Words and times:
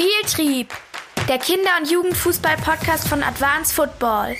Spieltrieb, 0.00 0.68
der 1.28 1.36
Kinder- 1.36 1.76
und 1.78 1.90
Jugendfußball-Podcast 1.90 3.06
von 3.06 3.22
Advanced 3.22 3.74
Football. 3.74 4.34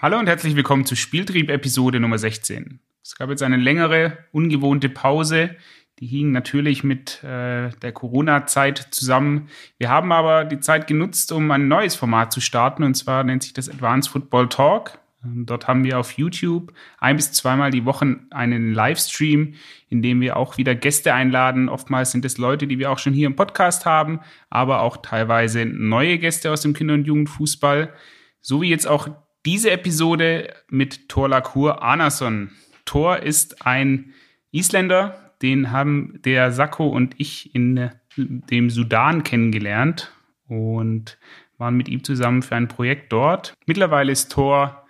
Hallo 0.00 0.18
und 0.18 0.26
herzlich 0.26 0.56
willkommen 0.56 0.86
zu 0.86 0.96
Spieltrieb 0.96 1.50
Episode 1.50 2.00
Nummer 2.00 2.16
16. 2.16 2.80
Es 3.02 3.16
gab 3.16 3.28
jetzt 3.28 3.42
eine 3.42 3.58
längere, 3.58 4.16
ungewohnte 4.32 4.88
Pause. 4.88 5.56
Die 5.98 6.06
hing 6.06 6.32
natürlich 6.32 6.84
mit 6.84 7.22
äh, 7.22 7.68
der 7.82 7.92
Corona-Zeit 7.92 8.78
zusammen. 8.92 9.50
Wir 9.76 9.90
haben 9.90 10.10
aber 10.10 10.46
die 10.46 10.60
Zeit 10.60 10.86
genutzt, 10.86 11.30
um 11.30 11.50
ein 11.50 11.68
neues 11.68 11.94
Format 11.94 12.32
zu 12.32 12.40
starten, 12.40 12.84
und 12.84 12.94
zwar 12.94 13.24
nennt 13.24 13.42
sich 13.42 13.52
das 13.52 13.68
Advanced 13.68 14.10
Football 14.10 14.48
Talk. 14.48 14.98
Ähm, 15.24 15.46
dort 15.46 15.68
haben 15.68 15.84
wir 15.84 15.98
auf 15.98 16.12
YouTube 16.12 16.72
ein 16.98 17.16
bis 17.16 17.32
zweimal 17.32 17.70
die 17.70 17.84
Woche 17.84 18.20
einen 18.30 18.72
Livestream, 18.72 19.54
in 19.88 20.02
dem 20.02 20.20
wir 20.20 20.36
auch 20.36 20.58
wieder 20.58 20.74
Gäste 20.74 21.14
einladen. 21.14 21.68
Oftmals 21.68 22.12
sind 22.12 22.24
es 22.24 22.38
Leute, 22.38 22.66
die 22.66 22.78
wir 22.78 22.90
auch 22.90 22.98
schon 22.98 23.12
hier 23.12 23.26
im 23.26 23.36
Podcast 23.36 23.86
haben, 23.86 24.20
aber 24.50 24.82
auch 24.82 24.98
teilweise 24.98 25.64
neue 25.64 26.18
Gäste 26.18 26.50
aus 26.50 26.62
dem 26.62 26.74
Kinder- 26.74 26.94
und 26.94 27.06
Jugendfußball. 27.06 27.92
So 28.40 28.62
wie 28.62 28.70
jetzt 28.70 28.86
auch 28.86 29.08
diese 29.44 29.70
Episode 29.70 30.52
mit 30.68 31.08
Thor 31.08 31.28
Lacour 31.28 31.82
Anason. 31.82 32.50
Thor 32.84 33.18
ist 33.18 33.66
ein 33.66 34.14
Isländer, 34.50 35.34
den 35.42 35.70
haben 35.70 36.20
der 36.24 36.52
Sakko 36.52 36.88
und 36.88 37.14
ich 37.18 37.54
in 37.54 37.90
dem 38.16 38.70
Sudan 38.70 39.22
kennengelernt 39.22 40.12
und 40.48 41.18
waren 41.58 41.76
mit 41.76 41.88
ihm 41.88 42.02
zusammen 42.02 42.42
für 42.42 42.56
ein 42.56 42.68
Projekt 42.68 43.12
dort. 43.12 43.54
Mittlerweile 43.66 44.12
ist 44.12 44.32
Thor 44.32 44.87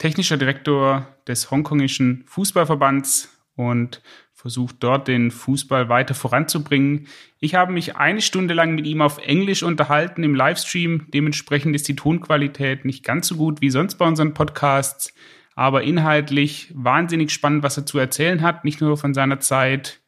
technischer 0.00 0.38
Direktor 0.38 1.06
des 1.28 1.50
hongkongischen 1.50 2.24
Fußballverbands 2.26 3.28
und 3.54 4.02
versucht 4.32 4.76
dort 4.80 5.06
den 5.06 5.30
Fußball 5.30 5.90
weiter 5.90 6.14
voranzubringen. 6.14 7.06
Ich 7.38 7.54
habe 7.54 7.72
mich 7.72 7.96
eine 7.96 8.22
Stunde 8.22 8.54
lang 8.54 8.74
mit 8.74 8.86
ihm 8.86 9.02
auf 9.02 9.18
Englisch 9.18 9.62
unterhalten 9.62 10.22
im 10.22 10.34
Livestream. 10.34 11.06
Dementsprechend 11.12 11.76
ist 11.76 11.86
die 11.86 11.96
Tonqualität 11.96 12.86
nicht 12.86 13.04
ganz 13.04 13.28
so 13.28 13.36
gut 13.36 13.60
wie 13.60 13.68
sonst 13.68 13.96
bei 13.96 14.06
unseren 14.06 14.32
Podcasts, 14.32 15.12
aber 15.54 15.82
inhaltlich 15.82 16.72
wahnsinnig 16.74 17.30
spannend, 17.30 17.62
was 17.62 17.76
er 17.76 17.84
zu 17.84 17.98
erzählen 17.98 18.40
hat. 18.40 18.64
Nicht 18.64 18.80
nur 18.80 18.96
von 18.96 19.12
seiner 19.12 19.40
Zeit 19.40 19.99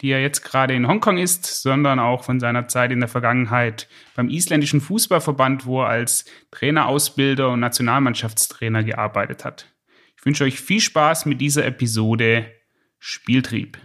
die 0.00 0.10
er 0.10 0.20
jetzt 0.20 0.42
gerade 0.42 0.74
in 0.74 0.86
Hongkong 0.88 1.18
ist, 1.18 1.62
sondern 1.62 1.98
auch 1.98 2.24
von 2.24 2.40
seiner 2.40 2.68
Zeit 2.68 2.92
in 2.92 3.00
der 3.00 3.08
Vergangenheit 3.08 3.88
beim 4.14 4.28
isländischen 4.28 4.80
Fußballverband, 4.80 5.66
wo 5.66 5.82
er 5.82 5.88
als 5.88 6.24
Trainerausbilder 6.50 7.50
und 7.50 7.60
Nationalmannschaftstrainer 7.60 8.84
gearbeitet 8.84 9.44
hat. 9.44 9.72
Ich 10.18 10.26
wünsche 10.26 10.44
euch 10.44 10.60
viel 10.60 10.80
Spaß 10.80 11.26
mit 11.26 11.40
dieser 11.40 11.64
Episode 11.64 12.50
Spieltrieb. 12.98 13.78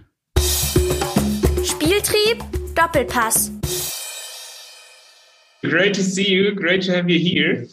Spieltrieb 1.64 2.44
Doppelpass. 2.76 3.52
Great 5.62 5.95
to 5.95 6.02
see 6.02 6.28
you. 6.28 6.56
Great 6.56 6.84
to 6.86 6.92
have 6.92 7.08
you 7.08 7.20
here. 7.20 7.67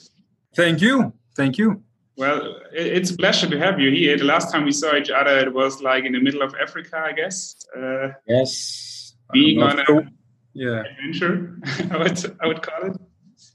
Thank 0.55 0.81
you. 0.81 1.12
Thank 1.34 1.56
you. 1.56 1.83
Well, 2.19 2.56
it's 2.72 3.12
a 3.12 3.16
pleasure 3.16 3.48
to 3.48 3.56
have 3.61 3.78
you 3.78 3.92
here. 3.92 4.19
The 4.19 4.24
last 4.24 4.50
time 4.50 4.64
we 4.64 4.72
saw 4.72 4.97
each 4.97 5.08
other, 5.08 5.38
it 5.38 5.55
was 5.55 5.80
like 5.80 6.05
in 6.05 6.12
the 6.12 6.20
middle 6.20 6.42
of 6.42 6.52
Africa, 6.60 6.98
I 6.98 7.12
guess. 7.12 7.55
Uh, 7.77 8.08
yes. 8.27 9.14
Being 9.33 9.62
on 9.62 9.84
sure. 9.86 10.00
a 10.00 10.10
yeah. 10.52 10.83
adventure, 10.83 11.60
I 11.92 11.97
would, 11.97 12.36
I 12.42 12.47
would 12.48 12.60
call 12.60 12.91
it. 12.91 12.97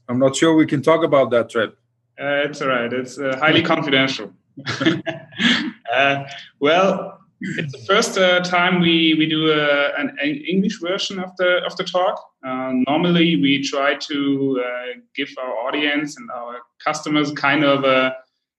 I'm 0.08 0.18
not 0.18 0.34
sure 0.34 0.56
we 0.56 0.64
can 0.64 0.80
talk 0.80 1.04
about 1.04 1.30
that 1.32 1.50
trip. 1.50 1.76
Uh, 2.18 2.48
it's 2.48 2.62
all 2.62 2.68
right. 2.68 2.90
It's 2.90 3.18
uh, 3.18 3.36
highly 3.38 3.62
confidential. 3.62 4.32
uh, 5.92 6.24
well, 6.58 7.18
it's 7.42 7.72
the 7.72 7.84
first 7.86 8.16
uh, 8.16 8.40
time 8.40 8.80
we 8.80 9.14
we 9.18 9.28
do 9.28 9.50
a, 9.50 9.92
an, 9.98 10.16
an 10.22 10.36
English 10.48 10.80
version 10.80 11.18
of 11.18 11.36
the 11.36 11.62
of 11.66 11.76
the 11.76 11.84
talk. 11.84 12.18
Uh, 12.46 12.72
normally, 12.88 13.36
we 13.36 13.62
try 13.62 13.94
to 13.94 14.64
uh, 14.64 14.98
give 15.14 15.28
our 15.42 15.52
audience 15.66 16.16
and 16.16 16.30
our 16.30 16.60
customers 16.82 17.32
kind 17.32 17.64
of 17.64 17.84
a 17.84 18.14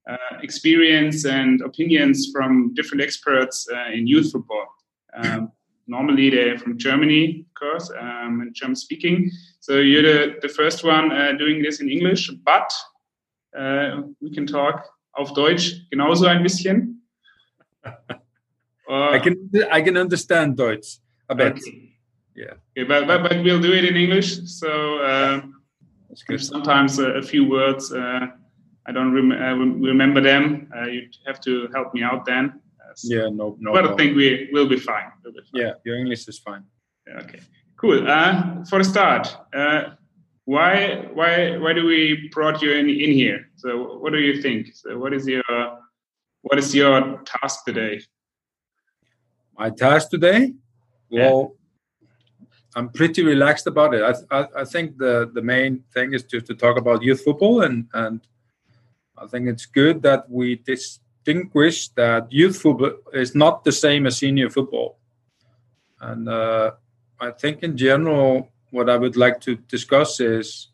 uh, 0.09 0.38
experience 0.41 1.25
and 1.25 1.62
opinions 1.62 2.30
from 2.31 2.74
different 2.74 3.02
experts 3.02 3.68
uh, 3.74 3.91
in 3.91 4.07
youth 4.07 4.31
football. 4.31 4.68
Um, 5.16 5.52
normally 5.88 6.30
they're 6.30 6.57
from 6.57 6.78
Germany, 6.78 7.46
of 7.47 7.59
course, 7.59 7.91
um, 8.00 8.41
and 8.41 8.53
German 8.53 8.75
speaking. 8.75 9.31
So 9.59 9.80
you're 9.80 10.03
the, 10.03 10.35
the 10.41 10.50
first 10.50 10.84
one 10.84 11.12
uh, 11.12 11.34
doing 11.40 11.62
this 11.62 11.81
in 11.81 11.90
English, 11.90 12.30
but 12.44 12.72
we 14.22 14.31
can 14.34 14.46
talk 14.46 14.90
auf 15.13 15.34
Deutsch 15.34 15.88
genauso 15.90 16.28
ein 16.28 16.44
bisschen. 16.44 17.01
I 18.90 19.19
can 19.19 19.50
I 19.72 19.81
can 19.81 19.97
understand 19.97 20.57
Deutsch 20.57 21.00
a 21.30 21.35
bit. 21.35 21.53
Okay. 21.53 21.96
Yeah. 22.35 22.53
Okay, 22.78 22.84
but, 22.84 23.07
but, 23.07 23.24
but 23.24 23.44
we'll 23.44 23.62
do 23.62 23.72
it 23.74 23.85
in 23.85 23.96
English. 23.96 24.41
So 24.46 25.01
um, 25.03 25.63
there's 26.28 26.47
sometimes 26.50 27.00
a, 27.00 27.12
a 27.12 27.22
few 27.22 27.50
words 27.50 27.94
uh, 27.94 28.28
I 28.88 28.91
don't 28.91 29.13
rem 29.13 29.31
uh, 29.31 29.56
remember 29.91 30.22
them. 30.22 30.69
Uh, 30.75 30.85
you 30.85 31.09
have 31.25 31.40
to 31.41 31.68
help 31.73 31.94
me 31.94 32.03
out 32.03 32.25
then. 32.25 32.62
yeah, 33.03 33.29
no, 33.29 33.57
no. 33.59 33.73
But 33.73 33.85
no. 33.85 33.94
I 33.94 33.96
think 33.96 34.16
we 34.16 34.50
will 34.53 34.68
be 34.68 34.78
fine. 34.78 35.12
We'll 35.23 35.34
be 35.34 35.40
fine. 35.40 35.62
Yeah, 35.62 35.73
your 35.84 35.97
English 35.97 36.28
is 36.28 36.40
fine. 36.40 36.63
Yeah, 37.07 37.19
okay, 37.24 37.40
cool. 37.78 38.07
Uh, 38.07 38.63
for 38.66 38.79
the 38.79 38.85
start, 38.85 39.35
uh, 39.53 39.95
why 40.45 41.07
why 41.13 41.57
why 41.57 41.74
do 41.74 41.85
we 41.85 42.29
brought 42.31 42.62
you 42.62 42.74
in, 42.74 42.90
in 42.90 43.12
here? 43.12 43.50
So 43.56 43.97
what 43.97 44.13
do 44.13 44.19
you 44.19 44.41
think? 44.41 44.75
So 44.75 44.97
what 44.97 45.13
is 45.13 45.28
your 45.28 45.44
what 46.41 46.59
is 46.59 46.74
your 46.75 47.22
task 47.25 47.66
today? 47.66 48.01
My 49.57 49.69
task 49.72 50.09
today, 50.09 50.53
well, 51.09 51.56
I'm 52.75 52.90
pretty 52.90 53.24
relaxed 53.24 53.68
about 53.68 53.94
it. 53.95 54.03
I, 54.03 54.40
I, 54.40 54.47
I 54.57 54.66
think 54.66 54.97
the 54.97 55.31
the 55.34 55.41
main 55.41 55.84
thing 55.94 56.13
is 56.13 56.24
just 56.24 56.45
to 56.47 56.56
talk 56.56 56.78
about 56.78 57.01
youth 57.01 57.24
football 57.24 57.62
and 57.62 57.88
and 57.94 58.22
I 59.18 59.28
think 59.28 59.48
it's 59.48 59.66
good 59.66 60.02
that 60.03 60.30
we 60.30 60.56
distinguish 60.56 61.90
that 61.90 62.31
youth 62.31 62.62
football 62.62 62.94
is 63.14 63.34
not 63.36 63.64
the 63.64 63.72
same 63.72 64.06
as 64.06 64.18
senior 64.18 64.50
football. 64.50 64.98
And 66.00 66.28
uh, 66.30 66.72
I 67.20 67.31
think 67.31 67.64
in 67.64 67.78
general, 67.78 68.52
what 68.72 68.90
I 68.90 68.98
would 68.98 69.16
like 69.16 69.40
to 69.42 69.56
discuss 69.56 70.20
is 70.20 70.68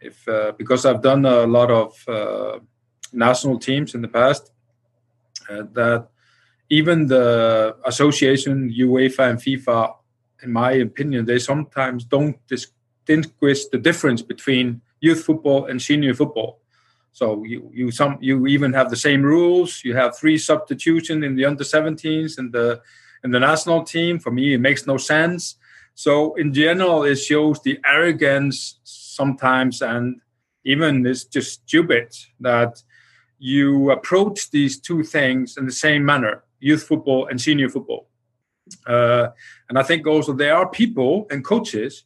if, 0.00 0.26
uh, 0.28 0.52
because 0.56 0.86
I've 0.86 1.02
done 1.02 1.24
a 1.26 1.46
lot 1.46 1.70
of 1.70 2.08
uh, 2.08 2.58
national 3.12 3.58
teams 3.58 3.94
in 3.94 4.02
the 4.02 4.08
past, 4.08 4.52
uh, 5.50 5.64
that 5.72 6.08
even 6.70 7.06
the 7.06 7.76
association, 7.84 8.70
UEFA 8.70 9.30
and 9.30 9.38
FIFA, 9.38 9.94
in 10.42 10.52
my 10.52 10.72
opinion, 10.72 11.26
they 11.26 11.38
sometimes 11.38 12.04
don't 12.04 12.36
distinguish 12.46 13.66
the 13.66 13.78
difference 13.78 14.22
between 14.22 14.80
youth 15.00 15.24
football 15.24 15.66
and 15.66 15.82
senior 15.82 16.14
football. 16.14 16.61
So 17.12 17.44
you 17.44 17.70
you 17.72 17.90
some 17.90 18.18
you 18.20 18.46
even 18.46 18.72
have 18.72 18.90
the 18.90 18.96
same 18.96 19.22
rules. 19.22 19.84
You 19.84 19.94
have 19.94 20.16
three 20.16 20.38
substitution 20.38 21.22
in 21.22 21.36
the 21.36 21.44
under 21.44 21.64
17s 21.64 22.38
and 22.38 22.52
the 22.52 22.80
in 23.22 23.30
the 23.30 23.40
national 23.40 23.84
team. 23.84 24.18
For 24.18 24.30
me, 24.30 24.54
it 24.54 24.60
makes 24.60 24.86
no 24.86 24.96
sense. 24.96 25.56
So 25.94 26.34
in 26.36 26.54
general, 26.54 27.04
it 27.04 27.16
shows 27.16 27.60
the 27.60 27.78
arrogance 27.86 28.80
sometimes, 28.84 29.82
and 29.82 30.20
even 30.64 31.04
it's 31.06 31.24
just 31.24 31.62
stupid 31.64 32.16
that 32.40 32.82
you 33.38 33.90
approach 33.90 34.50
these 34.50 34.80
two 34.80 35.02
things 35.02 35.58
in 35.58 35.66
the 35.66 35.72
same 35.72 36.04
manner: 36.04 36.44
youth 36.60 36.84
football 36.84 37.26
and 37.26 37.38
senior 37.38 37.68
football. 37.68 38.08
Uh, 38.86 39.28
and 39.68 39.78
I 39.78 39.82
think 39.82 40.06
also 40.06 40.32
there 40.32 40.56
are 40.56 40.68
people 40.68 41.26
and 41.30 41.44
coaches 41.44 42.04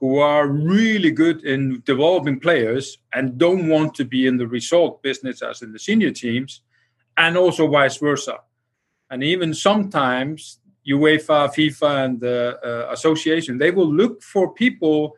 who 0.00 0.18
are 0.18 0.46
really 0.46 1.10
good 1.10 1.44
in 1.44 1.82
developing 1.86 2.38
players 2.38 2.98
and 3.14 3.38
don't 3.38 3.68
want 3.68 3.94
to 3.94 4.04
be 4.04 4.26
in 4.26 4.36
the 4.36 4.46
result 4.46 5.02
business 5.02 5.42
as 5.42 5.62
in 5.62 5.72
the 5.72 5.78
senior 5.78 6.10
teams, 6.10 6.60
and 7.16 7.36
also 7.36 7.66
vice 7.66 7.96
versa. 7.96 8.38
And 9.10 9.22
even 9.22 9.54
sometimes 9.54 10.60
UEFA, 10.86 11.48
FIFA, 11.48 12.04
and 12.04 12.20
the 12.20 12.58
uh, 12.62 12.92
association 12.92 13.58
they 13.58 13.70
will 13.70 13.92
look 13.92 14.22
for 14.22 14.52
people 14.52 15.16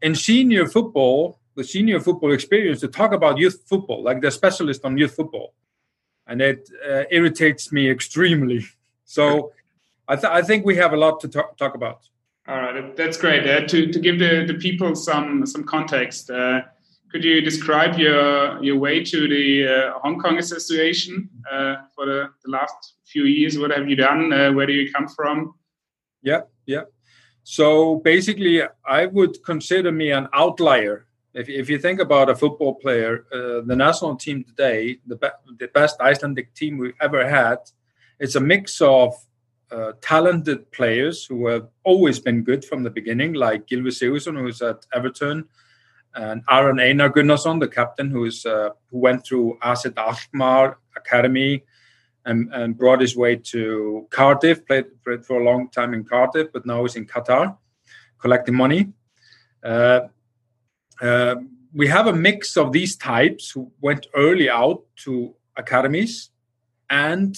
in 0.00 0.14
senior 0.14 0.66
football, 0.66 1.38
the 1.54 1.64
senior 1.64 2.00
football 2.00 2.32
experience, 2.32 2.80
to 2.80 2.88
talk 2.88 3.12
about 3.12 3.38
youth 3.38 3.62
football, 3.66 4.02
like 4.02 4.20
the 4.20 4.30
specialist 4.30 4.84
on 4.84 4.96
youth 4.96 5.14
football, 5.14 5.54
and 6.26 6.40
it 6.40 6.68
uh, 6.88 7.04
irritates 7.10 7.72
me 7.72 7.90
extremely. 7.90 8.64
So 9.04 9.52
I, 10.08 10.16
th- 10.16 10.32
I 10.32 10.40
think 10.40 10.64
we 10.64 10.76
have 10.76 10.94
a 10.94 10.96
lot 10.96 11.20
to 11.20 11.28
talk, 11.28 11.58
talk 11.58 11.74
about. 11.74 12.08
All 12.48 12.56
right, 12.56 12.96
that's 12.96 13.16
great. 13.18 13.48
Uh, 13.48 13.66
to 13.68 13.92
to 13.92 13.98
give 14.00 14.18
the, 14.18 14.44
the 14.46 14.54
people 14.54 14.96
some 14.96 15.46
some 15.46 15.62
context, 15.62 16.28
uh, 16.28 16.62
could 17.10 17.22
you 17.22 17.40
describe 17.40 17.96
your 17.98 18.62
your 18.64 18.78
way 18.78 19.04
to 19.04 19.28
the 19.28 19.68
uh, 19.68 19.98
Hong 20.00 20.18
Kong 20.18 20.38
Association 20.38 21.30
uh, 21.50 21.76
for 21.94 22.06
the, 22.06 22.30
the, 22.44 22.50
last 22.50 22.94
few 23.04 23.24
years? 23.24 23.58
What 23.58 23.70
have 23.70 23.88
you 23.88 23.94
done? 23.94 24.32
Uh, 24.32 24.52
where 24.52 24.66
do 24.66 24.72
you 24.72 24.90
come 24.92 25.06
from? 25.06 25.54
Yeah, 26.22 26.42
yeah. 26.66 26.84
So 27.44 27.96
basically, 27.96 28.62
I 28.86 29.06
would 29.06 29.44
consider 29.44 29.92
me 29.92 30.10
an 30.10 30.28
outlier. 30.32 31.06
If, 31.34 31.48
if 31.48 31.68
you 31.70 31.78
think 31.78 32.00
about 32.00 32.28
a 32.28 32.36
football 32.36 32.74
player, 32.74 33.24
uh, 33.32 33.66
the 33.66 33.74
national 33.76 34.16
team 34.16 34.44
today, 34.44 34.98
the, 35.06 35.16
be- 35.16 35.54
the 35.58 35.68
best 35.68 36.00
Icelandic 36.00 36.54
team 36.54 36.78
we've 36.78 36.94
ever 37.00 37.28
had, 37.28 37.58
it's 38.20 38.34
a 38.34 38.40
mix 38.40 38.80
of 38.80 39.14
uh, 39.72 39.92
talented 40.02 40.70
players 40.70 41.24
who 41.24 41.46
have 41.46 41.66
always 41.84 42.18
been 42.20 42.42
good 42.42 42.64
from 42.64 42.82
the 42.82 42.90
beginning, 42.90 43.32
like 43.32 43.66
Gylfi 43.66 43.88
Sigurðsson, 43.88 44.38
who's 44.38 44.60
at 44.60 44.86
Everton, 44.94 45.48
and 46.14 46.42
Aron 46.50 46.78
Einar 46.78 47.10
Gunnarsson, 47.10 47.58
the 47.58 47.68
captain, 47.68 48.10
who 48.10 48.26
is 48.26 48.44
uh, 48.44 48.70
who 48.90 48.98
went 48.98 49.24
through 49.24 49.58
AZ 49.62 49.86
Alkmaar 49.96 50.78
Academy 50.96 51.64
and, 52.26 52.52
and 52.52 52.76
brought 52.76 53.00
his 53.00 53.16
way 53.16 53.36
to 53.36 54.06
Cardiff, 54.10 54.66
played, 54.66 54.86
played 55.04 55.24
for 55.24 55.40
a 55.40 55.44
long 55.44 55.70
time 55.70 55.94
in 55.94 56.04
Cardiff, 56.04 56.52
but 56.52 56.66
now 56.66 56.84
is 56.84 56.96
in 56.96 57.06
Qatar, 57.06 57.56
collecting 58.18 58.54
money. 58.54 58.92
Uh, 59.62 60.00
uh, 61.00 61.36
we 61.74 61.86
have 61.86 62.06
a 62.06 62.12
mix 62.12 62.56
of 62.56 62.72
these 62.72 62.96
types 62.96 63.50
who 63.50 63.72
went 63.80 64.06
early 64.14 64.50
out 64.50 64.82
to 64.96 65.34
academies 65.56 66.30
and 66.90 67.36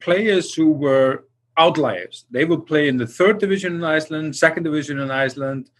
players 0.00 0.54
who 0.54 0.70
were 0.70 1.24
outliers. 1.58 2.24
They 2.30 2.44
would 2.44 2.66
play 2.66 2.88
in 2.88 2.96
the 2.96 3.06
third 3.06 3.38
division 3.38 3.74
in 3.74 3.84
Iceland, 3.84 4.36
second 4.36 4.62
division 4.62 4.98
in 4.98 5.10
Iceland, 5.10 5.70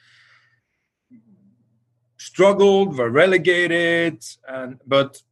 struggled, 2.17 2.97
were 2.99 3.11
relegated, 3.11 4.25
and 4.47 4.81
but 4.87 5.23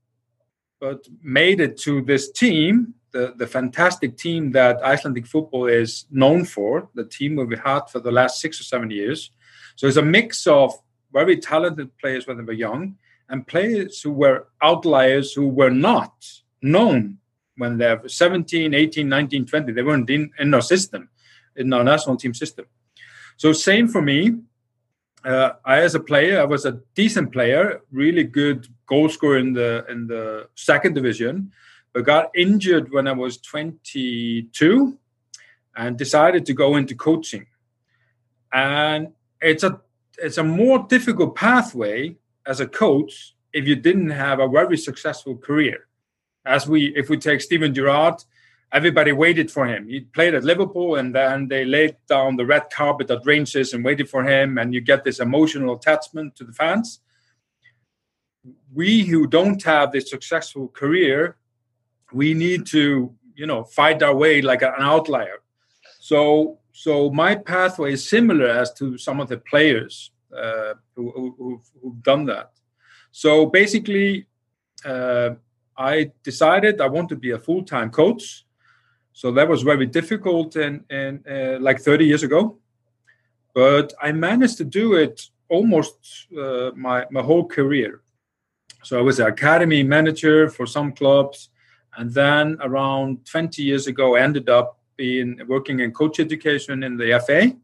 but 0.81 1.07
made 1.23 1.61
it 1.61 1.79
to 1.79 2.03
this 2.03 2.31
team, 2.31 2.95
the, 3.11 3.33
the 3.37 3.47
fantastic 3.47 4.17
team 4.19 4.53
that 4.53 4.83
Icelandic 4.83 5.27
football 5.27 5.67
is 5.67 6.05
known 6.11 6.45
for, 6.45 6.91
the 6.95 7.05
team 7.05 7.37
we've 7.37 7.59
had 7.59 7.89
for 7.91 7.99
the 7.99 8.13
last 8.13 8.41
six 8.41 8.61
or 8.61 8.65
seven 8.65 8.91
years. 8.91 9.31
So 9.77 9.87
it's 9.87 9.97
a 9.97 10.03
mix 10.03 10.47
of 10.47 10.75
very 11.13 11.39
talented 11.39 11.97
players 11.97 12.27
when 12.27 12.37
they 12.37 12.43
were 12.43 12.53
young 12.53 12.97
and 13.29 13.47
players 13.47 14.03
who 14.03 14.13
were 14.13 14.49
outliers 14.63 15.33
who 15.33 15.49
were 15.49 15.71
not 15.71 16.15
known 16.63 17.19
when 17.57 17.79
they're 17.79 18.07
17, 18.07 18.75
18, 18.75 19.09
19, 19.09 19.47
20. 19.47 19.73
They 19.73 19.83
weren't 19.83 20.11
in, 20.11 20.31
in 20.39 20.55
our 20.55 20.63
system, 20.63 21.09
in 21.57 21.73
our 21.73 21.85
national 21.85 22.17
team 22.17 22.35
system. 22.35 22.67
So 23.37 23.53
same 23.53 23.89
for 23.89 24.03
me. 24.03 24.37
Uh, 25.25 25.53
I, 25.65 25.81
as 25.81 25.95
a 25.95 26.01
player, 26.01 26.41
I 26.41 26.45
was 26.45 26.65
a 26.67 26.81
decent 26.95 27.33
player, 27.33 27.81
really 27.91 28.23
good 28.25 28.69
goal 28.87 29.09
scorer 29.09 29.39
in 29.39 29.53
the 29.53 29.85
in 29.89 30.07
the 30.07 30.49
second 30.55 30.95
division, 30.95 31.51
but 31.93 32.05
got 32.05 32.31
injured 32.37 32.93
when 32.93 33.09
I 33.09 33.13
was 33.13 33.39
22, 33.39 34.97
and 35.77 35.99
decided 35.99 36.47
to 36.47 36.55
go 36.55 36.77
into 36.77 36.95
coaching. 36.95 37.47
And 38.53 39.09
it's 39.41 39.65
a 39.65 39.81
it's 40.19 40.39
a 40.39 40.45
more 40.45 40.87
difficult 40.89 41.35
pathway 41.35 42.17
as 42.47 42.61
a 42.61 42.67
coach 42.67 43.35
if 43.53 43.67
you 43.67 43.77
didn't 43.77 44.11
have 44.11 44.39
a 44.39 44.49
very 44.49 44.77
successful 44.77 45.37
career. 45.37 45.87
As 46.47 46.67
we, 46.69 46.95
if 46.97 47.11
we 47.11 47.19
take 47.19 47.41
Steven 47.41 47.75
Gerrard, 47.75 48.23
everybody 48.73 49.13
waited 49.13 49.51
for 49.51 49.67
him. 49.67 49.89
He 49.89 50.01
played 50.01 50.35
at 50.35 50.45
Liverpool, 50.45 50.97
and 50.97 51.15
then 51.15 51.49
they 51.49 51.65
laid 51.65 51.97
down 52.09 52.37
the 52.37 52.47
red 52.47 52.71
carpet 52.71 53.11
at 53.11 53.27
Rangers 53.27 53.73
and 53.73 53.85
waited 53.85 54.09
for 54.09 54.25
him, 54.25 54.59
and 54.59 54.73
you 54.73 54.81
get 54.81 55.05
this 55.05 55.21
emotional 55.21 55.75
attachment 55.77 56.37
to 56.37 56.45
the 56.45 56.53
fans. 56.53 57.01
We 58.73 59.03
who 59.05 59.27
don't 59.27 59.63
have 59.65 59.93
this 59.93 60.11
successful 60.11 60.69
career, 60.69 61.37
we 62.13 62.35
need 62.35 62.67
to, 62.67 63.13
you 63.35 63.47
know, 63.47 63.65
fight 63.65 64.03
our 64.03 64.15
way 64.15 64.41
like 64.43 64.63
an 64.63 64.75
outlier. 64.79 65.43
So, 65.99 66.59
so 66.73 67.11
my 67.11 67.35
pathway 67.35 67.95
is 67.95 68.09
similar 68.09 68.47
as 68.47 68.73
to 68.75 68.99
some 68.99 69.21
of 69.21 69.29
the 69.29 69.39
players 69.39 70.13
uh, 70.37 70.75
who, 70.95 71.35
who, 71.37 71.61
who've 71.83 72.03
done 72.03 72.27
that. 72.27 72.53
So 73.11 73.47
basically, 73.47 74.27
uh, 74.85 75.31
I 75.79 76.13
decided 76.23 76.81
I 76.81 76.89
want 76.89 77.09
to 77.11 77.17
be 77.17 77.33
a 77.33 77.39
full 77.39 77.63
time 77.63 77.91
coach 77.91 78.47
so 79.17 79.33
that 79.33 79.49
was 79.49 79.63
very 79.63 79.87
difficult 79.87 80.57
and 80.57 80.85
and 80.91 81.27
uh, 81.27 81.59
like 81.59 81.81
30 81.81 82.05
years 82.05 82.23
ago. 82.23 82.59
But 83.55 83.95
I 84.03 84.13
managed 84.13 84.59
to 84.59 84.65
do 84.65 84.93
it 84.93 85.23
almost 85.49 85.97
uh, 86.39 86.73
my 86.77 87.07
my 87.11 87.23
whole 87.23 87.47
career. 87.49 88.03
So 88.83 88.99
I 88.99 89.01
was 89.01 89.19
an 89.19 89.27
academy 89.27 89.83
manager 89.83 90.51
for 90.51 90.67
some 90.67 90.93
clubs, 90.93 91.49
and 91.97 92.13
then 92.13 92.59
around 92.61 93.25
20 93.25 93.63
years 93.63 93.87
ago, 93.87 94.17
I 94.17 94.21
ended 94.21 94.51
up 94.51 94.79
being 94.97 95.41
working 95.49 95.81
in 95.81 95.93
coach 95.93 96.21
education 96.21 96.83
in 96.83 96.99
the 96.99 97.19
FA, 97.27 97.57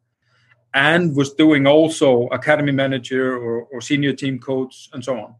and 0.72 1.14
was 1.14 1.34
doing 1.34 1.66
also 1.66 2.28
academy 2.28 2.72
manager 2.72 3.36
or, 3.36 3.64
or 3.70 3.82
senior 3.82 4.14
team 4.14 4.38
coach 4.38 4.88
and 4.94 5.04
so 5.04 5.20
on. 5.20 5.34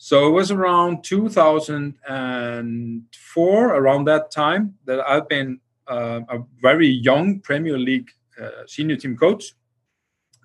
So 0.00 0.28
it 0.28 0.30
was 0.30 0.52
around 0.52 1.02
2004, 1.02 3.74
around 3.74 4.04
that 4.04 4.30
time, 4.30 4.74
that 4.84 5.00
I've 5.00 5.28
been 5.28 5.58
uh, 5.88 6.20
a 6.28 6.38
very 6.62 6.86
young 6.86 7.40
Premier 7.40 7.76
League 7.76 8.08
uh, 8.40 8.64
senior 8.66 8.94
team 8.94 9.16
coach. 9.16 9.54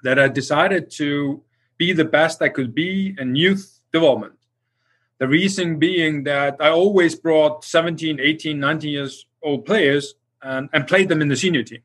That 0.04 0.18
I 0.18 0.28
decided 0.28 0.90
to 0.94 1.44
be 1.78 1.94
the 1.94 2.04
best 2.04 2.42
I 2.42 2.50
could 2.50 2.74
be 2.74 3.16
in 3.20 3.36
youth 3.36 3.80
development. 3.94 4.34
The 5.20 5.28
reason 5.28 5.78
being 5.78 6.24
that 6.24 6.56
I 6.60 6.72
always 6.72 7.14
brought 7.16 7.64
17, 7.64 8.20
18, 8.20 8.60
19 8.60 8.90
years 8.90 9.28
old 9.44 9.66
players 9.66 10.16
and, 10.42 10.68
and 10.74 10.88
played 10.88 11.10
them 11.10 11.22
in 11.22 11.28
the 11.28 11.38
senior 11.38 11.62
team. 11.64 11.84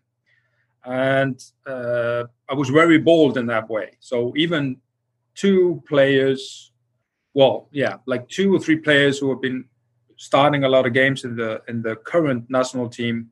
And 0.85 1.43
uh, 1.67 2.25
I 2.49 2.55
was 2.55 2.70
very 2.70 2.99
bold 2.99 3.37
in 3.37 3.47
that 3.47 3.69
way. 3.69 3.91
So 4.00 4.32
even 4.37 4.79
two 5.35 5.82
players 5.87 6.73
well, 7.34 7.69
yeah, 7.72 7.96
like 8.06 8.28
two 8.28 8.54
or 8.54 8.58
three 8.58 8.76
players 8.76 9.19
who 9.19 9.30
have 9.30 9.40
been 9.40 9.64
starting 10.16 10.64
a 10.64 10.69
lot 10.69 10.86
of 10.86 10.92
games 10.92 11.25
in 11.25 11.36
the 11.36 11.62
in 11.69 11.82
the 11.82 11.96
current 11.96 12.48
national 12.48 12.88
team 12.88 13.30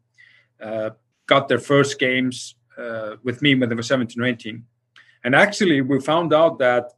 uh, 0.62 0.90
got 1.26 1.48
their 1.48 1.58
first 1.58 1.98
games 1.98 2.54
uh, 2.78 3.16
with 3.22 3.42
me 3.42 3.54
when 3.54 3.68
they 3.68 3.74
were 3.74 3.82
17 3.82 4.22
or 4.22 4.26
18. 4.26 4.64
And 5.24 5.34
actually, 5.34 5.80
we 5.80 6.00
found 6.00 6.32
out 6.32 6.58
that 6.58 6.92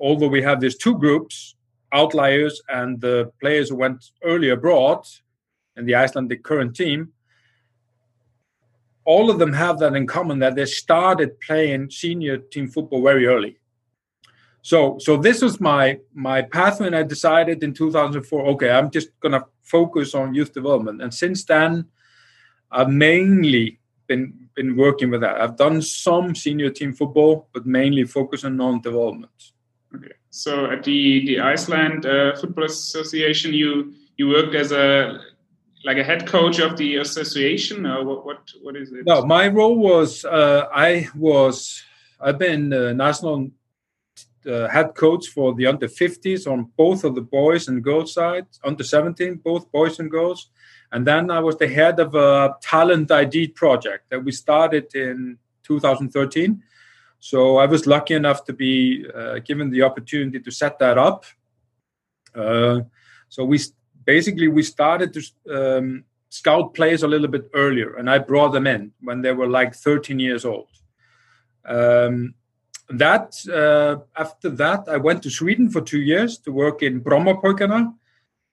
although 0.00 0.28
we 0.28 0.42
have 0.42 0.60
these 0.60 0.76
two 0.76 0.98
groups, 0.98 1.56
outliers 1.92 2.62
and 2.68 3.00
the 3.00 3.32
players 3.40 3.68
who 3.68 3.76
went 3.76 4.12
early 4.22 4.50
abroad 4.50 5.06
in 5.76 5.86
the 5.86 5.94
Icelandic 5.94 6.42
current 6.42 6.74
team, 6.74 7.12
all 9.04 9.30
of 9.30 9.38
them 9.38 9.52
have 9.52 9.78
that 9.78 9.94
in 9.94 10.06
common 10.06 10.40
that 10.40 10.56
they 10.56 10.64
started 10.64 11.40
playing 11.40 11.90
senior 11.90 12.38
team 12.38 12.68
football 12.68 13.02
very 13.02 13.26
early. 13.26 13.58
So 14.66 14.98
so 14.98 15.16
this 15.16 15.42
was 15.42 15.60
my 15.60 16.00
my 16.12 16.42
path 16.42 16.80
when 16.80 16.92
I 16.92 17.04
decided 17.04 17.62
in 17.62 17.72
2004. 17.72 18.46
Okay, 18.54 18.70
I'm 18.70 18.90
just 18.90 19.10
gonna 19.20 19.44
focus 19.62 20.12
on 20.12 20.34
youth 20.34 20.52
development, 20.52 21.00
and 21.02 21.14
since 21.14 21.44
then, 21.44 21.84
I've 22.72 22.88
mainly 22.88 23.78
been 24.08 24.48
been 24.56 24.76
working 24.76 25.08
with 25.12 25.20
that. 25.20 25.40
I've 25.40 25.56
done 25.56 25.80
some 25.82 26.34
senior 26.34 26.70
team 26.70 26.92
football, 26.92 27.48
but 27.52 27.64
mainly 27.64 28.02
focusing 28.06 28.48
on 28.48 28.56
non 28.56 28.80
development. 28.80 29.38
Okay. 29.94 30.14
So 30.30 30.66
at 30.66 30.82
the 30.82 31.24
the 31.26 31.38
Iceland 31.38 32.04
uh, 32.04 32.34
Football 32.34 32.64
Association, 32.64 33.54
you 33.54 33.94
you 34.16 34.26
worked 34.30 34.56
as 34.56 34.72
a 34.72 35.20
like 35.84 35.98
a 35.98 36.02
head 36.02 36.26
coach 36.26 36.58
of 36.58 36.76
the 36.76 36.96
association, 36.96 37.86
or 37.86 38.04
what 38.04 38.26
what, 38.26 38.40
what 38.62 38.74
is 38.74 38.90
it? 38.90 39.06
No, 39.06 39.24
my 39.24 39.46
role 39.46 39.78
was 39.78 40.24
uh, 40.24 40.66
I 40.74 41.06
was 41.14 41.84
I've 42.20 42.40
been 42.40 42.72
uh, 42.72 42.92
national 42.94 43.52
uh, 44.46 44.68
head 44.68 44.94
coach 44.94 45.28
for 45.28 45.54
the 45.54 45.66
under 45.66 45.88
50s 45.88 46.50
on 46.50 46.70
both 46.76 47.04
of 47.04 47.14
the 47.14 47.20
boys 47.20 47.68
and 47.68 47.82
girls 47.82 48.14
side, 48.14 48.46
under 48.64 48.84
17, 48.84 49.36
both 49.36 49.70
boys 49.72 49.98
and 49.98 50.10
girls. 50.10 50.50
And 50.92 51.06
then 51.06 51.30
I 51.30 51.40
was 51.40 51.56
the 51.56 51.68
head 51.68 51.98
of 51.98 52.14
a 52.14 52.54
talent 52.60 53.10
ID 53.10 53.48
project 53.48 54.10
that 54.10 54.24
we 54.24 54.32
started 54.32 54.94
in 54.94 55.38
2013. 55.64 56.62
So 57.18 57.56
I 57.56 57.66
was 57.66 57.86
lucky 57.86 58.14
enough 58.14 58.44
to 58.44 58.52
be 58.52 59.04
uh, 59.14 59.40
given 59.40 59.70
the 59.70 59.82
opportunity 59.82 60.40
to 60.40 60.50
set 60.50 60.78
that 60.78 60.96
up. 60.96 61.24
Uh, 62.34 62.80
so 63.28 63.44
we 63.44 63.58
basically 64.04 64.48
we 64.48 64.62
started 64.62 65.12
to 65.14 65.22
um, 65.50 66.04
scout 66.28 66.74
players 66.74 67.02
a 67.02 67.08
little 67.08 67.28
bit 67.28 67.50
earlier, 67.54 67.96
and 67.96 68.08
I 68.08 68.18
brought 68.18 68.52
them 68.52 68.66
in 68.66 68.92
when 69.00 69.22
they 69.22 69.32
were 69.32 69.48
like 69.48 69.74
13 69.74 70.18
years 70.18 70.44
old. 70.44 70.68
Um, 71.64 72.34
that 72.90 73.36
uh, 73.48 74.04
after 74.20 74.50
that, 74.50 74.88
I 74.88 74.96
went 74.96 75.22
to 75.24 75.30
Sweden 75.30 75.70
for 75.70 75.80
two 75.80 76.00
years 76.00 76.38
to 76.38 76.52
work 76.52 76.82
in 76.82 77.00
Brommapojkarna, 77.00 77.94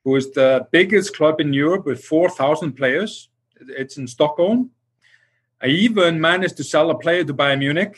who 0.04 0.16
is 0.16 0.32
the 0.32 0.68
biggest 0.72 1.16
club 1.16 1.40
in 1.40 1.54
Europe 1.54 1.86
with 1.86 2.04
4,000 2.04 2.74
players. 2.74 3.30
It's 3.60 3.98
in 3.98 4.08
Stockholm. 4.08 4.72
I 5.62 5.68
even 5.68 6.20
managed 6.20 6.58
to 6.58 6.64
sell 6.64 6.90
a 6.90 6.98
player 6.98 7.24
to 7.24 7.34
Bayern 7.34 7.60
Munich 7.60 7.98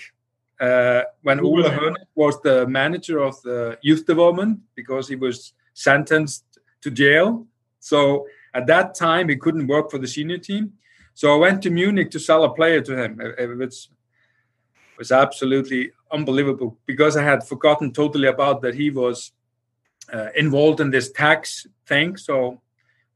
uh, 0.59 1.03
when 1.23 1.39
Uli 1.39 1.69
Hoeneß 1.69 2.05
was 2.13 2.39
the 2.41 2.67
manager 2.67 3.19
of 3.19 3.41
the 3.41 3.77
youth 3.81 4.05
development 4.05 4.59
because 4.75 5.07
he 5.07 5.15
was 5.15 5.53
sentenced 5.73 6.43
to 6.81 6.91
jail. 6.91 7.47
So 7.79 8.27
at 8.53 8.67
that 8.67 8.93
time, 8.93 9.29
he 9.29 9.35
couldn't 9.35 9.67
work 9.67 9.89
for 9.89 9.97
the 9.97 10.07
senior 10.07 10.37
team. 10.37 10.73
So 11.13 11.33
I 11.33 11.37
went 11.37 11.61
to 11.63 11.69
Munich 11.69 12.11
to 12.11 12.19
sell 12.19 12.43
a 12.43 12.53
player 12.53 12.81
to 12.81 12.95
him. 12.95 13.19
It, 13.21 13.75
was 14.97 15.11
absolutely 15.11 15.91
unbelievable 16.11 16.77
because 16.85 17.17
I 17.17 17.23
had 17.23 17.47
forgotten 17.47 17.91
totally 17.91 18.27
about 18.27 18.61
that 18.61 18.75
he 18.75 18.89
was 18.89 19.31
uh, 20.13 20.29
involved 20.35 20.79
in 20.79 20.91
this 20.91 21.11
tax 21.11 21.65
thing. 21.87 22.17
So 22.17 22.61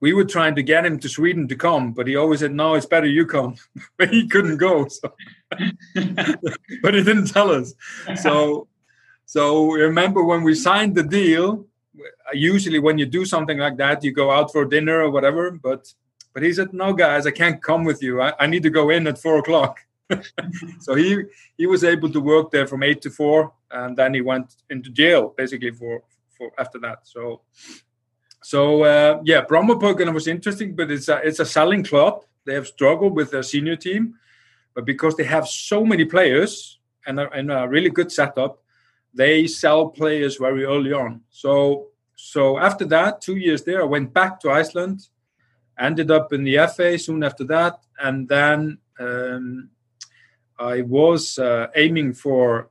we 0.02 0.14
were 0.14 0.26
trying 0.26 0.56
to 0.56 0.64
get 0.64 0.86
him 0.86 1.00
to 1.00 1.10
Sweden 1.10 1.48
to 1.50 1.56
come, 1.56 1.92
but 1.92 2.08
he 2.08 2.16
always 2.16 2.40
said, 2.40 2.54
"No, 2.54 2.76
it's 2.76 2.86
better 2.86 3.08
you 3.08 3.26
come." 3.26 3.56
but 3.98 4.10
he 4.10 4.28
couldn't 4.28 4.58
go, 4.58 4.88
so. 4.88 5.14
but 6.84 6.94
he 6.94 7.04
didn't 7.04 7.28
tell 7.28 7.52
us. 7.52 7.74
So, 8.22 8.68
so 9.26 9.72
remember 9.72 10.24
when 10.24 10.44
we 10.44 10.56
signed 10.56 10.96
the 10.96 11.04
deal? 11.04 11.66
Usually, 12.34 12.80
when 12.80 12.98
you 12.98 13.06
do 13.06 13.26
something 13.26 13.58
like 13.58 13.78
that, 13.78 14.04
you 14.04 14.14
go 14.14 14.32
out 14.32 14.52
for 14.52 14.64
dinner 14.64 15.02
or 15.02 15.10
whatever. 15.10 15.52
But, 15.52 15.94
but 16.34 16.44
he 16.44 16.54
said, 16.54 16.74
"No, 16.74 16.94
guys, 16.94 17.28
I 17.28 17.32
can't 17.32 17.62
come 17.62 17.84
with 17.84 18.02
you. 18.02 18.22
I, 18.22 18.34
I 18.40 18.48
need 18.48 18.64
to 18.64 18.70
go 18.70 18.90
in 18.90 19.08
at 19.08 19.18
four 19.18 19.38
o'clock." 19.40 19.86
so 20.80 20.96
he 20.96 21.24
he 21.58 21.68
was 21.68 21.84
able 21.84 22.10
to 22.12 22.20
work 22.20 22.52
there 22.52 22.68
from 22.68 22.84
eight 22.84 23.02
to 23.02 23.10
four, 23.10 23.54
and 23.72 23.96
then 23.96 24.14
he 24.14 24.22
went 24.22 24.56
into 24.70 24.90
jail 24.90 25.34
basically 25.38 25.72
for 25.72 26.02
for 26.38 26.52
after 26.58 26.80
that. 26.80 27.08
So 27.08 27.42
so 28.42 28.84
uh, 28.84 29.22
yeah, 29.24 29.46
Brommapojkarna 29.46 30.14
was 30.14 30.28
interesting, 30.28 30.76
but 30.76 30.92
it's 30.92 31.10
a 31.10 31.18
it's 31.18 31.40
a 31.40 31.46
selling 31.46 31.84
club. 31.84 32.24
They 32.46 32.54
have 32.54 32.68
struggled 32.68 33.16
with 33.16 33.32
their 33.32 33.44
senior 33.44 33.76
team, 33.76 34.16
but 34.74 34.86
because 34.86 35.16
they 35.16 35.26
have 35.26 35.48
so 35.48 35.86
many 35.86 36.06
players 36.06 36.80
and 37.06 37.20
a, 37.20 37.30
and 37.32 37.52
a 37.52 37.68
really 37.68 37.90
good 37.90 38.12
setup, 38.12 38.64
they 39.14 39.46
sell 39.46 39.90
players 39.90 40.38
very 40.38 40.66
early 40.66 40.94
on. 40.94 41.22
So 41.30 41.88
so 42.16 42.58
after 42.58 42.86
that, 42.86 43.22
two 43.22 43.36
years 43.36 43.64
there, 43.64 43.82
I 43.82 43.86
went 43.86 44.14
back 44.14 44.40
to 44.42 44.52
Iceland, 44.52 45.08
ended 45.78 46.12
up 46.12 46.34
in 46.34 46.44
the 46.44 46.58
FA 46.76 46.98
soon 46.98 47.24
after 47.24 47.44
that, 47.46 47.80
and 48.00 48.28
then 48.28 48.80
um, 49.00 49.70
I 50.60 50.82
was 50.82 51.40
uh, 51.40 51.68
aiming 51.76 52.14
for 52.14 52.70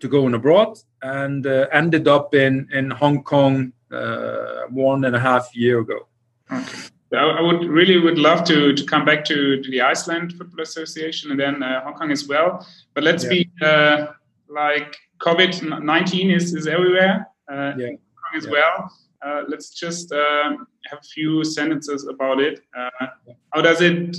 to 0.00 0.08
go 0.08 0.24
on 0.24 0.34
abroad 0.34 0.78
and 1.02 1.46
uh, 1.46 1.66
ended 1.72 2.08
up 2.08 2.34
in 2.34 2.68
in 2.72 2.90
Hong 2.90 3.22
Kong 3.22 3.72
uh, 3.90 4.62
one 4.70 5.04
and 5.04 5.14
a 5.14 5.20
half 5.20 5.54
year 5.54 5.80
ago. 5.80 6.08
Okay. 6.50 6.88
I 7.14 7.42
would 7.42 7.68
really 7.68 7.98
would 7.98 8.18
love 8.18 8.44
to 8.44 8.72
to 8.72 8.84
come 8.84 9.04
back 9.04 9.24
to, 9.26 9.60
to 9.62 9.70
the 9.70 9.82
Iceland 9.82 10.32
Football 10.32 10.62
Association 10.62 11.30
and 11.30 11.38
then 11.38 11.62
uh, 11.62 11.82
Hong 11.82 11.94
Kong 11.94 12.10
as 12.10 12.26
well. 12.26 12.66
But 12.94 13.04
let's 13.04 13.24
yeah. 13.24 13.30
be 13.30 13.50
uh, 13.62 14.06
like 14.48 14.96
COVID 15.18 15.82
nineteen 15.82 16.30
is 16.30 16.54
is 16.54 16.66
everywhere. 16.66 17.26
Uh, 17.50 17.72
yeah. 17.76 17.86
Hong 17.86 17.98
Kong 18.22 18.34
as 18.36 18.46
yeah. 18.46 18.50
well. 18.50 18.92
Uh, 19.24 19.42
let's 19.46 19.70
just 19.70 20.10
um, 20.12 20.66
have 20.86 20.98
a 20.98 21.08
few 21.14 21.44
sentences 21.44 22.08
about 22.08 22.40
it. 22.40 22.60
Uh, 22.76 23.06
how 23.52 23.60
does 23.60 23.80
it 23.80 24.16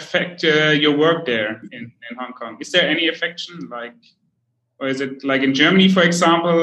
affect 0.00 0.42
your 0.84 0.94
work 0.96 1.26
there 1.26 1.50
in, 1.76 1.82
in 2.06 2.12
Hong 2.18 2.32
Kong? 2.32 2.56
Is 2.60 2.70
there 2.72 2.86
any 2.88 3.08
affection 3.08 3.54
like, 3.70 3.98
or 4.80 4.88
is 4.88 5.00
it 5.00 5.24
like 5.24 5.42
in 5.42 5.52
Germany, 5.54 5.88
for 5.88 6.02
example? 6.02 6.58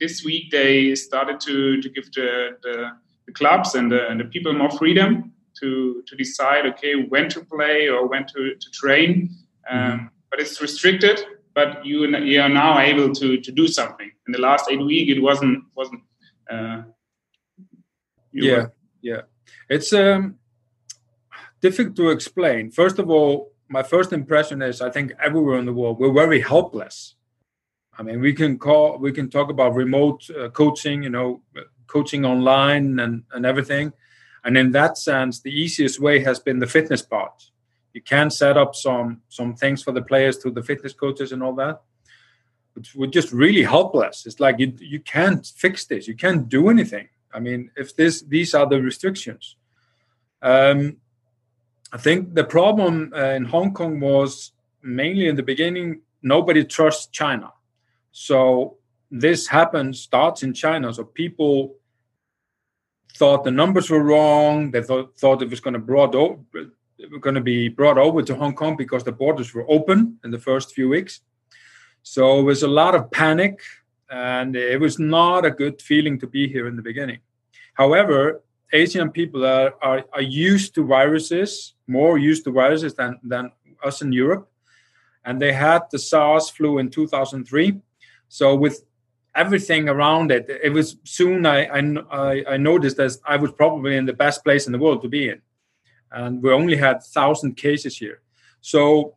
this 0.00 0.24
week 0.24 0.50
they 0.50 0.94
started 0.94 1.40
to, 1.40 1.80
to 1.80 1.88
give 1.88 2.10
the, 2.12 2.56
the, 2.62 2.90
the 3.26 3.32
clubs 3.32 3.74
and 3.74 3.90
the, 3.92 4.08
and 4.08 4.20
the, 4.20 4.24
people 4.24 4.52
more 4.52 4.70
freedom 4.70 5.32
to, 5.60 6.02
to 6.06 6.16
decide, 6.16 6.66
okay, 6.66 6.94
when 7.12 7.28
to 7.28 7.44
play 7.44 7.88
or 7.88 8.06
when 8.08 8.26
to, 8.26 8.54
to 8.54 8.70
train. 8.72 9.30
Um, 9.70 9.78
mm-hmm. 9.78 10.06
But 10.30 10.40
it's 10.40 10.60
restricted, 10.60 11.24
but 11.54 11.84
you, 11.86 12.06
you 12.18 12.40
are 12.40 12.48
now 12.48 12.78
able 12.80 13.14
to, 13.14 13.40
to 13.40 13.52
do 13.52 13.68
something. 13.68 14.10
In 14.26 14.32
the 14.32 14.40
last 14.40 14.68
eight 14.70 14.84
week, 14.84 15.08
it 15.08 15.20
wasn't, 15.20 15.64
wasn't, 15.76 16.02
uh, 16.50 16.82
yeah, 18.32 18.56
were. 18.56 18.72
yeah. 19.00 19.20
It's 19.70 19.92
um, 19.92 20.36
difficult 21.66 21.96
to 21.96 22.10
explain. 22.16 22.62
First 22.70 22.96
of 23.02 23.06
all, 23.14 23.32
my 23.76 23.82
first 23.82 24.10
impression 24.20 24.58
is 24.70 24.80
I 24.88 24.90
think 24.90 25.06
everywhere 25.28 25.58
in 25.62 25.66
the 25.66 25.76
world 25.80 25.98
we're 25.98 26.12
very 26.24 26.40
helpless 26.40 26.96
I 27.98 28.02
mean, 28.02 28.20
we 28.20 28.32
can 28.32 28.58
call, 28.58 28.98
we 28.98 29.12
can 29.12 29.30
talk 29.30 29.50
about 29.50 29.74
remote 29.74 30.28
uh, 30.30 30.48
coaching, 30.48 31.02
you 31.02 31.10
know, 31.10 31.42
coaching 31.86 32.24
online 32.24 32.98
and, 32.98 33.22
and 33.32 33.46
everything. 33.46 33.92
And 34.44 34.58
in 34.58 34.72
that 34.72 34.98
sense, 34.98 35.40
the 35.40 35.50
easiest 35.50 36.00
way 36.00 36.20
has 36.20 36.38
been 36.40 36.58
the 36.58 36.66
fitness 36.66 37.02
part. 37.02 37.50
You 37.92 38.02
can 38.02 38.30
set 38.30 38.56
up 38.56 38.74
some 38.74 39.22
some 39.28 39.54
things 39.54 39.82
for 39.82 39.92
the 39.92 40.02
players 40.02 40.38
through 40.38 40.50
the 40.52 40.62
fitness 40.62 40.92
coaches 40.92 41.30
and 41.30 41.42
all 41.42 41.54
that. 41.54 41.80
But 42.74 42.88
we're 42.96 43.06
just 43.06 43.32
really 43.32 43.62
helpless. 43.62 44.26
It's 44.26 44.40
like 44.40 44.56
you 44.58 44.74
you 44.80 44.98
can't 44.98 45.46
fix 45.46 45.86
this. 45.86 46.08
You 46.08 46.16
can't 46.16 46.48
do 46.48 46.68
anything. 46.68 47.08
I 47.32 47.38
mean, 47.38 47.70
if 47.76 47.94
this 47.94 48.22
these 48.22 48.52
are 48.52 48.68
the 48.68 48.82
restrictions. 48.82 49.56
Um, 50.42 50.98
I 51.94 51.98
think 51.98 52.34
the 52.34 52.42
problem 52.42 53.12
uh, 53.14 53.36
in 53.38 53.44
Hong 53.44 53.72
Kong 53.72 54.00
was 54.00 54.50
mainly 54.82 55.28
in 55.28 55.36
the 55.36 55.44
beginning 55.44 56.00
nobody 56.22 56.64
trusts 56.64 57.06
China. 57.06 57.52
So 58.10 58.78
this 59.12 59.46
happened 59.46 59.94
starts 59.94 60.42
in 60.42 60.54
China. 60.54 60.92
So 60.92 61.04
people 61.04 61.76
thought 63.16 63.44
the 63.44 63.52
numbers 63.52 63.90
were 63.90 64.02
wrong. 64.02 64.72
They 64.72 64.82
thought, 64.82 65.16
thought 65.16 65.42
it 65.42 65.50
was 65.50 65.60
going 65.60 65.74
to 65.74 65.78
brought 65.78 66.16
over, 66.16 66.40
going 67.20 67.36
to 67.36 67.40
be 67.40 67.68
brought 67.68 67.98
over 67.98 68.22
to 68.22 68.34
Hong 68.34 68.56
Kong 68.56 68.76
because 68.76 69.04
the 69.04 69.12
borders 69.12 69.54
were 69.54 69.70
open 69.70 70.18
in 70.24 70.32
the 70.32 70.38
first 70.38 70.74
few 70.74 70.88
weeks. 70.88 71.20
So 72.02 72.40
it 72.40 72.42
was 72.42 72.64
a 72.64 72.68
lot 72.68 72.96
of 72.96 73.10
panic, 73.12 73.60
and 74.10 74.56
it 74.56 74.80
was 74.80 74.98
not 74.98 75.44
a 75.44 75.50
good 75.50 75.80
feeling 75.80 76.18
to 76.20 76.26
be 76.26 76.48
here 76.48 76.66
in 76.66 76.74
the 76.76 76.82
beginning. 76.82 77.20
However, 77.74 78.42
Asian 78.74 79.10
people 79.10 79.46
are, 79.46 79.74
are, 79.80 80.04
are 80.12 80.22
used 80.22 80.74
to 80.74 80.84
viruses, 80.84 81.74
more 81.86 82.18
used 82.18 82.44
to 82.44 82.50
viruses 82.50 82.94
than, 82.94 83.18
than 83.22 83.50
us 83.82 84.02
in 84.02 84.12
Europe. 84.12 84.50
And 85.24 85.40
they 85.40 85.52
had 85.52 85.82
the 85.90 85.98
SARS 85.98 86.50
flu 86.50 86.78
in 86.78 86.90
2003 86.90 87.80
so 88.34 88.56
with 88.56 88.84
everything 89.36 89.88
around 89.88 90.32
it, 90.32 90.48
it 90.48 90.70
was 90.70 90.96
soon 91.04 91.46
I, 91.46 91.66
I, 91.66 92.44
I 92.48 92.56
noticed 92.56 92.96
that 92.96 93.16
I 93.24 93.36
was 93.36 93.52
probably 93.52 93.96
in 93.96 94.06
the 94.06 94.12
best 94.12 94.42
place 94.42 94.66
in 94.66 94.72
the 94.72 94.78
world 94.78 95.02
to 95.02 95.08
be 95.08 95.28
in. 95.28 95.40
And 96.10 96.42
we 96.42 96.50
only 96.50 96.76
had 96.76 96.96
1,000 96.96 97.56
cases 97.56 97.96
here. 97.96 98.22
So, 98.60 99.14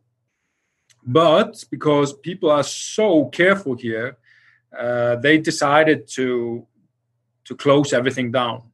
but 1.04 1.64
because 1.68 2.12
people 2.12 2.48
are 2.48 2.62
so 2.62 3.26
careful 3.26 3.74
here, 3.74 4.18
uh, 4.78 5.16
they 5.16 5.38
decided 5.38 6.06
to 6.08 6.64
to 7.46 7.56
close 7.56 7.92
everything 7.92 8.30
down. 8.30 8.67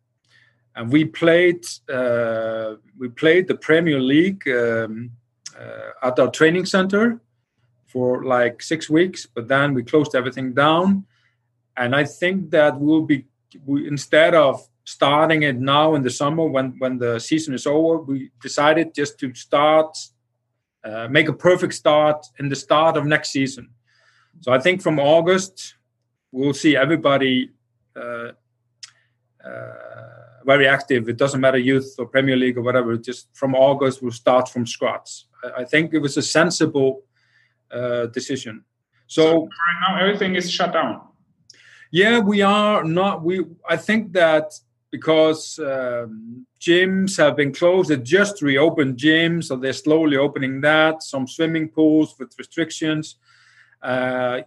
And 0.77 0.91
we 0.91 1.05
played 1.05 1.65
uh, 1.89 2.75
we 2.99 3.09
played 3.09 3.47
the 3.47 3.55
Premier 3.55 4.01
League 4.01 4.47
um, 4.49 5.11
uh, 5.59 6.09
at 6.09 6.19
our 6.19 6.31
training 6.31 6.67
center 6.67 7.21
for 7.87 8.25
like 8.25 8.61
six 8.61 8.91
weeks, 8.91 9.25
but 9.25 9.47
then 9.47 9.73
we 9.73 9.85
closed 9.85 10.17
everything 10.17 10.53
down. 10.53 11.05
And 11.77 11.95
I 11.95 12.05
think 12.05 12.51
that 12.51 12.79
we'll 12.79 13.03
be 13.03 13.27
we, 13.65 13.87
instead 13.87 14.35
of 14.35 14.67
starting 14.85 15.45
it 15.45 15.57
now 15.57 15.95
in 15.95 16.03
the 16.03 16.11
summer 16.11 16.45
when 16.47 16.75
when 16.79 16.99
the 16.99 17.21
season 17.21 17.55
is 17.55 17.67
over, 17.67 17.99
we 17.99 18.31
decided 18.43 18.95
just 18.95 19.19
to 19.21 19.33
start 19.35 19.97
uh, 20.85 21.09
make 21.09 21.29
a 21.29 21.33
perfect 21.33 21.73
start 21.73 22.27
in 22.39 22.49
the 22.49 22.57
start 22.57 22.97
of 22.97 23.07
next 23.07 23.31
season. 23.31 23.71
So 24.41 24.53
I 24.53 24.59
think 24.59 24.83
from 24.83 24.99
August 24.99 25.77
we'll 26.33 26.53
see 26.53 26.77
everybody 26.77 27.51
uh, 27.97 28.33
uh, 29.43 30.14
very 30.45 30.67
active. 30.69 31.09
It 31.09 31.17
doesn't 31.17 31.41
matter 31.41 31.59
youth 31.59 31.95
or 31.99 32.07
Premier 32.07 32.37
League 32.37 32.59
or 32.59 32.63
whatever. 32.63 32.97
Just 32.97 33.29
from 33.35 33.55
August 33.55 34.03
we'll 34.03 34.13
start 34.13 34.49
from 34.49 34.67
scratch. 34.67 35.25
I, 35.43 35.63
I 35.63 35.65
think 35.65 35.95
it 35.95 35.99
was 35.99 36.17
a 36.17 36.23
sensible 36.23 37.03
uh, 37.71 38.07
decision. 38.07 38.65
So, 39.07 39.23
so 39.23 39.41
right 39.43 39.79
now 39.89 40.01
everything 40.01 40.35
is 40.35 40.51
shut 40.51 40.73
down. 40.73 41.01
Yeah, 41.91 42.19
we 42.19 42.43
are 42.43 42.83
not. 42.83 43.23
We 43.23 43.45
I 43.69 43.77
think 43.77 44.13
that 44.15 44.53
because 44.91 45.59
um, 45.59 46.47
gyms 46.61 47.17
have 47.17 47.37
been 47.37 47.53
closed, 47.53 47.91
they 47.91 47.97
just 47.97 48.43
reopened 48.43 48.97
gyms, 48.97 49.45
so 49.45 49.57
they're 49.57 49.73
slowly 49.73 50.17
opening 50.17 50.61
that. 50.61 51.03
Some 51.03 51.27
swimming 51.27 51.69
pools 51.69 52.15
with 52.19 52.35
restrictions. 52.39 53.17
Uh, 53.83 54.43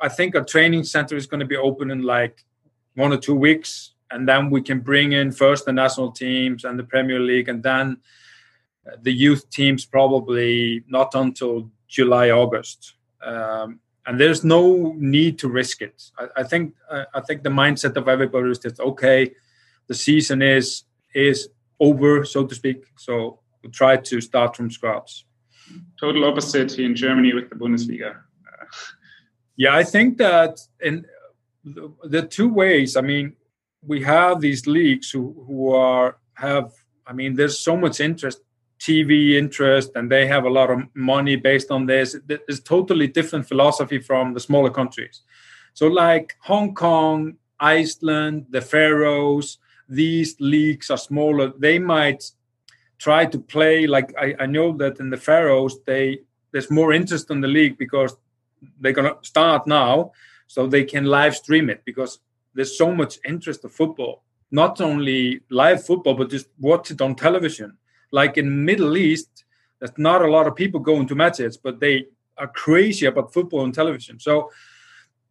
I 0.00 0.08
think 0.08 0.34
a 0.34 0.42
training 0.42 0.84
center 0.84 1.16
is 1.16 1.26
going 1.26 1.40
to 1.40 1.46
be 1.46 1.56
open 1.56 1.90
in 1.90 2.02
like 2.02 2.44
one 2.94 3.12
or 3.12 3.18
two 3.18 3.34
weeks, 3.34 3.92
and 4.10 4.28
then 4.28 4.50
we 4.50 4.62
can 4.62 4.80
bring 4.80 5.12
in 5.12 5.32
first 5.32 5.64
the 5.64 5.72
national 5.72 6.12
teams 6.12 6.64
and 6.64 6.78
the 6.78 6.84
Premier 6.84 7.20
League, 7.20 7.48
and 7.48 7.62
then 7.62 7.98
the 9.02 9.12
youth 9.12 9.48
teams 9.50 9.84
probably 9.84 10.84
not 10.88 11.14
until 11.14 11.70
July, 11.88 12.30
August. 12.30 12.94
Um, 13.22 13.80
and 14.06 14.18
there's 14.18 14.44
no 14.44 14.94
need 14.96 15.38
to 15.40 15.48
risk 15.48 15.82
it. 15.82 16.02
I, 16.18 16.26
I 16.38 16.42
think 16.42 16.74
uh, 16.90 17.04
I 17.14 17.20
think 17.20 17.42
the 17.42 17.50
mindset 17.50 17.96
of 17.96 18.08
everybody 18.08 18.50
is 18.50 18.58
that 18.60 18.80
okay, 18.80 19.32
the 19.86 19.94
season 19.94 20.42
is 20.42 20.84
is 21.14 21.48
over, 21.78 22.24
so 22.24 22.46
to 22.46 22.54
speak. 22.54 22.84
So 22.96 23.40
we 23.62 23.68
will 23.68 23.72
try 23.72 23.96
to 23.96 24.20
start 24.20 24.56
from 24.56 24.70
scratch. 24.70 25.26
Total 25.98 26.24
opposite 26.24 26.78
in 26.78 26.96
Germany 26.96 27.34
with 27.34 27.50
the 27.50 27.56
Bundesliga. 27.56 28.16
yeah, 29.56 29.74
I 29.74 29.84
think 29.84 30.18
that 30.18 30.58
in 30.80 31.06
the 31.64 32.22
two 32.22 32.48
ways. 32.48 32.96
I 32.96 33.02
mean, 33.02 33.36
we 33.82 34.02
have 34.02 34.40
these 34.40 34.66
leagues 34.66 35.10
who 35.10 35.44
who 35.46 35.72
are 35.72 36.18
have. 36.34 36.72
I 37.06 37.12
mean, 37.12 37.34
there's 37.34 37.58
so 37.58 37.76
much 37.76 38.00
interest 38.00 38.40
TV 38.80 39.34
interest 39.34 39.92
and 39.94 40.10
they 40.10 40.26
have 40.26 40.44
a 40.44 40.50
lot 40.50 40.70
of 40.70 40.80
money 40.94 41.36
based 41.36 41.70
on 41.70 41.86
this. 41.86 42.16
It's 42.28 42.60
totally 42.60 43.06
different 43.08 43.46
philosophy 43.46 43.98
from 43.98 44.32
the 44.32 44.40
smaller 44.40 44.70
countries. 44.70 45.20
So, 45.74 45.86
like 45.86 46.36
Hong 46.40 46.74
Kong, 46.74 47.36
Iceland, 47.60 48.46
the 48.50 48.62
Faroes, 48.62 49.58
these 49.88 50.36
leagues 50.40 50.88
are 50.90 50.96
smaller, 50.96 51.52
they 51.58 51.78
might 51.78 52.24
try 52.98 53.26
to 53.26 53.38
play 53.38 53.86
like 53.86 54.14
I, 54.18 54.34
I 54.40 54.46
know 54.46 54.76
that 54.76 55.00
in 55.00 55.10
the 55.10 55.16
Faroes 55.16 55.78
they 55.86 56.20
there's 56.52 56.70
more 56.70 56.92
interest 56.92 57.30
in 57.30 57.40
the 57.40 57.48
league 57.48 57.78
because 57.78 58.14
they're 58.78 58.92
gonna 58.92 59.16
start 59.22 59.66
now 59.66 60.12
so 60.46 60.66
they 60.66 60.84
can 60.84 61.04
live 61.04 61.34
stream 61.34 61.70
it 61.70 61.82
because 61.84 62.18
there's 62.54 62.76
so 62.76 62.94
much 62.94 63.18
interest 63.24 63.64
of 63.64 63.72
football 63.72 64.22
not 64.50 64.80
only 64.80 65.40
live 65.50 65.84
football 65.84 66.14
but 66.14 66.30
just 66.30 66.48
watch 66.58 66.90
it 66.90 67.00
on 67.00 67.14
television. 67.14 67.76
Like 68.10 68.36
in 68.36 68.64
middle 68.64 68.96
east 68.96 69.44
there's 69.78 69.96
not 69.96 70.22
a 70.22 70.30
lot 70.30 70.46
of 70.46 70.56
people 70.56 70.80
going 70.80 71.06
to 71.08 71.14
matches 71.14 71.56
but 71.56 71.80
they 71.80 72.06
are 72.36 72.48
crazy 72.48 73.06
about 73.06 73.32
football 73.32 73.60
on 73.60 73.72
television. 73.72 74.18
So 74.18 74.50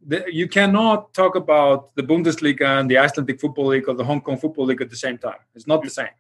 the, 0.06 0.24
you 0.32 0.48
cannot 0.48 1.14
talk 1.14 1.36
about 1.36 1.94
the 1.96 2.04
bundesliga 2.04 2.80
and 2.80 2.90
the 2.90 2.98
icelandic 2.98 3.42
football 3.42 3.68
league 3.68 3.90
or 3.90 3.96
the 3.96 4.04
hong 4.04 4.22
kong 4.22 4.38
football 4.38 4.66
league 4.66 4.82
at 4.82 4.90
the 4.90 4.96
same 4.96 5.18
time. 5.18 5.40
It's 5.56 5.68
not 5.68 5.84
the 5.84 5.90
same. 5.90 6.16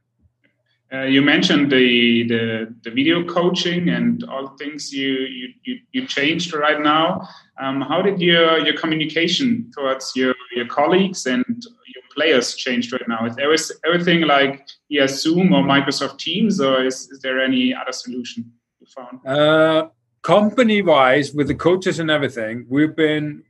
Uh, 0.91 1.03
you 1.03 1.21
mentioned 1.21 1.71
the, 1.71 2.27
the, 2.27 2.75
the 2.81 2.89
video 2.89 3.23
coaching 3.23 3.89
and 3.89 4.23
all 4.23 4.47
things 4.57 4.91
you 4.91 5.11
you, 5.11 5.47
you, 5.63 5.79
you 5.91 6.07
changed 6.07 6.51
right 6.53 6.81
now. 6.81 7.27
Um, 7.61 7.81
how 7.81 8.01
did 8.01 8.19
your 8.19 8.57
your 8.65 8.75
communication 8.75 9.71
towards 9.71 10.13
your, 10.15 10.33
your 10.59 10.67
colleagues 10.79 11.25
and 11.25 11.45
your 11.93 12.05
players 12.15 12.55
changed 12.55 12.91
right 12.93 13.07
now? 13.07 13.25
Is 13.25 13.35
there 13.35 13.53
is 13.59 13.65
everything 13.87 14.21
like 14.35 14.55
yeah 14.89 15.07
Zoom 15.07 15.53
or 15.55 15.63
Microsoft 15.63 16.17
Teams, 16.27 16.59
or 16.67 16.85
is, 16.89 16.97
is 17.13 17.19
there 17.25 17.37
any 17.49 17.73
other 17.79 17.95
solution 18.03 18.39
you 18.79 18.87
found? 18.97 19.15
Uh, 19.25 19.89
company 20.21 20.79
wise, 20.81 21.27
with 21.33 21.47
the 21.47 21.59
coaches 21.67 21.99
and 21.99 22.09
everything, 22.17 22.65
we've 22.69 22.95
been 22.95 23.43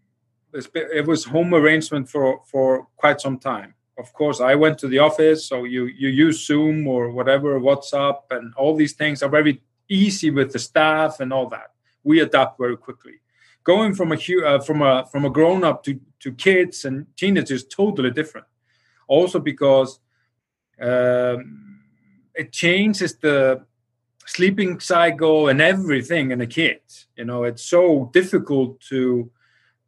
it 0.53 1.05
was 1.05 1.25
home 1.25 1.53
arrangement 1.53 2.09
for 2.09 2.41
for 2.51 2.87
quite 2.95 3.21
some 3.21 3.37
time 3.37 3.73
of 3.99 4.11
course 4.13 4.39
i 4.41 4.55
went 4.55 4.77
to 4.77 4.87
the 4.87 4.97
office 4.97 5.45
so 5.45 5.63
you 5.63 5.85
you 5.85 6.09
use 6.09 6.45
zoom 6.45 6.87
or 6.87 7.11
whatever 7.11 7.59
whatsapp 7.59 8.17
and 8.31 8.53
all 8.55 8.75
these 8.75 8.93
things 8.93 9.21
are 9.21 9.29
very 9.29 9.61
easy 9.89 10.29
with 10.31 10.51
the 10.51 10.59
staff 10.59 11.19
and 11.19 11.31
all 11.31 11.47
that 11.47 11.71
we 12.03 12.19
adapt 12.21 12.57
very 12.57 12.77
quickly 12.77 13.19
going 13.73 13.93
from 13.93 14.11
a 14.11 14.19
uh, 14.45 14.59
from 14.67 14.81
a 14.81 15.05
from 15.11 15.25
a 15.25 15.29
grown 15.29 15.63
up 15.63 15.83
to 15.83 15.91
to 16.23 16.31
kids 16.47 16.85
and 16.85 17.05
teenagers 17.15 17.61
is 17.61 17.67
totally 17.67 18.11
different. 18.11 18.47
Also 19.07 19.39
because 19.39 19.99
um, 20.81 21.79
it 22.33 22.51
changes 22.51 23.11
the 23.25 23.65
sleeping 24.25 24.79
cycle 24.79 25.49
and 25.49 25.61
everything 25.61 26.31
in 26.31 26.41
a 26.41 26.47
kid. 26.47 26.81
You 27.17 27.25
know 27.25 27.43
it's 27.49 27.65
so 27.75 28.09
difficult 28.19 28.71
to 28.89 29.31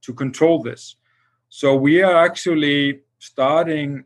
to 0.06 0.14
control 0.14 0.58
this. 0.70 0.96
So 1.50 1.68
we 1.76 2.04
are 2.04 2.18
actually 2.28 3.02
starting 3.20 4.06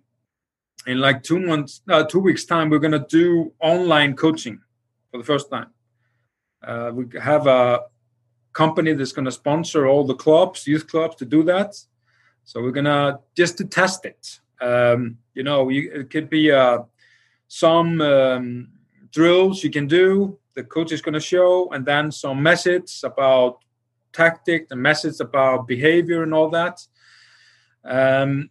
in 0.88 1.00
like 1.00 1.24
two 1.24 1.40
months, 1.40 1.82
uh, 1.90 2.04
two 2.04 2.22
weeks 2.28 2.46
time, 2.46 2.70
we're 2.70 2.86
gonna 2.88 3.08
do 3.22 3.52
online 3.60 4.16
coaching 4.16 4.58
for 5.10 5.18
the 5.18 5.28
first 5.32 5.50
time. 5.50 5.70
Uh, 6.64 6.92
we 6.94 7.04
have 7.20 7.48
a 7.48 7.80
company 8.56 8.94
that's 8.94 9.12
gonna 9.12 9.32
sponsor 9.32 9.86
all 9.86 10.04
the 10.06 10.16
clubs, 10.16 10.66
youth 10.66 10.88
clubs, 10.88 11.18
to 11.18 11.26
do 11.26 11.44
that. 11.44 11.76
So 12.46 12.62
we're 12.62 12.72
gonna 12.72 13.20
just 13.36 13.58
to 13.60 13.66
test 13.66 14.06
it. 14.06 14.40
Um, 14.62 15.18
you 15.36 15.44
know, 15.44 15.70
you, 15.70 15.92
it 15.94 16.10
could 16.10 16.30
be 16.30 16.52
uh, 16.52 16.80
some 17.48 18.02
um, 18.02 18.70
drills 19.12 19.64
you 19.64 19.70
can 19.70 19.88
do. 19.88 20.40
The 20.56 20.64
coach 20.64 20.92
is 20.94 21.02
gonna 21.02 21.20
show, 21.20 21.70
and 21.74 21.86
then 21.86 22.12
some 22.12 22.42
message 22.42 23.02
about 23.04 23.60
tactic, 24.14 24.70
the 24.70 24.78
message 24.78 25.20
about 25.20 25.68
behavior, 25.68 26.24
and 26.24 26.34
all 26.34 26.50
that. 26.50 26.80
Um, 27.84 28.50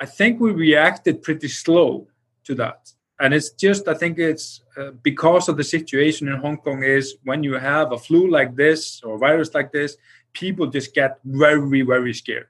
I 0.00 0.06
think 0.06 0.40
we 0.40 0.52
reacted 0.52 1.22
pretty 1.22 1.48
slow 1.48 2.06
to 2.44 2.54
that. 2.54 2.92
And 3.20 3.34
it's 3.34 3.50
just, 3.50 3.86
I 3.86 3.94
think 3.94 4.18
it's 4.18 4.62
uh, 4.78 4.92
because 5.02 5.48
of 5.50 5.58
the 5.58 5.64
situation 5.64 6.26
in 6.28 6.38
Hong 6.38 6.56
Kong 6.56 6.82
is 6.82 7.16
when 7.24 7.42
you 7.42 7.54
have 7.54 7.92
a 7.92 7.98
flu 7.98 8.30
like 8.30 8.56
this 8.56 9.02
or 9.02 9.18
virus 9.18 9.54
like 9.54 9.72
this, 9.72 9.96
people 10.32 10.66
just 10.66 10.94
get 10.94 11.18
very, 11.24 11.82
very 11.82 12.14
scared. 12.14 12.48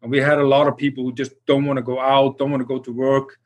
And 0.00 0.10
we 0.10 0.18
had 0.18 0.38
a 0.38 0.46
lot 0.46 0.68
of 0.68 0.76
people 0.76 1.02
who 1.02 1.12
just 1.12 1.32
don't 1.46 1.64
want 1.64 1.78
to 1.78 1.82
go 1.82 1.98
out, 1.98 2.38
don't 2.38 2.52
want 2.52 2.60
to 2.60 2.66
go 2.66 2.78
to 2.78 2.92
work. 2.92 3.38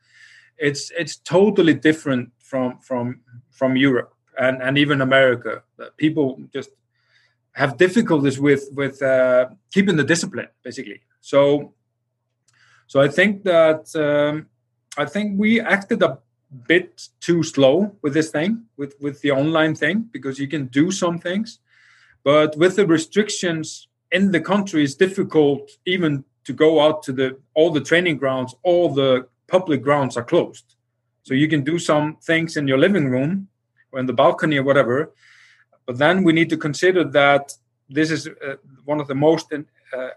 It's 0.57 0.91
it's 0.91 1.15
totally 1.15 1.73
different 1.73 2.29
from 2.37 2.77
from 2.79 3.21
from 3.49 3.75
Europe 3.75 4.13
and 4.37 4.61
and 4.61 4.77
even 4.77 5.01
America. 5.01 5.63
People 5.97 6.39
just 6.53 6.69
have 7.53 7.77
difficulties 7.77 8.39
with 8.39 8.69
with 8.73 9.01
uh, 9.01 9.49
keeping 9.73 9.95
the 9.95 10.03
discipline, 10.03 10.49
basically. 10.63 11.01
So 11.21 11.73
so 12.85 13.01
I 13.01 13.07
think 13.07 13.43
that 13.45 13.95
um, 13.95 14.47
I 14.97 15.05
think 15.05 15.39
we 15.39 15.59
acted 15.59 16.03
a 16.03 16.19
bit 16.67 17.09
too 17.19 17.43
slow 17.43 17.95
with 18.01 18.13
this 18.13 18.29
thing, 18.29 18.63
with 18.77 18.95
with 18.99 19.21
the 19.21 19.31
online 19.31 19.75
thing, 19.75 20.09
because 20.11 20.39
you 20.39 20.47
can 20.47 20.67
do 20.67 20.91
some 20.91 21.17
things, 21.19 21.59
but 22.23 22.57
with 22.57 22.75
the 22.75 22.85
restrictions 22.85 23.87
in 24.11 24.31
the 24.31 24.41
country, 24.41 24.83
it's 24.83 24.95
difficult 24.95 25.71
even 25.85 26.23
to 26.43 26.53
go 26.53 26.81
out 26.81 27.03
to 27.03 27.13
the 27.13 27.37
all 27.53 27.71
the 27.71 27.81
training 27.81 28.17
grounds. 28.17 28.55
All 28.63 28.93
the 28.93 29.27
public 29.47 29.81
grounds 29.81 30.17
are 30.17 30.23
closed, 30.23 30.75
so 31.23 31.33
you 31.33 31.47
can 31.47 31.63
do 31.63 31.79
some 31.79 32.17
things 32.21 32.57
in 32.57 32.67
your 32.67 32.77
living 32.77 33.09
room 33.09 33.47
or 33.91 33.99
in 33.99 34.05
the 34.05 34.13
balcony 34.13 34.57
or 34.57 34.63
whatever. 34.63 35.11
But 35.85 35.97
then 35.97 36.23
we 36.23 36.33
need 36.33 36.49
to 36.49 36.57
consider 36.57 37.03
that 37.03 37.53
this 37.89 38.11
is 38.11 38.27
uh, 38.27 38.55
one 38.85 39.01
of 39.01 39.07
the 39.07 39.15
most 39.15 39.51
uh, 39.53 40.09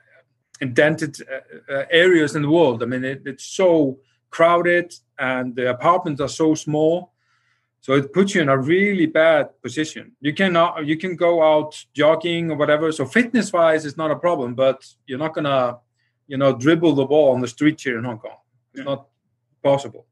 indented 0.61 1.16
uh, 1.23 1.73
uh, 1.73 1.85
areas 1.90 2.37
in 2.37 2.42
the 2.42 2.51
world. 2.51 2.83
I 2.83 2.87
mean, 2.87 3.05
it, 3.05 3.23
it's 3.25 3.44
so 3.44 3.99
crowded 4.37 4.88
and 5.18 5.55
the 5.59 5.66
apartments 5.77 6.20
are 6.20 6.35
so 6.42 6.55
small. 6.55 7.12
So 7.81 7.92
it 8.01 8.12
puts 8.12 8.35
you 8.35 8.40
in 8.42 8.49
a 8.49 8.59
really 8.75 9.07
bad 9.07 9.44
position. 9.62 10.05
You 10.27 10.33
cannot, 10.40 10.87
you 10.90 10.97
can 10.97 11.14
go 11.16 11.33
out 11.51 11.73
jogging 11.92 12.51
or 12.51 12.57
whatever. 12.57 12.90
So 12.92 13.05
fitness 13.05 13.53
wise, 13.53 13.85
it's 13.87 13.99
not 14.03 14.11
a 14.11 14.16
problem, 14.27 14.55
but 14.55 14.79
you're 15.07 15.25
not 15.27 15.35
gonna, 15.35 15.79
you 16.27 16.38
know, 16.38 16.51
dribble 16.64 16.94
the 16.94 17.05
ball 17.05 17.35
on 17.35 17.40
the 17.40 17.49
street 17.57 17.79
here 17.81 17.99
in 17.99 18.05
Hong 18.05 18.18
Kong. 18.18 18.38
It's 18.73 18.79
yeah. 18.79 18.90
not 18.90 19.07
possible. 19.62 20.07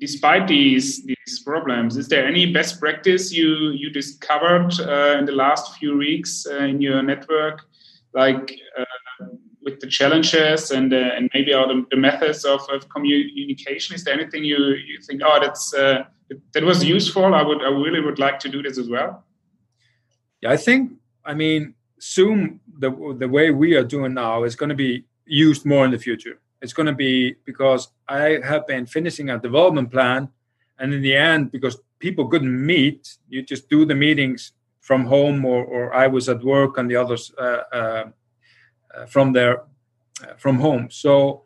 Despite 0.00 0.44
these 0.48 0.88
these 1.10 1.34
problems, 1.50 1.96
is 1.96 2.06
there 2.08 2.26
any 2.26 2.44
best 2.58 2.80
practice 2.84 3.32
you 3.38 3.50
you 3.80 3.88
discovered 4.00 4.70
uh, 4.80 5.18
in 5.20 5.24
the 5.30 5.36
last 5.44 5.64
few 5.78 5.92
weeks 6.06 6.30
uh, 6.52 6.70
in 6.72 6.76
your 6.86 7.00
network, 7.02 7.56
like 8.22 8.46
uh, 8.78 9.03
with 9.64 9.80
the 9.80 9.86
challenges 9.86 10.70
and 10.70 10.92
uh, 10.92 11.16
and 11.16 11.30
maybe 11.34 11.52
all 11.52 11.66
the, 11.66 11.84
the 11.90 11.96
methods 11.96 12.44
of, 12.44 12.60
of, 12.70 12.88
communication? 12.88 13.94
Is 13.94 14.04
there 14.04 14.14
anything 14.14 14.44
you 14.44 14.58
you 14.90 15.00
think 15.00 15.22
oh 15.24 15.38
that's 15.40 15.74
uh, 15.74 16.04
that 16.52 16.62
was 16.62 16.84
useful? 16.84 17.34
I 17.34 17.42
would 17.42 17.62
I 17.62 17.70
really 17.70 18.00
would 18.00 18.18
like 18.18 18.38
to 18.40 18.48
do 18.48 18.62
this 18.62 18.78
as 18.78 18.88
well. 18.88 19.24
Yeah, 20.40 20.52
I 20.52 20.56
think 20.56 20.92
I 21.24 21.34
mean 21.34 21.74
Zoom 22.00 22.60
the 22.78 22.90
the 23.18 23.28
way 23.28 23.50
we 23.50 23.74
are 23.74 23.84
doing 23.84 24.14
now 24.14 24.44
is 24.44 24.56
going 24.56 24.68
to 24.68 24.74
be 24.74 25.04
used 25.26 25.64
more 25.64 25.84
in 25.84 25.90
the 25.90 25.98
future. 25.98 26.38
It's 26.60 26.72
going 26.72 26.86
to 26.86 26.94
be 26.94 27.36
because 27.44 27.88
I 28.08 28.38
have 28.42 28.66
been 28.66 28.86
finishing 28.86 29.30
a 29.30 29.38
development 29.38 29.90
plan, 29.90 30.28
and 30.78 30.94
in 30.94 31.02
the 31.02 31.14
end, 31.14 31.52
because 31.52 31.78
people 31.98 32.28
couldn't 32.28 32.66
meet, 32.66 33.16
you 33.28 33.42
just 33.42 33.68
do 33.68 33.84
the 33.84 33.94
meetings 33.94 34.52
from 34.80 35.06
home, 35.06 35.44
or, 35.44 35.64
or 35.64 35.94
I 35.94 36.06
was 36.06 36.28
at 36.28 36.44
work 36.44 36.76
and 36.76 36.90
the 36.90 36.96
others 36.96 37.32
uh, 37.38 37.62
uh, 37.72 37.76
uh, 37.76 38.04
from 39.06 39.32
their 39.32 39.62
uh, 40.22 40.34
from 40.36 40.58
home. 40.58 40.88
So 40.90 41.42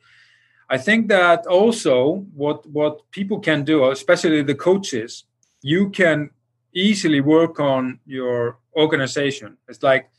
I 0.71 0.79
think 0.79 1.09
that 1.09 1.47
also 1.47 2.27
what 2.35 2.67
what 2.69 3.11
people 3.11 3.41
can 3.41 3.65
do, 3.65 3.91
especially 3.91 4.43
the 4.43 4.55
coaches, 4.55 5.25
you 5.63 5.91
can 5.91 6.31
easily 6.75 7.21
work 7.21 7.59
on 7.61 8.01
your 8.07 8.59
organization. 8.77 9.57
It's 9.69 9.83
like 9.83 10.11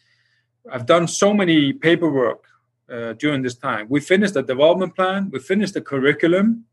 I've 0.72 0.86
done 0.86 1.08
so 1.08 1.34
many 1.34 1.74
paperwork 1.74 2.44
uh, 2.92 3.14
during 3.14 3.44
this 3.44 3.56
time. 3.56 3.86
We 3.90 4.00
finished 4.00 4.34
the 4.34 4.44
development 4.44 4.96
plan, 4.96 5.30
we 5.32 5.40
finished 5.40 5.76
the 5.76 5.82
curriculum, 5.82 6.66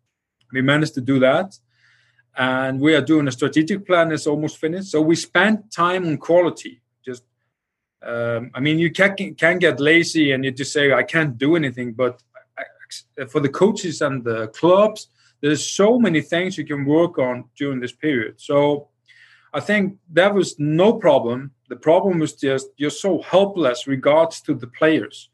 we 0.52 0.62
managed 0.62 0.94
to 0.94 1.00
do 1.00 1.18
that, 1.20 1.58
and 2.36 2.80
we 2.80 2.94
are 2.94 3.02
doing 3.02 3.28
a 3.28 3.32
strategic 3.32 3.86
plan 3.86 4.08
that's 4.08 4.26
almost 4.26 4.58
finished. 4.58 4.90
So 4.90 5.00
we 5.02 5.16
spent 5.16 5.70
time 5.70 6.06
on 6.06 6.16
quality 6.16 6.80
um, 8.06 8.50
I 8.54 8.60
mean, 8.60 8.78
you 8.78 8.90
can 8.90 9.34
can 9.34 9.58
get 9.58 9.80
lazy 9.80 10.32
and 10.32 10.44
you 10.44 10.52
just 10.52 10.72
say 10.72 10.92
I 10.92 11.02
can't 11.02 11.36
do 11.36 11.56
anything. 11.56 11.92
But 11.92 12.22
for 13.28 13.40
the 13.40 13.48
coaches 13.48 14.00
and 14.00 14.22
the 14.22 14.48
clubs, 14.48 15.08
there's 15.40 15.66
so 15.66 15.98
many 15.98 16.20
things 16.20 16.56
you 16.56 16.64
can 16.64 16.84
work 16.84 17.18
on 17.18 17.44
during 17.56 17.80
this 17.80 17.92
period. 17.92 18.40
So 18.40 18.88
I 19.52 19.60
think 19.60 19.98
that 20.12 20.32
was 20.34 20.58
no 20.58 20.92
problem. 20.92 21.50
The 21.68 21.76
problem 21.76 22.20
was 22.20 22.34
just 22.34 22.68
you're 22.76 22.90
so 22.90 23.22
helpless 23.22 23.88
regards 23.88 24.40
to 24.42 24.54
the 24.54 24.68
players. 24.68 25.30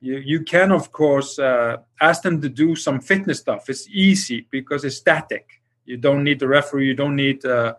You 0.00 0.16
you 0.16 0.42
can 0.42 0.72
of 0.72 0.92
course 0.92 1.38
uh, 1.38 1.78
ask 2.00 2.22
them 2.22 2.40
to 2.40 2.48
do 2.48 2.76
some 2.76 3.00
fitness 3.00 3.40
stuff. 3.40 3.68
It's 3.68 3.86
easy 3.90 4.46
because 4.50 4.84
it's 4.84 4.96
static. 4.96 5.46
You 5.84 5.98
don't 5.98 6.24
need 6.24 6.38
the 6.38 6.48
referee. 6.48 6.86
You 6.86 6.94
don't 6.94 7.16
need 7.16 7.44
uh, 7.44 7.74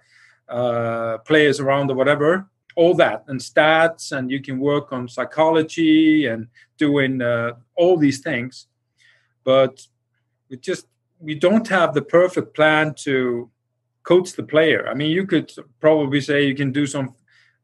uh, 0.48 1.18
players 1.20 1.60
around 1.60 1.90
or 1.90 1.96
whatever 1.96 2.51
all 2.76 2.94
that 2.94 3.24
and 3.28 3.40
stats 3.40 4.12
and 4.12 4.32
you 4.32 4.42
can 4.42 4.60
work 4.60 4.92
on 4.94 5.08
psychology 5.08 6.26
and 6.26 6.48
doing 6.78 7.22
uh, 7.22 7.52
all 7.76 7.98
these 7.98 8.20
things 8.20 8.68
but 9.44 9.86
we 10.50 10.58
just 10.58 10.88
we 11.20 11.36
don't 11.36 11.68
have 11.68 11.94
the 11.94 12.02
perfect 12.02 12.54
plan 12.56 12.94
to 12.96 13.50
coach 14.04 14.34
the 14.34 14.44
player. 14.44 14.88
I 14.90 14.94
mean, 14.94 15.12
you 15.12 15.26
could 15.26 15.52
probably 15.80 16.22
say 16.22 16.46
you 16.46 16.56
can 16.56 16.72
do 16.72 16.88
some, 16.88 17.16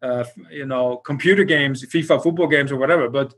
uh, 0.01 0.25
you 0.51 0.65
know, 0.65 0.97
computer 0.97 1.43
games, 1.43 1.83
FIFA 1.83 2.21
football 2.21 2.47
games, 2.47 2.71
or 2.71 2.77
whatever, 2.77 3.09
but 3.09 3.33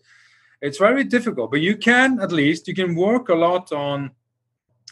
it's 0.61 0.77
very 0.77 1.05
difficult. 1.05 1.51
But 1.51 1.61
you 1.61 1.77
can 1.77 2.19
at 2.19 2.31
least 2.31 2.67
you 2.67 2.75
can 2.75 2.95
work 2.95 3.29
a 3.29 3.35
lot 3.35 3.71
on 3.71 4.11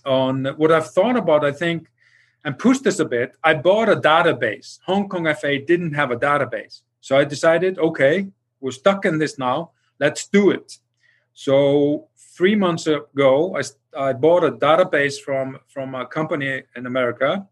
on 0.05 0.45
what 0.57 0.71
I've 0.71 0.91
thought 0.91 1.17
about. 1.17 1.43
I 1.43 1.51
think 1.51 1.89
and 2.47 2.57
push 2.57 2.79
this 2.79 2.99
a 2.99 3.05
bit. 3.05 3.35
I 3.43 3.55
bought 3.55 3.89
a 3.89 3.97
database. 3.97 4.79
Hong 4.85 5.09
Kong 5.09 5.25
FA 5.35 5.59
didn't 5.59 5.93
have 5.95 6.11
a 6.11 6.15
database, 6.15 6.81
so 7.01 7.17
I 7.17 7.25
decided, 7.25 7.77
okay, 7.77 8.27
we're 8.61 8.71
stuck 8.71 9.03
in 9.03 9.19
this 9.19 9.37
now. 9.37 9.71
Let's 9.99 10.27
do 10.27 10.51
it. 10.51 10.77
So 11.33 12.07
three 12.37 12.55
months 12.55 12.87
ago, 12.87 13.57
I, 13.57 13.63
I 14.07 14.13
bought 14.13 14.45
a 14.45 14.53
database 14.53 15.19
from 15.19 15.59
from 15.67 15.93
a 15.93 16.05
company 16.05 16.63
in 16.77 16.85
America 16.85 17.45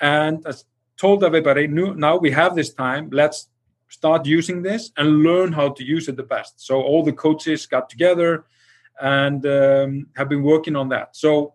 and 0.00 0.42
I 0.46 0.52
told 0.96 1.22
everybody, 1.22 1.66
now 1.66 2.16
we 2.16 2.30
have 2.30 2.54
this 2.54 2.72
time. 2.72 3.10
Let's 3.12 3.48
start 3.88 4.24
using 4.24 4.62
this 4.62 4.90
and 4.96 5.22
learn 5.22 5.52
how 5.52 5.68
to 5.76 5.84
use 5.84 6.08
it 6.08 6.16
the 6.16 6.28
best. 6.36 6.64
So 6.68 6.80
all 6.80 7.02
the 7.04 7.12
coaches 7.12 7.66
got 7.66 7.90
together 7.90 8.46
and 9.00 9.44
um, 9.44 10.06
have 10.16 10.30
been 10.30 10.42
working 10.42 10.76
on 10.76 10.88
that. 10.88 11.14
So, 11.14 11.54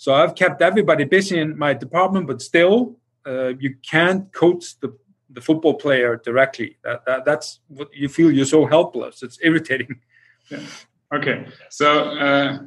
so 0.00 0.14
I've 0.14 0.34
kept 0.34 0.62
everybody 0.62 1.04
busy 1.04 1.38
in 1.38 1.58
my 1.58 1.74
department, 1.74 2.26
but 2.26 2.40
still, 2.40 2.96
uh, 3.26 3.48
you 3.64 3.74
can't 3.92 4.32
coach 4.32 4.64
the 4.80 4.90
the 5.36 5.42
football 5.42 5.74
player 5.74 6.16
directly. 6.24 6.78
That, 6.84 7.04
that 7.06 7.24
that's 7.24 7.60
what 7.68 7.88
you 7.92 8.08
feel. 8.08 8.30
You're 8.32 8.52
so 8.56 8.64
helpless. 8.64 9.22
It's 9.22 9.38
irritating. 9.42 10.00
Yeah. 10.50 10.60
Okay. 11.16 11.46
So. 11.68 11.86
Uh 12.26 12.58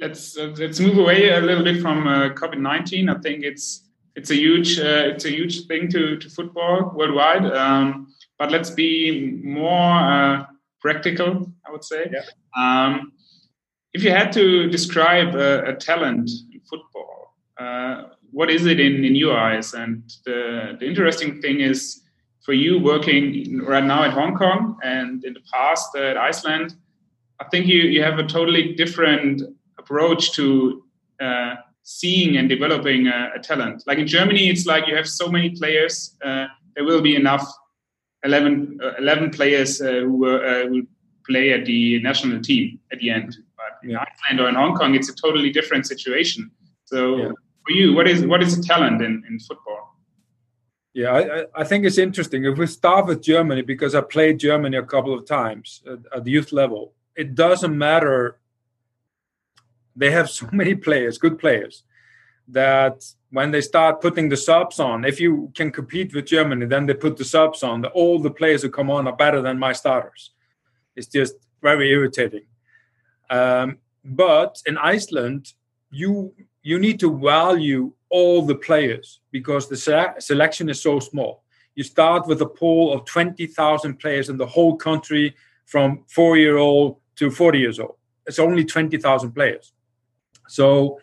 let's 0.00 0.38
uh, 0.38 0.54
let's 0.56 0.80
move 0.80 0.98
away 0.98 1.30
a 1.30 1.40
little 1.40 1.64
bit 1.64 1.80
from 1.82 2.06
uh, 2.06 2.30
COVID 2.40 2.60
nineteen. 2.60 3.08
I 3.08 3.18
think 3.18 3.44
it's 3.44 3.66
it's 4.16 4.30
a 4.30 4.34
huge 4.34 4.78
uh, 4.78 5.12
it's 5.12 5.24
a 5.24 5.30
huge 5.30 5.66
thing 5.66 5.90
to 5.90 6.16
to 6.16 6.30
football 6.30 6.92
worldwide. 6.94 7.44
Um, 7.44 8.14
but 8.38 8.50
let's 8.50 8.70
be 8.70 9.40
more 9.42 9.92
uh, 10.14 10.46
practical. 10.80 11.52
I 11.66 11.70
would 11.72 11.84
say. 11.84 12.10
Yeah. 12.10 12.24
Um, 12.56 13.12
if 13.92 14.04
you 14.04 14.10
had 14.10 14.32
to 14.32 14.68
describe 14.68 15.34
a, 15.34 15.64
a 15.64 15.74
talent 15.74 16.30
in 16.52 16.60
football, 16.60 17.34
uh, 17.58 18.04
what 18.30 18.50
is 18.50 18.66
it 18.66 18.78
in, 18.78 19.04
in 19.04 19.14
your 19.14 19.36
eyes? 19.36 19.74
And 19.74 20.02
the, 20.24 20.76
the 20.78 20.86
interesting 20.86 21.40
thing 21.42 21.60
is 21.60 22.02
for 22.44 22.52
you 22.52 22.78
working 22.78 23.60
right 23.62 23.84
now 23.84 24.04
at 24.04 24.12
Hong 24.12 24.34
Kong 24.34 24.78
and 24.82 25.24
in 25.24 25.34
the 25.34 25.42
past 25.52 25.94
at 25.96 26.16
Iceland, 26.16 26.74
I 27.40 27.44
think 27.48 27.66
you, 27.66 27.82
you 27.82 28.02
have 28.02 28.18
a 28.18 28.26
totally 28.26 28.74
different 28.74 29.42
approach 29.78 30.32
to 30.32 30.84
uh, 31.20 31.56
seeing 31.82 32.36
and 32.36 32.48
developing 32.48 33.08
a, 33.08 33.30
a, 33.36 33.40
talent. 33.40 33.82
Like 33.86 33.98
in 33.98 34.06
Germany, 34.06 34.48
it's 34.48 34.66
like 34.66 34.86
you 34.86 34.94
have 34.94 35.08
so 35.08 35.28
many 35.28 35.50
players, 35.50 36.16
uh, 36.24 36.46
there 36.74 36.84
will 36.84 37.00
be 37.00 37.16
enough 37.16 37.46
11, 38.24 38.78
uh, 38.82 38.92
11 38.98 39.30
players 39.30 39.80
uh, 39.80 40.00
who 40.00 40.26
uh, 40.26 40.66
will 40.68 40.82
play 41.26 41.52
at 41.52 41.64
the 41.64 42.02
national 42.02 42.40
team 42.40 42.78
at 42.92 42.98
the 42.98 43.10
end. 43.10 43.36
In. 43.82 43.96
Iceland 43.96 44.40
or 44.40 44.48
in 44.48 44.54
Hong 44.54 44.74
Kong, 44.74 44.94
it's 44.94 45.08
a 45.08 45.14
totally 45.14 45.50
different 45.50 45.86
situation. 45.86 46.50
So 46.84 47.16
yeah. 47.16 47.28
for 47.66 47.72
you, 47.72 47.94
what 47.94 48.08
is 48.08 48.24
what 48.24 48.42
is 48.42 48.58
a 48.58 48.62
talent 48.62 49.02
in, 49.02 49.22
in 49.28 49.38
football? 49.38 49.96
Yeah, 50.92 51.12
I, 51.12 51.60
I 51.60 51.64
think 51.64 51.84
it's 51.84 51.98
interesting. 51.98 52.44
If 52.44 52.58
we 52.58 52.66
start 52.66 53.06
with 53.06 53.22
Germany, 53.22 53.62
because 53.62 53.94
I 53.94 54.00
played 54.00 54.40
Germany 54.40 54.76
a 54.76 54.82
couple 54.82 55.14
of 55.14 55.24
times 55.24 55.82
at, 55.86 55.98
at 56.16 56.24
the 56.24 56.32
youth 56.32 56.50
level, 56.52 56.94
it 57.14 57.34
doesn't 57.34 57.76
matter 57.76 58.40
they 59.96 60.10
have 60.10 60.30
so 60.30 60.48
many 60.52 60.74
players, 60.74 61.18
good 61.18 61.38
players, 61.38 61.84
that 62.48 63.04
when 63.30 63.52
they 63.52 63.60
start 63.60 64.00
putting 64.00 64.28
the 64.28 64.36
subs 64.36 64.80
on, 64.80 65.04
if 65.04 65.20
you 65.20 65.52
can 65.54 65.70
compete 65.70 66.14
with 66.14 66.26
Germany, 66.26 66.66
then 66.66 66.86
they 66.86 66.94
put 66.94 67.16
the 67.16 67.24
subs 67.24 67.62
on. 67.62 67.84
All 67.86 68.18
the 68.18 68.30
players 68.30 68.62
who 68.62 68.70
come 68.70 68.90
on 68.90 69.06
are 69.06 69.14
better 69.14 69.40
than 69.40 69.58
my 69.58 69.72
starters. 69.72 70.32
It's 70.96 71.06
just 71.06 71.34
very 71.62 71.90
irritating. 71.90 72.42
Um, 73.30 73.78
but 74.04 74.60
in 74.66 74.76
Iceland, 74.76 75.52
you 75.90 76.34
you 76.62 76.78
need 76.78 77.00
to 77.00 77.18
value 77.18 77.92
all 78.10 78.42
the 78.42 78.56
players 78.56 79.20
because 79.30 79.68
the 79.68 79.76
se- 79.76 80.18
selection 80.18 80.68
is 80.68 80.82
so 80.82 81.00
small. 81.00 81.44
You 81.74 81.84
start 81.84 82.26
with 82.26 82.42
a 82.42 82.46
pool 82.46 82.92
of 82.92 83.06
20,000 83.06 83.96
players 83.98 84.28
in 84.28 84.36
the 84.36 84.46
whole 84.46 84.76
country 84.76 85.34
from 85.64 86.04
four 86.08 86.36
year 86.36 86.58
old 86.58 86.98
to 87.16 87.30
40 87.30 87.58
years 87.58 87.78
old. 87.78 87.96
It's 88.26 88.38
only 88.38 88.64
20,000 88.64 89.32
players. 89.32 89.72
So 90.48 90.98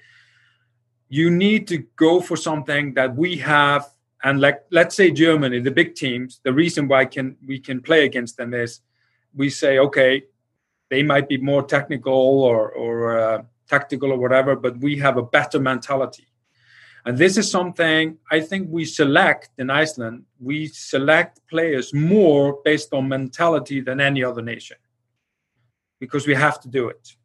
you 1.10 1.32
need 1.32 1.68
to 1.70 1.78
go 1.96 2.20
for 2.20 2.36
something 2.36 2.94
that 2.94 3.16
we 3.16 3.38
have 3.38 3.88
and 4.24 4.42
like 4.42 4.64
let's 4.72 4.96
say 4.96 5.12
germany 5.12 5.60
the 5.60 5.72
big 5.72 5.96
teams 5.96 6.42
the 6.44 6.52
reason 6.52 6.88
why 6.88 7.06
can 7.06 7.38
we 7.46 7.60
can 7.60 7.82
play 7.82 8.06
against 8.06 8.36
them 8.38 8.54
is 8.54 8.82
we 9.34 9.50
say 9.50 9.80
okay 9.80 10.24
they 10.90 11.04
might 11.04 11.28
be 11.28 11.38
more 11.38 11.64
technical 11.64 12.44
or 12.44 12.72
or 12.72 13.20
uh, 13.20 13.42
tactical 13.68 14.12
or 14.12 14.18
whatever 14.18 14.56
but 14.56 14.78
we 14.80 14.98
have 14.98 15.18
a 15.18 15.24
better 15.24 15.60
mentality 15.60 16.28
and 17.06 17.18
this 17.18 17.38
is 17.38 17.50
something 17.50 18.18
i 18.32 18.40
think 18.40 18.68
we 18.70 18.86
select 18.86 19.50
in 19.58 19.70
iceland 19.70 20.24
we 20.40 20.68
select 20.68 21.42
players 21.50 21.94
more 21.94 22.60
based 22.64 22.94
on 22.94 23.08
mentality 23.08 23.82
than 23.82 24.00
any 24.00 24.24
other 24.24 24.42
nation 24.42 24.78
because 26.00 26.26
we 26.28 26.36
have 26.36 26.60
to 26.60 26.68
do 26.68 26.88
it 26.88 27.18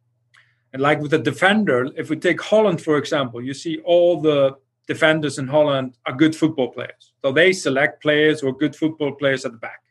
and 0.73 0.81
like 0.81 0.99
with 0.99 1.11
the 1.11 1.19
defender, 1.19 1.87
if 1.95 2.09
we 2.09 2.17
take 2.17 2.41
Holland, 2.41 2.81
for 2.81 2.97
example, 2.97 3.41
you 3.41 3.53
see 3.53 3.77
all 3.85 4.19
the 4.19 4.57
defenders 4.87 5.37
in 5.37 5.47
Holland 5.47 5.97
are 6.05 6.13
good 6.13 6.35
football 6.35 6.69
players. 6.69 7.13
So 7.23 7.31
they 7.31 7.53
select 7.53 8.01
players 8.01 8.41
or 8.41 8.57
good 8.57 8.75
football 8.75 9.13
players 9.13 9.45
at 9.45 9.51
the 9.51 9.59
back. 9.59 9.81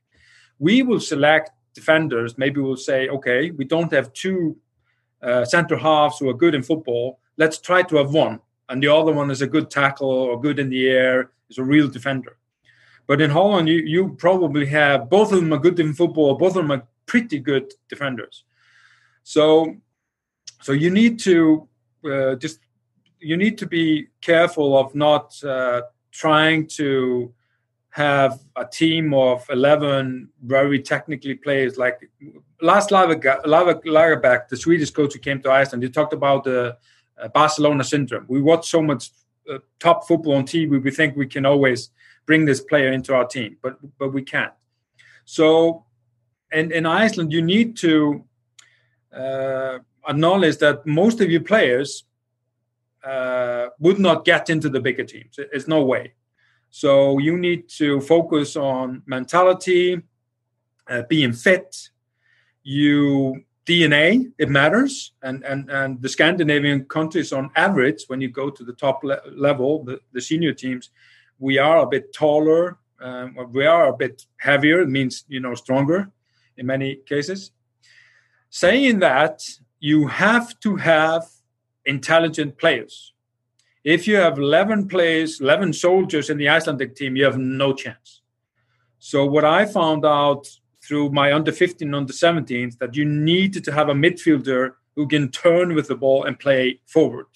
We 0.59 0.83
will 0.83 1.01
select 1.01 1.51
defenders. 1.75 2.39
Maybe 2.39 2.61
we'll 2.61 2.77
say, 2.77 3.09
okay, 3.09 3.51
we 3.51 3.65
don't 3.65 3.93
have 3.93 4.13
two 4.13 4.57
uh, 5.23 5.45
center 5.45 5.77
halves 5.77 6.19
who 6.19 6.29
are 6.29 6.35
good 6.35 6.55
in 6.55 6.63
football. 6.63 7.19
Let's 7.37 7.59
try 7.59 7.83
to 7.83 7.97
have 7.97 8.13
one. 8.13 8.41
And 8.69 8.83
the 8.83 8.89
other 8.89 9.13
one 9.13 9.31
is 9.31 9.43
a 9.43 9.47
good 9.47 9.71
tackle 9.71 10.11
or 10.11 10.41
good 10.41 10.59
in 10.59 10.69
the 10.71 10.89
air, 10.89 11.31
is 11.49 11.59
a 11.59 11.65
real 11.65 11.89
defender. 11.89 12.37
But 13.07 13.21
in 13.21 13.31
Holland, 13.31 13.69
you, 13.69 13.79
you 13.79 14.15
probably 14.19 14.67
have 14.67 15.11
both 15.11 15.33
of 15.33 15.41
them 15.41 15.53
are 15.53 15.59
good 15.59 15.79
in 15.81 15.93
football, 15.93 16.35
both 16.37 16.57
of 16.57 16.63
them 16.63 16.71
are 16.71 16.87
pretty 17.07 17.39
good 17.39 17.73
defenders. 17.89 18.45
So 19.25 19.77
so 20.63 20.73
you 20.73 20.91
need 20.91 21.19
to 21.21 21.69
uh, 22.05 22.35
just 22.37 22.61
you 23.19 23.37
need 23.37 23.59
to 23.59 23.67
be 23.67 24.09
careful 24.21 24.79
of 24.79 24.95
not 24.95 25.43
uh, 25.45 25.83
trying 26.11 26.67
to 26.69 27.33
have 27.93 28.41
a 28.57 28.65
team 28.65 29.13
of 29.13 29.45
11 29.51 30.31
very 30.43 30.81
technically 30.81 31.35
players 31.35 31.77
like 31.77 32.11
Lars 32.63 32.87
Lagerbäck, 32.87 34.49
the 34.49 34.57
Swedish 34.57 34.91
coach 34.91 35.13
who 35.13 35.19
came 35.19 35.43
to 35.43 35.51
Iceland, 35.51 35.83
he 35.83 35.91
talked 35.91 36.15
about 36.15 36.45
the 36.45 36.79
uh, 37.21 37.29
Barcelona 37.29 37.85
syndrome. 37.85 38.25
We 38.29 38.41
watch 38.41 38.71
so 38.71 38.81
much 38.81 39.11
uh, 39.51 39.59
top 39.79 40.09
football 40.09 40.37
on 40.37 40.45
TV, 40.45 40.83
we 40.83 40.91
think 40.91 41.17
we 41.17 41.27
can 41.27 41.45
always 41.45 41.91
bring 42.25 42.47
this 42.47 42.63
player 42.63 42.93
into 42.93 43.15
our 43.15 43.27
team, 43.27 43.59
but 43.63 43.77
but 43.99 44.11
we 44.11 44.23
can't. 44.23 44.55
So, 45.27 45.85
in, 46.51 46.73
in 46.73 46.87
Iceland, 46.87 47.31
you 47.31 47.43
need 47.43 47.77
to 47.79 48.25
uh, 49.15 49.81
acknowledge 50.09 50.57
that 50.59 50.87
most 50.87 51.21
of 51.21 51.31
your 51.31 51.43
players 51.43 52.05
uh, 53.05 53.67
would 53.81 53.99
not 53.99 54.25
get 54.25 54.49
into 54.49 54.71
the 54.71 54.81
bigger 54.81 55.05
teams. 55.05 55.37
There's 55.37 55.69
no 55.69 55.83
way. 55.85 56.15
So 56.75 57.19
you 57.19 57.37
need 57.37 57.69
to 57.77 58.01
focus 58.01 58.57
on 58.57 59.03
mentality, 59.05 60.01
uh, 60.89 61.03
being 61.07 61.35
fit. 61.35 61.91
You 62.63 63.45
DNA 63.67 64.33
it 64.39 64.49
matters, 64.49 65.13
and 65.23 65.45
and 65.45 65.71
and 65.71 66.01
the 66.01 66.09
Scandinavian 66.09 66.87
countries 66.87 67.31
on 67.31 67.51
average, 67.57 68.05
when 68.07 68.23
you 68.23 68.31
go 68.31 68.49
to 68.49 68.65
the 68.65 68.73
top 68.73 69.05
le- 69.05 69.21
level, 69.31 69.85
the, 69.85 70.01
the 70.13 70.21
senior 70.23 70.55
teams, 70.55 70.91
we 71.39 71.59
are 71.59 71.83
a 71.83 71.87
bit 71.87 72.15
taller. 72.15 72.79
Um, 73.03 73.37
we 73.53 73.67
are 73.67 73.89
a 73.89 73.97
bit 73.97 74.25
heavier. 74.39 74.81
It 74.81 74.89
means 74.89 75.25
you 75.29 75.41
know 75.41 75.55
stronger 75.55 76.11
in 76.57 76.65
many 76.65 76.97
cases. 77.07 77.51
Saying 78.49 79.01
that, 79.01 79.43
you 79.79 80.07
have 80.07 80.59
to 80.61 80.77
have 80.77 81.27
intelligent 81.85 82.57
players. 82.57 83.12
If 83.85 84.07
you 84.07 84.17
have 84.17 84.39
11 84.39 84.89
players, 84.89 85.41
11 85.41 85.73
soldiers 85.73 86.31
in 86.31 86.39
the 86.39 86.49
Icelandic 86.49 86.95
team, 86.95 87.17
you 87.17 87.25
have 87.25 87.39
no 87.39 87.73
chance. 87.73 88.23
So, 88.99 89.27
what 89.27 89.45
I 89.45 89.65
found 89.67 90.05
out 90.05 90.47
through 90.81 91.11
my 91.11 91.33
under 91.33 91.51
15, 91.51 91.93
under 91.93 92.13
17s, 92.13 92.79
that 92.79 92.95
you 92.95 93.05
needed 93.05 93.65
to 93.65 93.73
have 93.73 93.89
a 93.89 93.95
midfielder 93.95 94.75
who 94.95 95.09
can 95.09 95.31
turn 95.31 95.75
with 95.75 95.89
the 95.89 95.97
ball 95.97 96.25
and 96.25 96.39
play 96.39 96.81
forward. 96.87 97.27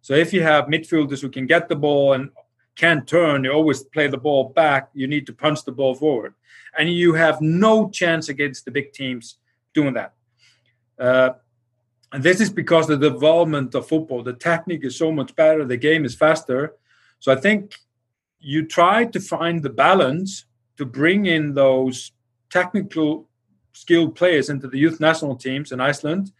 So, 0.00 0.14
if 0.14 0.32
you 0.32 0.42
have 0.42 0.64
midfielders 0.64 1.20
who 1.20 1.28
can 1.28 1.46
get 1.46 1.68
the 1.68 1.76
ball 1.76 2.14
and 2.14 2.30
can't 2.74 3.06
turn, 3.06 3.44
you 3.44 3.52
always 3.52 3.84
play 3.84 4.08
the 4.08 4.18
ball 4.18 4.48
back, 4.48 4.90
you 4.94 5.06
need 5.06 5.26
to 5.26 5.32
punch 5.32 5.64
the 5.64 5.72
ball 5.72 5.94
forward. 5.94 6.34
And 6.76 6.92
you 6.92 7.14
have 7.14 7.40
no 7.40 7.88
chance 7.90 8.28
against 8.28 8.64
the 8.64 8.72
big 8.72 8.92
teams 8.92 9.36
doing 9.74 9.94
that. 9.94 10.14
Uh, 10.98 11.30
And 12.12 12.22
this 12.22 12.40
is 12.40 12.50
because 12.50 12.86
the 12.86 12.96
development 12.96 13.74
of 13.74 13.86
football, 13.86 14.22
the 14.22 14.32
technique 14.32 14.84
is 14.84 14.96
so 14.96 15.12
much 15.12 15.34
better, 15.36 15.64
the 15.64 15.76
game 15.76 16.04
is 16.04 16.14
faster. 16.14 16.74
So 17.20 17.32
I 17.32 17.36
think 17.36 17.74
you 18.40 18.66
try 18.66 19.04
to 19.04 19.20
find 19.20 19.62
the 19.62 19.70
balance 19.70 20.46
to 20.78 20.86
bring 20.86 21.26
in 21.26 21.54
those 21.54 22.12
technical 22.50 23.28
skilled 23.72 24.14
players 24.14 24.48
into 24.48 24.68
the 24.68 24.78
youth 24.78 25.00
national 25.00 25.36
teams 25.36 25.72
in 25.72 25.80
Iceland. 25.80 26.32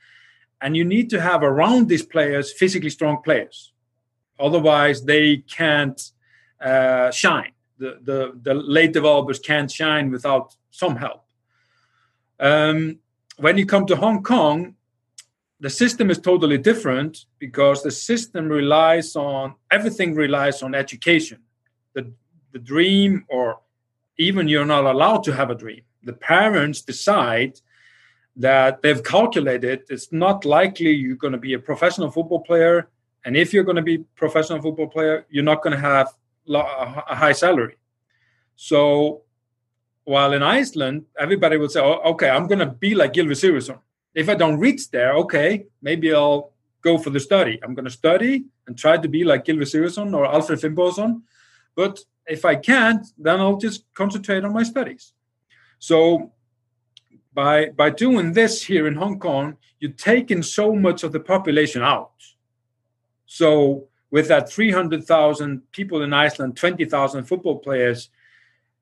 And 0.60 0.76
you 0.76 0.84
need 0.84 1.10
to 1.10 1.20
have 1.20 1.42
around 1.42 1.88
these 1.88 2.04
players 2.04 2.52
physically 2.52 2.90
strong 2.90 3.22
players. 3.22 3.72
Otherwise, 4.40 5.04
they 5.04 5.38
can't 5.38 6.00
uh, 6.60 7.10
shine. 7.10 7.52
The, 7.78 7.98
the, 8.02 8.38
the 8.42 8.54
late 8.54 8.92
developers 8.92 9.38
can't 9.38 9.70
shine 9.70 10.10
without 10.10 10.56
some 10.70 10.96
help. 10.96 11.24
Um, 12.40 12.98
when 13.36 13.58
you 13.58 13.66
come 13.66 13.86
to 13.86 13.96
Hong 13.96 14.22
Kong, 14.22 14.74
the 15.60 15.70
system 15.70 16.10
is 16.10 16.18
totally 16.18 16.58
different 16.58 17.26
because 17.38 17.82
the 17.82 17.90
system 17.90 18.48
relies 18.48 19.16
on 19.16 19.54
everything 19.70 20.14
relies 20.14 20.62
on 20.62 20.74
education. 20.74 21.38
The, 21.94 22.12
the 22.52 22.58
dream 22.58 23.24
or 23.28 23.60
even 24.18 24.48
you're 24.48 24.66
not 24.66 24.84
allowed 24.84 25.24
to 25.24 25.32
have 25.32 25.50
a 25.50 25.54
dream. 25.54 25.82
The 26.04 26.12
parents 26.12 26.82
decide 26.82 27.60
that 28.36 28.82
they've 28.82 29.02
calculated 29.02 29.82
it's 29.88 30.12
not 30.12 30.44
likely 30.44 30.92
you're 30.92 31.16
going 31.16 31.32
to 31.32 31.38
be 31.38 31.54
a 31.54 31.58
professional 31.58 32.10
football 32.10 32.40
player. 32.40 32.88
And 33.24 33.36
if 33.36 33.52
you're 33.52 33.64
going 33.64 33.76
to 33.76 33.82
be 33.82 33.98
professional 34.14 34.62
football 34.62 34.88
player 34.88 35.26
you're 35.28 35.44
not 35.44 35.62
going 35.62 35.74
to 35.74 35.80
have 35.80 36.14
a 36.48 37.14
high 37.14 37.32
salary. 37.32 37.76
So 38.54 39.22
while 40.08 40.32
in 40.32 40.42
iceland 40.42 41.04
everybody 41.18 41.58
would 41.58 41.70
say 41.70 41.80
oh, 41.80 42.00
okay 42.12 42.30
i'm 42.30 42.46
going 42.46 42.64
to 42.66 42.72
be 42.84 42.94
like 42.94 43.12
gylfi 43.12 43.36
sigurðsson 43.42 43.78
if 44.14 44.28
I 44.28 44.34
don't 44.34 44.58
reach 44.58 44.90
there, 44.90 45.14
okay, 45.18 45.66
maybe 45.82 46.12
I'll 46.14 46.52
go 46.82 46.98
for 46.98 47.10
the 47.10 47.20
study. 47.20 47.58
I'm 47.62 47.74
going 47.74 47.84
to 47.84 47.90
study 47.90 48.44
and 48.66 48.76
try 48.76 48.96
to 48.96 49.08
be 49.08 49.24
like 49.24 49.44
Gylfi 49.44 49.62
Sigurðsson 49.62 50.14
or 50.16 50.26
Alfred 50.26 50.60
Finnbogason. 50.60 51.22
But 51.74 52.00
if 52.26 52.44
I 52.44 52.56
can't, 52.56 53.06
then 53.16 53.40
I'll 53.40 53.56
just 53.56 53.84
concentrate 53.94 54.44
on 54.44 54.52
my 54.52 54.62
studies. 54.62 55.12
So 55.78 56.32
by 57.32 57.70
by 57.70 57.90
doing 57.90 58.32
this 58.32 58.62
here 58.62 58.86
in 58.86 58.94
Hong 58.96 59.18
Kong, 59.18 59.56
you're 59.80 59.92
taking 59.92 60.42
so 60.42 60.74
much 60.74 61.02
of 61.04 61.12
the 61.12 61.20
population 61.20 61.82
out. 61.82 62.12
So 63.26 63.88
with 64.10 64.28
that 64.28 64.50
300,000 64.50 65.70
people 65.70 66.02
in 66.02 66.14
Iceland, 66.14 66.56
20,000 66.56 67.24
football 67.24 67.58
players, 67.58 68.08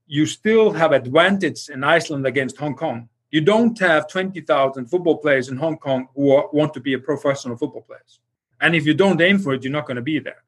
you 0.07 0.25
still 0.25 0.71
have 0.73 0.93
advantage 0.93 1.69
in 1.69 1.83
Iceland 1.83 2.27
against 2.27 2.57
Hong 2.59 2.77
Kong 2.77 3.09
you 3.31 3.41
don't 3.41 3.79
have 3.81 4.09
20,000 4.09 4.87
football 4.87 5.19
players 5.19 5.49
in 5.49 5.57
Hong 5.57 5.77
Kong 5.79 6.09
who 6.15 6.33
are, 6.33 6.49
want 6.53 6.75
to 6.75 6.81
be 6.81 6.95
a 6.95 6.99
professional 6.99 7.57
football 7.57 7.83
players. 7.83 8.21
And 8.61 8.75
if 8.75 8.87
you 8.87 8.95
don't 8.95 9.21
aim 9.21 9.39
for 9.39 9.55
it, 9.55 9.65
you're 9.65 9.73
not 9.73 9.87
going 9.87 9.97
to 9.97 10.03
be 10.03 10.19
there. 10.19 10.43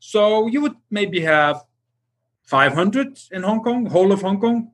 So 0.00 0.46
you 0.46 0.60
would 0.62 0.74
maybe 0.90 1.20
have 1.20 1.64
500 2.44 3.18
in 3.30 3.42
Hong 3.42 3.62
Kong, 3.62 3.86
whole 3.86 4.12
of 4.12 4.22
Hong 4.22 4.40
Kong, 4.40 4.72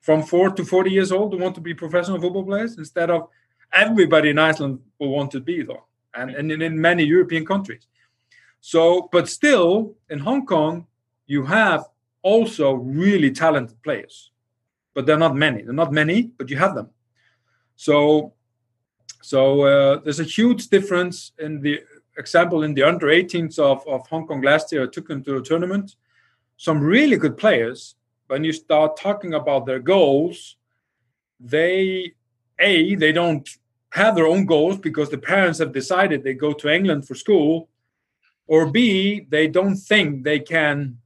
from 0.00 0.22
4 0.22 0.50
to 0.50 0.64
40 0.64 0.90
years 0.90 1.12
old 1.12 1.32
who 1.32 1.38
want 1.38 1.54
to 1.54 1.60
be 1.60 1.74
professional 1.74 2.20
football 2.20 2.44
players 2.44 2.76
instead 2.78 3.10
of 3.10 3.28
everybody 3.72 4.30
in 4.30 4.38
Iceland 4.38 4.80
will 4.98 5.10
want 5.10 5.30
to 5.32 5.40
be 5.40 5.62
though. 5.62 5.84
And, 6.14 6.30
and 6.30 6.50
in 6.50 6.80
many 6.80 7.04
European 7.04 7.46
countries. 7.46 7.86
So, 8.60 9.08
but 9.12 9.28
still 9.28 9.94
in 10.10 10.18
Hong 10.18 10.44
Kong, 10.44 10.86
you 11.26 11.44
have 11.44 11.84
also 12.22 12.72
really 12.72 13.30
talented 13.30 13.80
players 13.82 14.30
but 14.94 15.06
they're 15.06 15.18
not 15.18 15.36
many. 15.36 15.62
They're 15.62 15.72
not 15.72 15.92
many, 15.92 16.22
but 16.36 16.50
you 16.50 16.56
have 16.56 16.74
them. 16.74 16.90
So, 17.76 18.34
so 19.22 19.62
uh, 19.62 20.00
there's 20.00 20.20
a 20.20 20.24
huge 20.24 20.68
difference 20.68 21.32
in 21.38 21.60
the 21.60 21.80
example 22.18 22.62
in 22.62 22.74
the 22.74 22.82
under 22.82 23.06
18s 23.06 23.58
of, 23.58 23.86
of 23.86 24.06
Hong 24.08 24.26
Kong 24.26 24.42
last 24.42 24.72
year. 24.72 24.84
I 24.84 24.86
took 24.86 25.08
them 25.08 25.22
to 25.24 25.36
a 25.36 25.42
tournament. 25.42 25.96
Some 26.56 26.80
really 26.80 27.16
good 27.16 27.36
players. 27.36 27.94
When 28.26 28.44
you 28.44 28.52
start 28.52 28.96
talking 28.96 29.34
about 29.34 29.66
their 29.66 29.78
goals, 29.78 30.56
they 31.38 32.14
a 32.58 32.94
they 32.94 33.12
don't 33.12 33.48
have 33.92 34.14
their 34.14 34.26
own 34.26 34.44
goals 34.44 34.76
because 34.78 35.08
the 35.10 35.18
parents 35.18 35.58
have 35.58 35.72
decided 35.72 36.22
they 36.22 36.34
go 36.34 36.52
to 36.52 36.68
England 36.68 37.08
for 37.08 37.14
school, 37.14 37.68
or 38.46 38.70
b 38.70 39.26
they 39.30 39.48
don't 39.48 39.76
think 39.76 40.22
they 40.22 40.38
can 40.38 40.98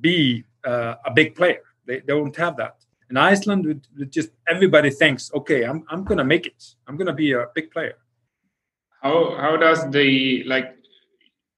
be 0.00 0.44
uh, 0.64 0.96
a 1.04 1.10
big 1.12 1.34
player. 1.34 1.62
They, 1.86 2.00
they 2.00 2.12
don't 2.12 2.36
have 2.36 2.56
that 2.56 2.76
in 3.10 3.16
Iceland, 3.16 3.66
it, 3.66 3.86
it 3.98 4.10
just 4.10 4.30
everybody 4.48 4.90
thinks, 4.90 5.30
okay, 5.34 5.64
I'm 5.64 5.84
I'm 5.88 6.04
gonna 6.04 6.24
make 6.24 6.46
it. 6.46 6.74
I'm 6.86 6.96
gonna 6.96 7.12
be 7.12 7.32
a 7.32 7.46
big 7.54 7.70
player. 7.70 7.96
How 9.02 9.36
how 9.36 9.56
does 9.56 9.88
the 9.90 10.42
like 10.44 10.76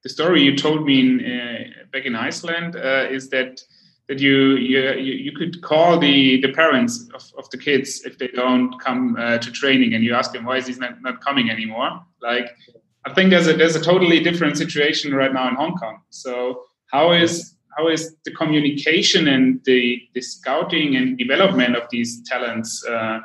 the 0.03 0.09
story 0.09 0.43
you 0.43 0.57
told 0.57 0.85
me 0.85 1.01
in, 1.01 1.21
uh, 1.25 1.85
back 1.93 2.05
in 2.05 2.15
Iceland 2.15 2.77
uh, 2.77 3.07
is 3.11 3.31
that 3.31 3.61
that 4.09 4.21
you, 4.21 4.57
you 4.57 4.81
you 4.95 5.33
could 5.33 5.61
call 5.63 5.99
the 5.99 6.41
the 6.41 6.53
parents 6.53 7.09
of, 7.15 7.23
of 7.39 7.49
the 7.51 7.59
kids 7.59 8.03
if 8.05 8.19
they 8.19 8.29
don't 8.29 8.79
come 8.81 9.17
uh, 9.19 9.39
to 9.39 9.53
training 9.53 9.95
and 9.95 10.03
you 10.03 10.15
ask 10.15 10.33
them 10.33 10.45
why 10.45 10.57
is 10.57 10.67
he 10.67 10.75
not, 10.75 11.01
not 11.03 11.21
coming 11.21 11.51
anymore 11.51 12.01
like 12.23 12.57
i 13.05 13.13
think 13.13 13.29
there's 13.31 13.47
a 13.47 13.53
there's 13.53 13.77
a 13.77 13.83
totally 13.83 14.21
different 14.21 14.57
situation 14.57 15.15
right 15.15 15.35
now 15.35 15.47
in 15.47 15.55
hong 15.55 15.75
kong 15.77 16.01
so 16.09 16.63
how 16.91 17.13
is 17.13 17.58
how 17.79 17.89
is 17.89 18.17
the 18.25 18.33
communication 18.33 19.29
and 19.29 19.61
the, 19.65 20.03
the 20.13 20.21
scouting 20.21 20.97
and 20.97 21.17
development 21.17 21.77
of 21.77 21.85
these 21.91 22.23
talents 22.25 22.85
uh, 22.85 23.21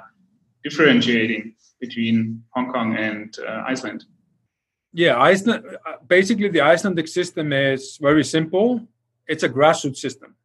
differentiating 0.64 1.56
between 1.80 2.44
Hong 2.52 2.72
Kong 2.72 2.96
and 2.96 3.36
uh, 3.40 3.64
Iceland? 3.68 4.06
Yeah, 4.94 5.20
Iceland. 5.20 5.66
Basically, 6.08 6.50
the 6.50 6.62
Icelandic 6.62 7.08
system 7.08 7.52
is 7.52 7.98
very 8.00 8.24
simple. 8.24 8.88
It's 9.28 9.42
a 9.42 9.50
grassroots 9.50 9.98
system. 9.98 10.36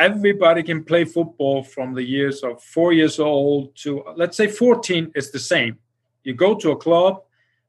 Everybody 0.00 0.64
can 0.64 0.82
play 0.82 1.04
football 1.04 1.62
from 1.62 1.94
the 1.94 2.02
years 2.02 2.42
of 2.42 2.60
four 2.60 2.92
years 2.92 3.20
old 3.20 3.76
to 3.76 4.02
let's 4.16 4.36
say 4.36 4.48
14 4.48 5.12
is 5.14 5.30
the 5.30 5.38
same. 5.38 5.78
You 6.24 6.34
go 6.34 6.56
to 6.56 6.72
a 6.72 6.76
club 6.76 7.22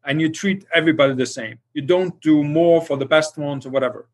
and 0.03 0.19
you 0.19 0.29
treat 0.29 0.65
everybody 0.73 1.13
the 1.13 1.27
same. 1.27 1.59
You 1.75 1.83
don't 1.83 2.19
do 2.21 2.43
more 2.43 2.81
for 2.81 2.97
the 2.97 3.05
best 3.05 3.37
ones 3.37 3.67
or 3.67 3.69
whatever. 3.69 4.07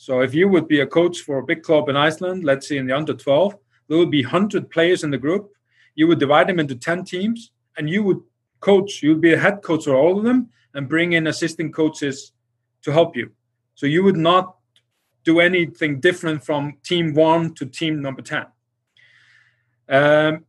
So 0.00 0.20
if 0.20 0.32
you 0.32 0.46
would 0.46 0.68
be 0.68 0.78
a 0.78 0.86
coach 0.86 1.22
for 1.22 1.38
a 1.38 1.42
big 1.42 1.64
club 1.64 1.88
in 1.88 1.96
Iceland, 1.96 2.44
let's 2.44 2.68
say 2.68 2.76
in 2.76 2.86
the 2.86 2.96
under 2.96 3.14
12, 3.14 3.56
there 3.88 3.98
would 3.98 4.12
be 4.12 4.22
100 4.22 4.70
players 4.70 5.02
in 5.02 5.10
the 5.10 5.18
group. 5.18 5.50
You 5.96 6.06
would 6.06 6.20
divide 6.20 6.46
them 6.46 6.60
into 6.60 6.76
10 6.76 7.04
teams 7.04 7.50
and 7.76 7.90
you 7.90 8.04
would 8.04 8.20
coach, 8.60 9.02
you 9.02 9.08
would 9.10 9.20
be 9.20 9.32
a 9.32 9.38
head 9.38 9.60
coach 9.60 9.86
for 9.86 9.96
all 9.96 10.16
of 10.16 10.22
them 10.22 10.50
and 10.72 10.88
bring 10.88 11.14
in 11.14 11.26
assistant 11.26 11.74
coaches 11.74 12.30
to 12.82 12.92
help 12.92 13.16
you. 13.16 13.32
So 13.74 13.86
you 13.86 14.04
would 14.04 14.16
not 14.16 14.54
do 15.24 15.40
anything 15.40 15.98
different 15.98 16.44
from 16.44 16.76
team 16.84 17.12
one 17.12 17.52
to 17.54 17.66
team 17.66 18.00
number 18.00 18.22
10. 18.22 18.46
Um, 19.88 20.44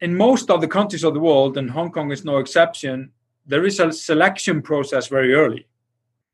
in 0.00 0.16
most 0.16 0.50
of 0.50 0.60
the 0.60 0.66
countries 0.66 1.04
of 1.04 1.14
the 1.14 1.20
world, 1.20 1.56
and 1.56 1.70
Hong 1.70 1.92
Kong 1.92 2.10
is 2.10 2.24
no 2.24 2.38
exception, 2.38 3.12
there 3.46 3.64
is 3.64 3.78
a 3.78 3.92
selection 3.92 4.60
process 4.60 5.06
very 5.06 5.34
early. 5.34 5.68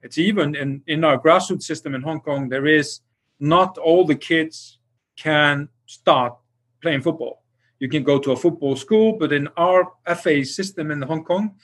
It's 0.05 0.19
even 0.19 0.55
in, 0.55 0.83
in 0.87 1.03
our 1.03 1.19
grassroots 1.19 1.63
system 1.63 1.95
in 1.95 2.03
Hong 2.03 2.21
Kong, 2.21 2.51
there 2.51 2.67
is 2.67 3.01
not 3.41 3.79
all 3.79 4.05
the 4.05 4.15
kids 4.15 4.79
can 5.17 5.71
start 5.87 6.35
playing 6.83 7.01
football. 7.01 7.43
You 7.79 7.89
can 7.89 8.03
go 8.05 8.19
to 8.19 8.33
a 8.33 8.37
football 8.37 8.77
school, 8.77 9.17
but 9.19 9.33
in 9.33 9.49
our 9.57 9.91
FA 10.17 10.45
system 10.45 10.91
in 10.91 11.01
Hong 11.01 11.25
Kong, 11.25 11.55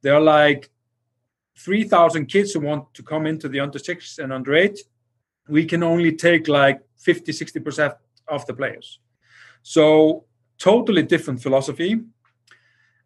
there 0.00 0.14
are 0.14 0.22
like 0.22 0.70
3,000 1.58 2.26
kids 2.26 2.52
who 2.52 2.60
want 2.60 2.92
to 2.94 3.02
come 3.02 3.26
into 3.26 3.46
the 3.46 3.60
under 3.60 3.78
six 3.78 4.18
and 4.18 4.32
under 4.32 4.54
eight. 4.54 4.78
We 5.48 5.66
can 5.66 5.82
only 5.82 6.16
take 6.16 6.48
like 6.48 6.80
50, 6.96 7.30
60% 7.30 7.94
of 8.28 8.46
the 8.46 8.54
players. 8.54 9.00
So, 9.62 10.24
totally 10.58 11.02
different 11.02 11.42
philosophy. 11.42 12.00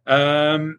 Um, 0.07 0.79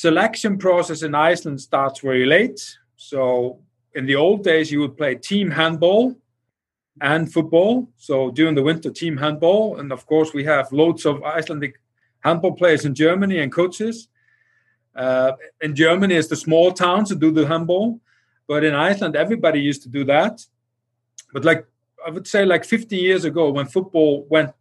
selection 0.00 0.56
process 0.56 1.02
in 1.02 1.14
Iceland 1.14 1.60
starts 1.60 2.00
very 2.00 2.24
late. 2.24 2.60
So 2.96 3.58
in 3.94 4.06
the 4.06 4.16
old 4.16 4.42
days, 4.42 4.72
you 4.72 4.80
would 4.80 4.96
play 4.96 5.14
team 5.14 5.50
handball 5.50 6.16
and 7.02 7.30
football. 7.30 7.86
So 7.96 8.30
during 8.30 8.54
the 8.54 8.62
winter, 8.62 8.90
team 8.90 9.18
handball, 9.18 9.78
and 9.78 9.92
of 9.92 10.06
course, 10.06 10.32
we 10.32 10.44
have 10.44 10.72
loads 10.72 11.04
of 11.04 11.22
Icelandic 11.22 11.74
handball 12.20 12.52
players 12.52 12.86
in 12.86 12.94
Germany 12.94 13.40
and 13.40 13.52
coaches. 13.52 14.08
Uh, 14.96 15.32
in 15.60 15.74
Germany, 15.74 16.14
it's 16.14 16.28
the 16.28 16.36
small 16.46 16.72
towns 16.72 17.10
that 17.10 17.20
do 17.20 17.30
the 17.30 17.46
handball, 17.46 18.00
but 18.48 18.64
in 18.64 18.74
Iceland, 18.74 19.16
everybody 19.16 19.60
used 19.60 19.82
to 19.82 19.90
do 19.90 20.04
that. 20.04 20.46
But 21.34 21.44
like 21.44 21.66
I 22.06 22.10
would 22.10 22.26
say, 22.26 22.46
like 22.46 22.64
50 22.64 22.96
years 22.96 23.26
ago, 23.26 23.50
when 23.50 23.66
football 23.66 24.26
went 24.30 24.54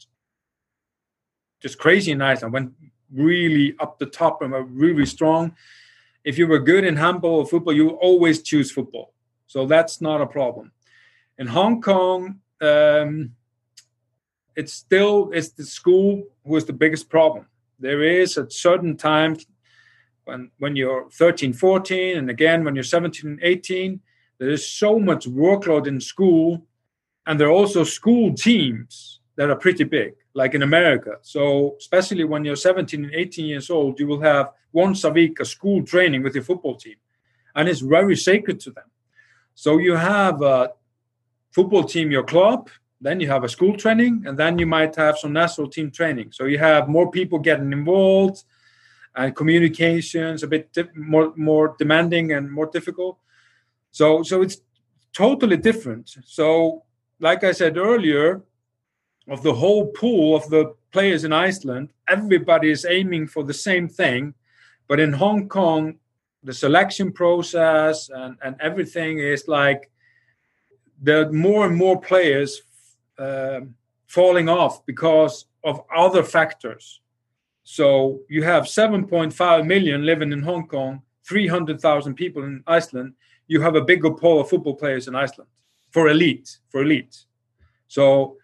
just 1.62 1.78
crazy 1.78 2.12
in 2.12 2.22
Iceland, 2.22 2.54
when 2.54 2.76
really 3.14 3.76
up 3.80 4.00
the 4.00 4.06
top 4.06 4.42
and 4.42 4.52
were 4.52 4.64
really 4.64 5.06
strong. 5.06 5.56
If 6.24 6.38
you 6.38 6.48
were 6.48 6.60
good 6.60 6.84
in 6.84 6.96
handball 6.96 7.40
or 7.40 7.48
football, 7.48 7.74
you 7.74 7.90
always 7.90 8.42
choose 8.42 8.72
football. 8.72 9.14
So 9.48 9.66
that's 9.66 10.02
not 10.02 10.22
a 10.22 10.28
problem. 10.28 10.72
In 11.38 11.48
Hong 11.48 11.82
Kong, 11.82 12.40
um, 12.62 13.36
it's 14.56 14.74
still 14.74 15.32
it's 15.34 15.50
the 15.50 15.64
school 15.64 16.26
who 16.46 16.56
is 16.56 16.66
the 16.66 16.74
biggest 16.74 17.10
problem. 17.10 17.48
There 17.80 18.04
is 18.04 18.38
at 18.38 18.52
certain 18.52 18.98
times, 18.98 19.46
when 20.30 20.52
when 20.60 20.76
you're 20.76 21.10
13 21.10 21.54
14 21.54 22.18
and 22.18 22.30
again 22.30 22.64
when 22.64 22.76
you're 22.76 22.84
17 22.84 23.32
and 23.32 23.40
18 23.42 24.00
there 24.38 24.50
is 24.50 24.66
so 24.66 25.00
much 25.00 25.28
workload 25.28 25.88
in 25.88 26.00
school 26.00 26.66
and 27.26 27.40
there 27.40 27.48
are 27.48 27.60
also 27.62 27.84
school 27.84 28.34
teams 28.34 29.20
that 29.36 29.50
are 29.50 29.56
pretty 29.56 29.84
big 29.84 30.14
like 30.34 30.54
in 30.54 30.64
america. 30.64 31.18
So 31.22 31.76
especially 31.80 32.24
when 32.24 32.46
you're 32.46 32.56
17 32.56 33.06
and 33.06 33.14
18 33.14 33.46
years 33.46 33.70
old 33.70 34.00
you 34.00 34.08
will 34.08 34.22
have 34.22 34.52
once 34.72 35.04
a 35.04 35.10
week 35.10 35.40
a 35.40 35.46
school 35.46 35.84
training 35.84 36.24
with 36.24 36.36
your 36.36 36.44
football 36.44 36.76
team 36.76 36.96
and 37.56 37.68
it's 37.68 37.82
very 37.82 38.16
sacred 38.16 38.60
to 38.62 38.72
them. 38.72 38.90
So 39.56 39.78
you 39.78 39.96
have 39.96 40.42
a 40.42 40.72
football 41.52 41.84
team 41.84 42.12
your 42.12 42.24
club 42.24 42.70
then 43.02 43.20
you 43.20 43.28
have 43.28 43.44
a 43.44 43.50
school 43.50 43.76
training 43.78 44.24
and 44.26 44.38
then 44.38 44.60
you 44.60 44.66
might 44.66 44.96
have 44.96 45.18
some 45.18 45.32
national 45.32 45.70
team 45.70 45.90
training. 45.90 46.32
So 46.32 46.46
you 46.46 46.60
have 46.60 46.90
more 46.90 47.10
people 47.10 47.40
getting 47.40 47.72
involved 47.72 48.44
and 49.16 49.36
communications 49.36 50.44
a 50.44 50.48
bit 50.48 50.70
more 50.96 51.34
more 51.36 51.76
demanding 51.80 52.34
and 52.34 52.52
more 52.52 52.68
difficult. 52.68 53.18
So 53.92 54.24
so 54.24 54.42
it's 54.42 54.58
totally 55.14 55.58
different. 55.58 56.16
So 56.26 56.84
like 57.20 57.44
i 57.44 57.52
said 57.52 57.78
earlier 57.78 58.42
of 59.30 59.44
the 59.44 59.54
whole 59.54 59.88
pool 59.88 60.36
of 60.36 60.50
the 60.50 60.74
players 60.92 61.24
in 61.24 61.34
iceland 61.34 61.90
everybody 62.08 62.70
is 62.70 62.86
aiming 62.86 63.28
for 63.28 63.44
the 63.44 63.54
same 63.54 63.88
thing 63.88 64.34
but 64.88 65.00
in 65.00 65.14
hong 65.14 65.48
kong 65.48 65.96
the 66.44 66.54
selection 66.54 67.12
process 67.12 68.10
and 68.10 68.38
and 68.44 68.56
everything 68.60 69.20
is 69.20 69.48
like 69.48 69.92
there 71.02 71.22
are 71.22 71.32
more 71.32 71.66
and 71.66 71.76
more 71.76 72.00
players 72.00 72.62
uh, 73.18 73.62
falling 74.08 74.50
off 74.50 74.86
because 74.86 75.46
of 75.64 75.82
other 75.96 76.24
factors 76.24 77.02
so 77.72 78.22
you 78.30 78.42
have 78.42 78.64
7.5 78.64 79.68
million 79.68 80.04
living 80.04 80.32
in 80.32 80.42
Hong 80.42 80.66
Kong, 80.66 81.04
300,000 81.28 82.16
people 82.16 82.44
in 82.44 82.64
Iceland. 82.66 83.14
You 83.46 83.62
have 83.62 83.76
a 83.76 83.82
bigger 83.82 84.10
pool 84.10 84.42
of 84.42 84.50
football 84.50 84.74
players 84.74 85.08
in 85.08 85.14
Iceland 85.14 85.52
for 85.92 86.10
elite, 86.10 86.58
for 86.70 86.82
elite. 86.82 87.26
So, 87.88 88.38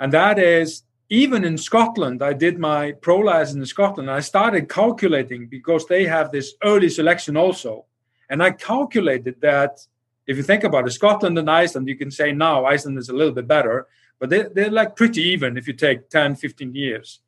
and 0.00 0.12
that 0.12 0.38
is 0.38 0.82
even 1.10 1.44
in 1.44 1.56
Scotland. 1.56 2.22
I 2.22 2.32
did 2.32 2.58
my 2.58 2.92
pro 2.92 3.18
license 3.18 3.56
in 3.56 3.66
Scotland. 3.66 4.10
I 4.10 4.20
started 4.20 4.68
calculating 4.68 5.46
because 5.46 5.86
they 5.86 6.04
have 6.06 6.30
this 6.30 6.54
early 6.62 6.90
selection 6.90 7.36
also. 7.36 7.86
And 8.28 8.42
I 8.42 8.50
calculated 8.50 9.40
that 9.40 9.80
if 10.26 10.36
you 10.36 10.42
think 10.42 10.64
about 10.64 10.86
it, 10.86 10.90
Scotland 10.90 11.38
and 11.38 11.50
Iceland, 11.50 11.88
you 11.88 11.96
can 11.96 12.10
say 12.10 12.32
now 12.32 12.66
Iceland 12.66 12.98
is 12.98 13.08
a 13.08 13.14
little 13.14 13.32
bit 13.32 13.48
better, 13.48 13.86
but 14.18 14.28
they, 14.28 14.42
they're 14.42 14.70
like 14.70 14.96
pretty 14.96 15.22
even 15.22 15.56
if 15.56 15.66
you 15.66 15.72
take 15.72 16.10
10, 16.10 16.36
15 16.36 16.74
years. 16.74 17.20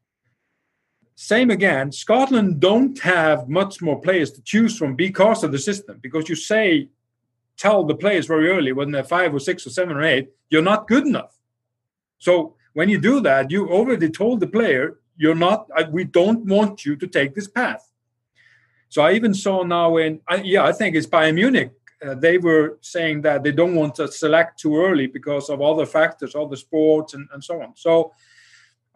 Same 1.15 1.51
again, 1.51 1.93
Scotland 1.93 2.61
don't 2.61 2.99
have 3.01 3.49
much 3.49 3.81
more 3.81 4.01
players 4.01 4.31
to 4.33 4.43
choose 4.43 4.77
from 4.77 4.97
because 4.97 5.43
of 5.45 5.53
the 5.53 5.59
system. 5.59 5.99
Because 6.01 6.29
you 6.29 6.35
say, 6.35 6.89
tell 7.57 7.85
the 7.85 7.95
players 7.95 8.27
very 8.27 8.51
early 8.51 8.73
when 8.73 8.91
they're 8.91 9.05
five 9.05 9.35
or 9.35 9.39
six 9.41 9.67
or 9.67 9.71
seven 9.71 9.97
or 9.97 10.03
eight, 10.03 10.31
you're 10.49 10.63
not 10.63 10.89
good 10.89 11.07
enough. 11.07 11.39
So 12.19 12.57
when 12.73 12.89
you 12.89 13.01
do 13.01 13.21
that, 13.21 13.51
you 13.51 13.69
already 13.69 14.09
told 14.09 14.41
the 14.41 14.47
player, 14.47 14.99
you're 15.17 15.35
not, 15.35 15.69
we 15.93 16.05
don't 16.05 16.47
want 16.47 16.85
you 16.85 16.97
to 16.97 17.07
take 17.07 17.35
this 17.35 17.49
path. 17.49 17.91
So 18.89 19.03
I 19.03 19.13
even 19.13 19.35
saw 19.35 19.63
now 19.63 19.97
in, 19.99 20.21
yeah, 20.43 20.65
I 20.65 20.73
think 20.73 20.97
it's 20.97 21.07
Bayern 21.07 21.35
Munich. 21.35 21.73
Uh, 22.05 22.15
they 22.15 22.39
were 22.39 22.79
saying 22.81 23.23
that 23.23 23.43
they 23.43 23.53
don't 23.53 23.75
want 23.75 23.95
to 23.97 24.09
select 24.09 24.59
too 24.59 24.77
early 24.77 25.07
because 25.07 25.51
of 25.51 25.61
other 25.61 25.85
factors, 25.85 26.35
other 26.35 26.57
sports, 26.57 27.15
and, 27.15 27.29
and 27.33 27.45
so 27.45 27.61
on. 27.63 27.77
So 27.77 28.13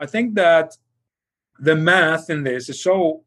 I 0.00 0.06
think 0.06 0.34
that 0.34 0.76
the 1.60 1.76
math 1.76 2.30
in 2.30 2.42
this 2.42 2.68
is 2.68 2.82
so 2.82 3.22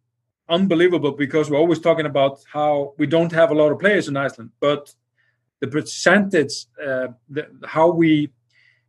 unbelievable 0.50 1.12
because 1.12 1.50
we're 1.50 1.60
always 1.60 1.80
talking 1.80 2.06
about 2.06 2.40
how 2.52 2.94
we 2.98 3.06
don't 3.06 3.32
have 3.32 3.52
a 3.52 3.54
lot 3.54 3.72
of 3.72 3.80
players 3.80 4.08
in 4.08 4.18
Iceland, 4.18 4.50
but 4.60 4.94
the 5.60 5.68
percentage, 5.68 6.66
uh, 6.84 7.08
the, 7.30 7.48
how 7.66 7.90
we, 7.92 8.32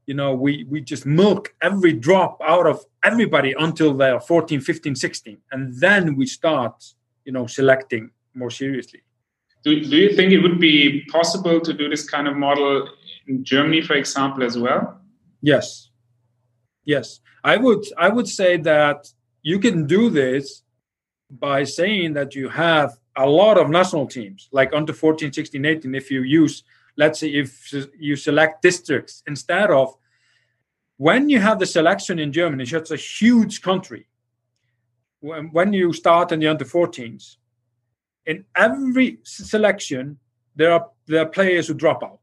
you 0.09 0.15
know, 0.15 0.33
we 0.33 0.65
we 0.71 0.81
just 0.81 1.05
milk 1.05 1.55
every 1.61 1.93
drop 1.93 2.41
out 2.43 2.67
of 2.67 2.83
everybody 3.05 3.55
until 3.59 3.93
they're 3.93 4.19
14, 4.19 4.59
15, 4.59 4.97
16, 4.97 5.37
and 5.53 5.79
then 5.81 6.17
we 6.17 6.25
start, 6.25 6.83
you 7.27 7.33
know, 7.33 7.47
selecting 7.47 8.11
more 8.33 8.51
seriously. 8.51 9.03
Do, 9.65 9.79
do 9.79 9.97
you 9.99 10.17
think 10.17 10.33
it 10.33 10.39
would 10.39 10.59
be 10.59 11.05
possible 11.13 11.61
to 11.61 11.75
do 11.75 11.91
this 11.91 12.09
kind 12.09 12.27
of 12.27 12.37
model 12.37 12.89
in 13.27 13.45
Germany, 13.45 13.83
for 13.83 13.97
example, 13.97 14.43
as 14.45 14.57
well? 14.57 14.99
Yes, 15.43 15.91
yes. 16.87 17.21
I 17.45 17.59
would 17.59 17.85
I 17.99 18.09
would 18.09 18.29
say 18.29 18.57
that 18.57 19.13
you 19.43 19.59
can 19.59 19.87
do 19.87 20.09
this 20.09 20.63
by 21.31 21.65
saying 21.65 22.15
that 22.15 22.35
you 22.35 22.49
have 22.49 22.99
a 23.15 23.27
lot 23.27 23.59
of 23.59 23.69
national 23.69 24.07
teams 24.07 24.49
like 24.53 24.73
under 24.73 24.95
14 24.95 25.35
16 25.35 25.67
18 25.67 25.95
if 25.95 26.11
you 26.11 26.23
use 26.23 26.63
let's 26.99 27.21
say 27.21 27.29
if 27.29 27.73
you 27.99 28.17
select 28.17 28.61
districts 28.61 29.23
instead 29.27 29.71
of 29.71 29.97
when 30.99 31.31
you 31.31 31.39
have 31.39 31.59
the 31.59 31.67
selection 31.67 32.19
in 32.19 32.31
germany 32.33 32.65
it's 32.65 32.91
a 32.91 32.97
huge 32.97 33.63
country 33.63 34.07
when, 35.21 35.51
when 35.53 35.73
you 35.73 35.93
start 35.93 36.33
in 36.33 36.41
the 36.41 36.47
under 36.47 36.67
14s 36.67 37.37
in 38.27 38.45
every 38.55 39.19
selection 39.23 40.19
there 40.55 40.73
are 40.73 40.91
there 41.07 41.23
are 41.23 41.31
players 41.39 41.69
who 41.69 41.75
drop 41.75 42.03
out 42.03 42.21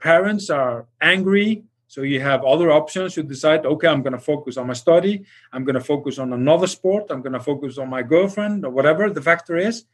parents 0.00 0.48
are 0.48 0.86
angry 1.02 1.64
so 1.88 2.02
you 2.02 2.20
have 2.20 2.44
other 2.44 2.70
options. 2.70 3.16
You 3.16 3.22
decide, 3.22 3.64
okay, 3.64 3.88
I'm 3.88 4.02
going 4.02 4.12
to 4.12 4.18
focus 4.18 4.56
on 4.56 4.66
my 4.66 4.72
study. 4.72 5.24
I'm 5.52 5.64
going 5.64 5.76
to 5.76 5.80
focus 5.80 6.18
on 6.18 6.32
another 6.32 6.66
sport. 6.66 7.06
I'm 7.10 7.22
going 7.22 7.32
to 7.32 7.40
focus 7.40 7.78
on 7.78 7.88
my 7.88 8.02
girlfriend 8.02 8.64
or 8.64 8.70
whatever 8.70 9.08
the 9.08 9.22
factor 9.22 9.56
is. 9.56 9.84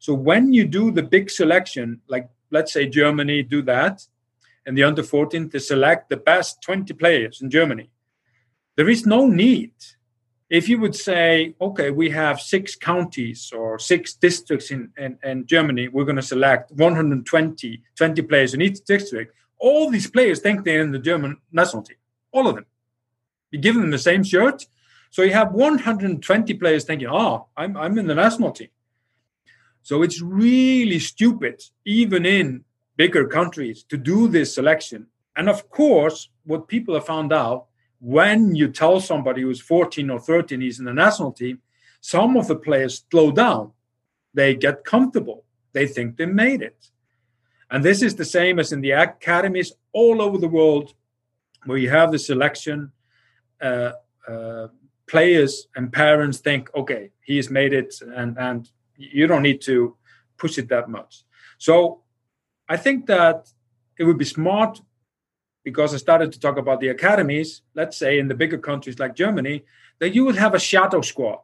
So 0.00 0.12
when 0.14 0.52
you 0.52 0.64
do 0.64 0.90
the 0.90 1.04
big 1.04 1.30
selection, 1.30 2.00
like 2.08 2.28
let's 2.50 2.72
say 2.72 2.88
Germany 2.88 3.44
do 3.44 3.62
that, 3.62 4.04
and 4.66 4.76
the 4.76 4.82
under 4.82 5.04
14 5.04 5.48
to 5.50 5.60
select 5.60 6.10
the 6.10 6.16
best 6.16 6.60
20 6.62 6.92
players 6.94 7.40
in 7.40 7.48
Germany, 7.48 7.90
there 8.76 8.88
is 8.88 9.06
no 9.06 9.26
need. 9.26 9.72
If 10.48 10.68
you 10.68 10.80
would 10.80 10.96
say, 10.96 11.54
okay, 11.60 11.90
we 11.90 12.10
have 12.10 12.40
six 12.40 12.74
counties 12.74 13.52
or 13.56 13.78
six 13.78 14.14
districts 14.14 14.72
in, 14.72 14.90
in, 14.98 15.16
in 15.22 15.46
Germany, 15.46 15.86
we're 15.86 16.04
going 16.04 16.16
to 16.16 16.22
select 16.22 16.72
120 16.72 17.82
20 17.96 18.22
players 18.22 18.52
in 18.54 18.60
each 18.60 18.84
district 18.84 19.32
all 19.60 19.90
these 19.90 20.10
players 20.10 20.40
think 20.40 20.64
they're 20.64 20.80
in 20.80 20.90
the 20.90 20.98
German 20.98 21.36
national 21.52 21.82
team. 21.82 21.98
All 22.32 22.48
of 22.48 22.56
them. 22.56 22.66
You 23.50 23.60
give 23.60 23.74
them 23.74 23.90
the 23.90 23.98
same 23.98 24.24
shirt. 24.24 24.66
So 25.10 25.22
you 25.22 25.32
have 25.32 25.52
120 25.52 26.54
players 26.54 26.84
thinking, 26.84 27.08
oh, 27.08 27.46
I'm, 27.56 27.76
I'm 27.76 27.98
in 27.98 28.06
the 28.06 28.14
national 28.14 28.52
team. 28.52 28.68
So 29.82 30.02
it's 30.02 30.20
really 30.20 30.98
stupid, 30.98 31.62
even 31.84 32.26
in 32.26 32.64
bigger 32.96 33.26
countries, 33.26 33.84
to 33.84 33.96
do 33.96 34.28
this 34.28 34.54
selection. 34.54 35.06
And 35.36 35.48
of 35.48 35.70
course, 35.70 36.28
what 36.44 36.68
people 36.68 36.94
have 36.94 37.06
found 37.06 37.32
out 37.32 37.66
when 38.00 38.54
you 38.54 38.68
tell 38.68 39.00
somebody 39.00 39.42
who's 39.42 39.60
14 39.60 40.10
or 40.10 40.18
13 40.18 40.60
he's 40.60 40.78
in 40.78 40.86
the 40.86 40.92
national 40.92 41.32
team, 41.32 41.60
some 42.00 42.36
of 42.36 42.48
the 42.48 42.56
players 42.56 43.04
slow 43.10 43.30
down. 43.30 43.72
They 44.32 44.54
get 44.54 44.84
comfortable. 44.84 45.44
They 45.72 45.86
think 45.86 46.16
they 46.16 46.26
made 46.26 46.62
it. 46.62 46.90
And 47.70 47.84
this 47.84 48.02
is 48.02 48.16
the 48.16 48.24
same 48.24 48.58
as 48.58 48.72
in 48.72 48.80
the 48.80 48.92
academies 48.92 49.72
all 49.92 50.20
over 50.20 50.38
the 50.38 50.48
world, 50.48 50.94
where 51.66 51.78
you 51.78 51.90
have 51.90 52.10
the 52.10 52.18
selection. 52.18 52.92
Uh, 53.60 53.92
uh, 54.26 54.68
players 55.06 55.66
and 55.76 55.92
parents 55.92 56.38
think, 56.38 56.70
okay, 56.74 57.10
he's 57.20 57.50
made 57.50 57.72
it, 57.72 57.94
and 58.00 58.38
and 58.38 58.70
you 59.00 59.26
don't 59.26 59.42
need 59.42 59.60
to 59.62 59.96
push 60.36 60.58
it 60.58 60.68
that 60.68 60.88
much. 60.88 61.24
So 61.58 62.02
I 62.68 62.76
think 62.76 63.06
that 63.06 63.48
it 63.98 64.04
would 64.04 64.18
be 64.18 64.24
smart 64.24 64.80
because 65.64 65.92
I 65.92 65.98
started 65.98 66.32
to 66.32 66.40
talk 66.40 66.56
about 66.56 66.80
the 66.80 66.88
academies. 66.88 67.62
Let's 67.74 67.96
say 67.96 68.18
in 68.18 68.28
the 68.28 68.34
bigger 68.34 68.58
countries 68.58 68.98
like 68.98 69.14
Germany, 69.14 69.64
that 69.98 70.14
you 70.14 70.24
would 70.24 70.36
have 70.36 70.54
a 70.54 70.58
shadow 70.58 71.00
squad. 71.00 71.40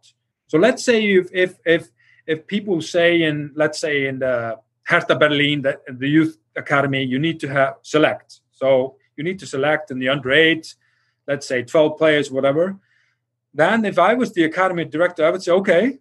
So 0.46 0.58
let's 0.58 0.84
say 0.84 1.04
if 1.14 1.28
if 1.32 1.58
if 1.64 1.88
if 2.26 2.46
people 2.46 2.80
say 2.80 3.22
in 3.22 3.52
let's 3.54 3.78
say 3.78 4.06
in 4.06 4.18
the 4.20 4.58
Hertha 4.84 5.16
Berlin, 5.16 5.62
the, 5.62 5.80
the 5.88 6.08
youth 6.08 6.38
academy, 6.56 7.02
you 7.02 7.18
need 7.18 7.40
to 7.40 7.48
have 7.48 7.74
select. 7.82 8.40
So 8.52 8.96
you 9.16 9.24
need 9.24 9.38
to 9.40 9.46
select 9.46 9.90
in 9.90 9.98
the 9.98 10.08
under 10.08 10.30
eight, 10.30 10.74
let's 11.26 11.46
say 11.46 11.62
12 11.62 11.98
players, 11.98 12.30
whatever. 12.30 12.78
Then, 13.52 13.84
if 13.84 13.98
I 13.98 14.14
was 14.14 14.32
the 14.32 14.44
academy 14.44 14.84
director, 14.84 15.24
I 15.24 15.30
would 15.30 15.42
say, 15.42 15.52
okay, 15.52 15.98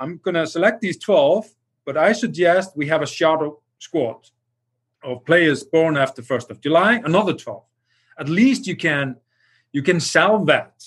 I'm 0.00 0.16
going 0.16 0.34
to 0.34 0.46
select 0.46 0.80
these 0.80 0.98
12, 0.98 1.46
but 1.84 1.98
I 1.98 2.12
suggest 2.12 2.76
we 2.76 2.86
have 2.88 3.02
a 3.02 3.06
shadow 3.06 3.60
squad 3.78 4.30
of 5.04 5.24
players 5.26 5.62
born 5.62 5.98
after 5.98 6.22
1st 6.22 6.50
of 6.50 6.60
July, 6.60 7.02
another 7.04 7.34
12. 7.34 7.62
At 8.18 8.28
least 8.28 8.66
you 8.66 8.76
can 8.76 9.16
you 9.72 9.82
can 9.82 10.00
sell 10.00 10.44
that. 10.46 10.84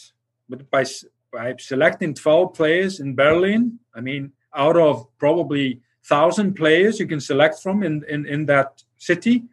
But 0.50 0.70
by 0.70 0.84
by 1.32 1.56
selecting 1.58 2.14
12 2.14 2.54
players 2.54 3.00
in 3.00 3.16
Berlin, 3.16 3.80
I 3.96 4.02
mean, 4.02 4.34
out 4.56 4.78
of 4.78 5.08
probably 5.18 5.82
thousand 6.04 6.56
players 6.56 7.00
you 7.00 7.08
can 7.08 7.20
select 7.20 7.62
from 7.62 7.82
in, 7.82 8.04
in, 8.08 8.26
in 8.28 8.46
that 8.48 8.84
city, 8.98 9.44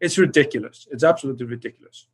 it's 0.00 0.18
ridiculous. 0.18 0.86
It's 0.90 1.04
absolutely 1.04 1.46
ridiculous. 1.46 2.08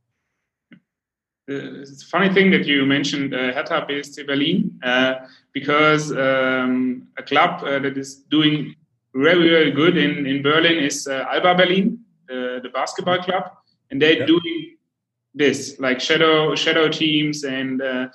Uh, 1.49 1.81
it's 1.81 2.03
a 2.03 2.07
funny 2.07 2.33
thing 2.33 2.51
that 2.51 2.67
you 2.67 2.85
mentioned 2.85 3.33
uh, 3.33 3.53
Hertha 3.53 3.87
BSC 3.89 4.27
Berlin 4.27 4.79
uh, 4.83 5.15
because 5.53 6.11
um, 6.11 7.07
a 7.19 7.23
club 7.23 7.63
uh, 7.63 7.79
that 7.79 7.97
is 7.97 8.17
doing 8.31 8.75
very 9.15 9.49
very 9.49 9.71
good 9.71 9.97
in, 9.97 10.27
in 10.27 10.43
Berlin 10.43 10.79
is 10.79 11.07
uh, 11.07 11.25
Alba 11.31 11.55
Berlin, 11.55 12.01
uh, 12.31 12.61
the 12.61 12.71
basketball 12.75 13.19
club, 13.23 13.45
and 13.91 14.03
they're 14.03 14.19
yeah. 14.19 14.27
doing 14.27 14.77
this 15.35 15.79
like 15.79 16.01
shadow 16.01 16.55
shadow 16.55 16.89
teams 16.89 17.45
and 17.45 17.81
uh, 17.81 18.09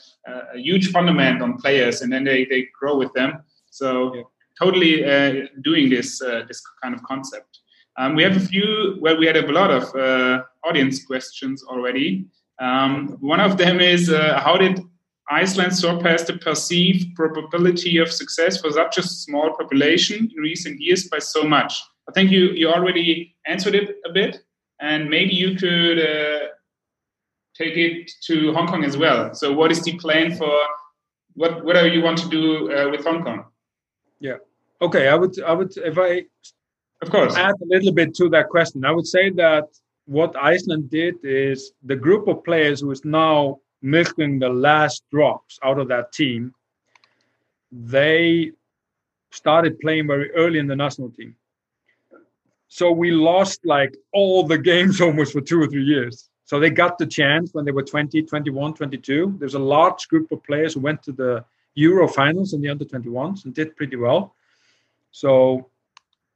a 0.53 0.57
huge 0.57 0.91
fundament 0.91 1.41
on 1.41 1.57
players, 1.57 2.01
and 2.01 2.11
then 2.11 2.23
they, 2.25 2.45
they 2.45 2.67
grow 2.77 2.97
with 2.97 3.13
them. 3.13 3.43
So 3.69 4.13
yeah. 4.13 4.23
totally 4.59 5.47
doing 5.61 5.89
this 5.89 6.19
this 6.19 6.61
kind 6.84 6.93
of 6.93 7.01
concept. 7.03 7.59
Um, 7.97 8.15
we 8.15 8.23
have 8.23 8.36
a 8.36 8.39
few 8.39 8.97
well, 8.99 9.17
we 9.17 9.25
had 9.25 9.38
a 9.38 9.51
lot 9.51 9.71
of 9.71 9.84
audience 10.63 11.05
questions 11.05 11.63
already. 11.63 12.25
Um, 12.62 13.18
one 13.20 13.39
of 13.39 13.57
them 13.57 13.82
is 13.82 14.12
uh, 14.12 14.39
how 14.39 14.55
did 14.55 14.80
Iceland 15.30 15.76
surpass 15.76 16.24
the 16.24 16.38
perceived 16.38 17.16
probability 17.16 17.97
of 17.97 18.12
success 18.12 18.62
for 18.62 18.72
such 18.72 18.99
a 18.99 19.03
small 19.03 19.55
population 19.57 20.30
in 20.34 20.41
recent 20.41 20.80
years 20.80 21.09
by 21.09 21.18
so 21.18 21.43
much? 21.43 21.82
I 22.07 22.12
think 22.12 22.30
you, 22.30 22.51
you 22.51 22.70
already 22.70 23.36
answered 23.47 23.74
it 23.74 23.97
a 24.05 24.14
bit, 24.14 24.43
and 24.80 25.09
maybe 25.09 25.34
you 25.34 25.55
could 25.55 25.99
uh, 25.99 26.47
take 27.57 27.76
it 27.78 28.12
to 28.28 28.53
Hong 28.53 28.68
Kong 28.68 28.84
as 28.84 28.95
well. 28.95 29.34
So, 29.34 29.51
what 29.53 29.72
is 29.72 29.82
the 29.84 29.97
plan 29.97 30.36
for 30.36 30.53
what 31.34 31.64
whatever 31.66 31.88
you 31.88 32.03
want 32.03 32.20
to 32.20 32.30
do 32.30 32.72
uh, 32.72 32.89
with 32.91 33.03
Hong 33.05 33.24
Kong? 33.24 33.45
Yeah. 34.20 34.38
Okay. 34.82 35.07
I 35.07 35.16
would 35.16 35.41
I 35.41 35.53
would 35.53 35.76
if 35.78 35.97
I 35.97 36.26
of 37.01 37.09
course 37.09 37.36
add 37.36 37.55
a 37.62 37.66
little 37.66 37.91
bit 37.91 38.14
to 38.16 38.30
that 38.30 38.49
question. 38.49 38.86
I 38.86 38.91
would 38.91 39.07
say 39.07 39.30
that 39.32 39.66
what 40.12 40.36
Iceland 40.36 40.89
did 40.89 41.16
is 41.24 41.72
the 41.84 41.95
group 41.95 42.28
of 42.28 42.43
players 42.43 42.82
who 42.82 42.91
is 42.91 43.05
now 43.05 43.62
milking 43.82 44.39
the 44.39 44.49
last 44.49 45.03
drops 45.09 45.57
out 45.64 45.80
of 45.80 45.88
that 45.88 46.12
team, 46.12 46.53
they 47.72 48.51
started 49.32 49.80
playing 49.80 50.07
very 50.07 50.30
early 50.34 50.59
in 50.59 50.68
the 50.68 50.76
national 50.76 51.12
team. 51.12 51.34
So 52.68 52.91
we 52.91 53.12
lost 53.12 53.62
like 53.64 53.95
all 54.12 54.43
the 54.45 54.57
games 54.57 54.99
almost 55.05 55.32
for 55.32 55.39
two 55.39 55.62
or 55.62 55.68
three 55.68 55.86
years. 55.86 56.30
So 56.43 56.59
they 56.59 56.72
got 56.72 56.97
the 56.97 57.07
chance 57.07 57.53
when 57.53 57.64
they 57.64 57.72
were 57.72 57.82
20, 57.82 58.22
21, 58.24 58.74
22. 58.74 59.38
There's 59.39 59.53
a 59.53 59.59
large 59.59 60.09
group 60.09 60.30
of 60.34 60.43
players 60.43 60.74
who 60.74 60.82
went 60.82 61.01
to 61.03 61.14
the 61.14 61.45
Euro 61.76 62.09
finals 62.09 62.51
in 62.51 62.59
the 62.59 62.68
under 62.68 62.84
21s 62.84 63.45
and 63.45 63.53
did 63.53 63.78
pretty 63.78 63.95
well. 63.95 64.36
So 65.12 65.70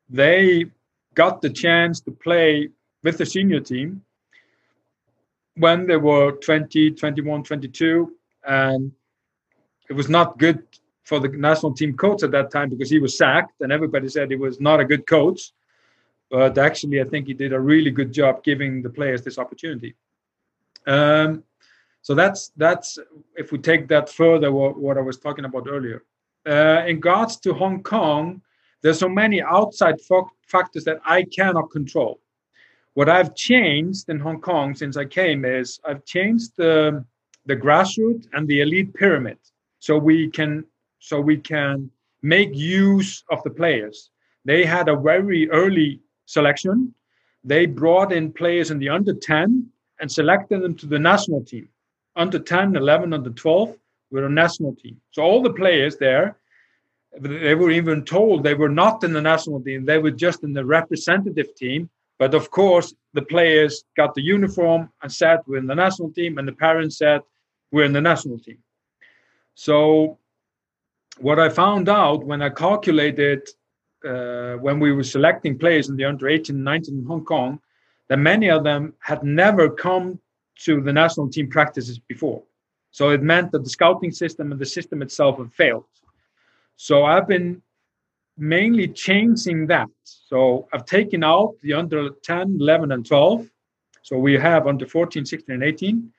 they 0.10 0.68
got 1.14 1.42
the 1.42 1.50
chance 1.50 2.00
to 2.02 2.12
play 2.12 2.70
with 3.06 3.20
the 3.20 3.26
senior 3.26 3.60
team 3.60 4.02
when 5.58 5.86
they 5.86 5.96
were 5.96 6.32
20, 6.32 6.92
21, 6.92 7.44
22. 7.44 8.12
And 8.44 8.92
it 9.88 9.94
was 9.94 10.10
not 10.10 10.40
good 10.40 10.64
for 11.04 11.20
the 11.20 11.30
national 11.30 11.74
team 11.76 11.96
coach 11.96 12.24
at 12.24 12.32
that 12.32 12.50
time 12.50 12.70
because 12.72 12.90
he 12.90 12.98
was 12.98 13.16
sacked 13.16 13.62
and 13.62 13.72
everybody 13.72 14.10
said 14.10 14.32
he 14.32 14.36
was 14.36 14.60
not 14.60 14.80
a 14.80 14.86
good 14.86 15.06
coach. 15.06 15.54
But 16.32 16.58
actually, 16.58 17.00
I 17.00 17.04
think 17.04 17.28
he 17.28 17.36
did 17.36 17.54
a 17.54 17.60
really 17.60 17.92
good 17.92 18.12
job 18.12 18.44
giving 18.44 18.82
the 18.82 18.90
players 18.90 19.22
this 19.22 19.38
opportunity. 19.38 19.96
Um, 20.88 21.44
so 22.02 22.16
that's 22.16 22.52
that's 22.58 22.98
if 23.36 23.52
we 23.52 23.60
take 23.60 23.88
that 23.90 24.10
further, 24.10 24.52
what, 24.52 24.78
what 24.78 24.98
I 24.98 25.02
was 25.02 25.20
talking 25.20 25.46
about 25.46 25.68
earlier. 25.70 26.04
Uh, 26.48 26.82
in 26.88 26.96
regards 26.96 27.38
to 27.38 27.54
Hong 27.54 27.84
Kong, 27.84 28.42
there's 28.82 29.00
so 29.00 29.10
many 29.10 29.44
outside 29.44 29.98
factors 30.48 30.84
that 30.86 31.00
I 31.06 31.24
cannot 31.24 31.70
control. 31.70 32.20
What 32.96 33.10
I've 33.10 33.36
changed 33.36 34.08
in 34.08 34.22
Hong 34.22 34.40
Kong 34.40 34.74
since 34.74 34.96
I 34.96 35.04
came 35.04 35.44
is 35.44 35.82
I've 35.84 36.06
changed 36.06 36.56
the 36.56 37.04
the 37.46 37.56
grassroots 37.56 38.26
and 38.32 38.48
the 38.48 38.62
elite 38.62 38.94
pyramid, 38.94 39.38
so 39.80 39.98
we 39.98 40.30
can 40.30 40.64
so 41.00 41.20
we 41.20 41.38
can 41.38 41.92
make 42.22 42.56
use 42.56 43.24
of 43.30 43.44
the 43.44 43.50
players. 43.50 44.12
They 44.46 44.64
had 44.64 44.88
a 44.88 44.96
very 44.96 45.50
early 45.52 46.00
selection. 46.26 46.96
They 47.44 47.66
brought 47.66 48.14
in 48.14 48.32
players 48.32 48.72
in 48.72 48.80
the 48.80 48.90
under 48.90 49.14
10 49.14 49.70
and 50.00 50.10
selected 50.10 50.62
them 50.62 50.76
to 50.76 50.86
the 50.88 50.98
national 50.98 51.44
team. 51.44 51.68
Under 52.16 52.40
10, 52.40 52.78
11, 52.78 53.14
under 53.14 53.30
12 53.30 53.76
were 54.10 54.26
a 54.26 54.30
national 54.30 54.74
team. 54.74 55.02
So 55.12 55.22
all 55.22 55.44
the 55.44 55.54
players 55.54 55.98
there, 55.98 56.38
they 57.20 57.56
were 57.56 57.72
even 57.72 58.06
told 58.06 58.44
they 58.44 58.54
were 58.54 58.70
not 58.70 59.04
in 59.04 59.12
the 59.12 59.22
national 59.22 59.62
team. 59.62 59.84
They 59.84 59.98
were 59.98 60.12
just 60.12 60.44
in 60.44 60.54
the 60.54 60.66
representative 60.66 61.54
team 61.56 61.90
but 62.18 62.34
of 62.34 62.50
course, 62.52 62.94
the 63.14 63.22
players 63.22 63.84
got 63.98 64.14
the 64.16 64.22
uniform 64.22 64.90
and 65.02 65.12
said 65.12 65.40
we're 65.48 65.58
in 65.58 65.68
the 65.68 65.76
national 65.76 66.12
team, 66.12 66.38
and 66.38 66.48
the 66.48 66.54
parents 66.54 66.98
said 66.98 67.22
we're 67.72 67.86
in 67.86 67.94
the 67.94 68.02
national 68.02 68.40
team. 68.40 68.60
So, 69.56 70.18
what 71.18 71.40
I 71.40 71.50
found 71.50 71.90
out 71.90 72.26
when 72.26 72.42
I 72.42 72.50
calculated 72.50 73.48
uh, 74.06 74.56
when 74.56 74.80
we 74.80 74.92
were 74.92 75.04
selecting 75.04 75.58
players 75.58 75.90
in 75.90 75.96
the 75.96 76.06
under 76.06 76.28
18 76.28 76.56
and 76.56 76.64
19 76.64 77.00
in 77.00 77.06
Hong 77.06 77.26
Kong, 77.26 77.60
that 78.08 78.18
many 78.18 78.50
of 78.50 78.64
them 78.64 78.94
had 79.00 79.24
never 79.24 79.70
come 79.70 80.20
to 80.60 80.82
the 80.82 80.94
national 80.94 81.30
team 81.30 81.50
practices 81.50 81.98
before. 82.00 82.44
So 82.92 83.10
it 83.10 83.22
meant 83.22 83.52
that 83.52 83.64
the 83.64 83.70
scouting 83.70 84.12
system 84.12 84.52
and 84.52 84.62
the 84.62 84.66
system 84.66 85.02
itself 85.02 85.38
had 85.38 85.52
failed. 85.54 85.86
So 86.78 87.04
I've 87.04 87.28
been 87.28 87.62
mainly 88.38 88.88
changing 88.88 89.68
that. 89.68 89.90
So 90.04 90.68
I've 90.74 90.86
taken 90.86 91.24
out 91.24 91.56
the 91.62 91.74
under 91.74 92.10
10, 92.10 92.58
11, 92.60 92.92
and 92.92 93.06
12. 93.06 93.50
So 94.02 94.18
we 94.18 94.34
have 94.34 94.68
under 94.68 94.86
14, 94.86 95.26
16, 95.26 95.54
and 95.54 95.64
18. 95.64 96.12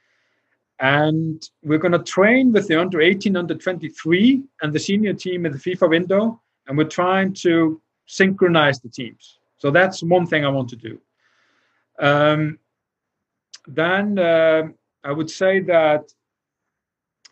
And 0.78 1.42
we're 1.62 1.78
going 1.78 1.92
to 1.92 2.02
train 2.02 2.52
with 2.52 2.68
the 2.68 2.80
under 2.80 3.00
18, 3.00 3.36
under 3.36 3.54
23, 3.54 4.42
and 4.62 4.72
the 4.72 4.78
senior 4.78 5.14
team 5.14 5.46
in 5.46 5.52
the 5.52 5.58
FIFA 5.58 5.90
window. 5.90 6.40
And 6.66 6.76
we're 6.76 6.84
trying 6.84 7.32
to 7.34 7.80
synchronize 8.06 8.80
the 8.80 8.88
teams. 8.88 9.38
So 9.58 9.70
that's 9.70 10.02
one 10.02 10.26
thing 10.26 10.44
I 10.44 10.48
want 10.48 10.68
to 10.70 10.76
do. 10.76 11.00
Um, 11.98 12.58
then 13.66 14.18
uh, 14.18 14.68
I 15.02 15.12
would 15.12 15.30
say 15.30 15.60
that 15.60 16.12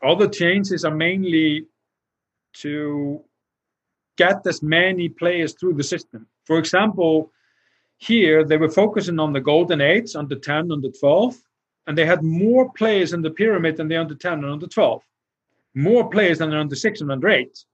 all 0.03 0.17
the 0.17 0.29
changes 0.29 0.85
are 0.85 0.95
mainly 0.95 1.67
to 2.55 3.25
get 4.17 4.47
as 4.47 4.63
many 4.63 5.09
players 5.09 5.55
through 5.55 5.75
the 5.75 5.83
system. 5.83 6.27
For 6.45 6.59
example, 6.59 7.33
here 7.99 8.45
they 8.45 8.57
were 8.57 8.71
focusing 8.71 9.19
on 9.19 9.33
the 9.33 9.41
golden 9.41 9.81
eights 9.81 10.15
under 10.15 10.37
10, 10.37 10.71
under 10.73 10.91
12, 10.91 11.37
and 11.87 11.97
they 11.97 12.07
had 12.07 12.23
more 12.23 12.71
players 12.73 13.13
in 13.13 13.23
the 13.23 13.31
pyramid 13.31 13.77
than 13.77 13.89
the 13.89 13.97
under 13.97 14.15
10 14.15 14.33
and 14.33 14.47
under 14.47 14.67
12, 14.67 15.03
more 15.75 16.09
players 16.09 16.39
than 16.39 16.51
the 16.51 16.59
under 16.59 16.77
6 16.77 17.01
and 17.01 17.11
under 17.11 17.29
8. 17.29 17.65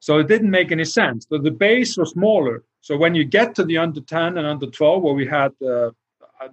So 0.00 0.18
it 0.18 0.28
didn't 0.28 0.50
make 0.50 0.72
any 0.72 0.84
sense. 0.84 1.26
So 1.28 1.38
the 1.38 1.50
base 1.50 1.96
was 1.96 2.10
smaller. 2.10 2.64
So 2.80 2.96
when 2.96 3.14
you 3.14 3.24
get 3.24 3.54
to 3.56 3.64
the 3.64 3.78
under 3.78 4.00
10 4.00 4.38
and 4.38 4.46
under 4.46 4.66
12, 4.66 5.02
where 5.02 5.14
we 5.14 5.26
had 5.26 5.52
uh, 5.62 5.90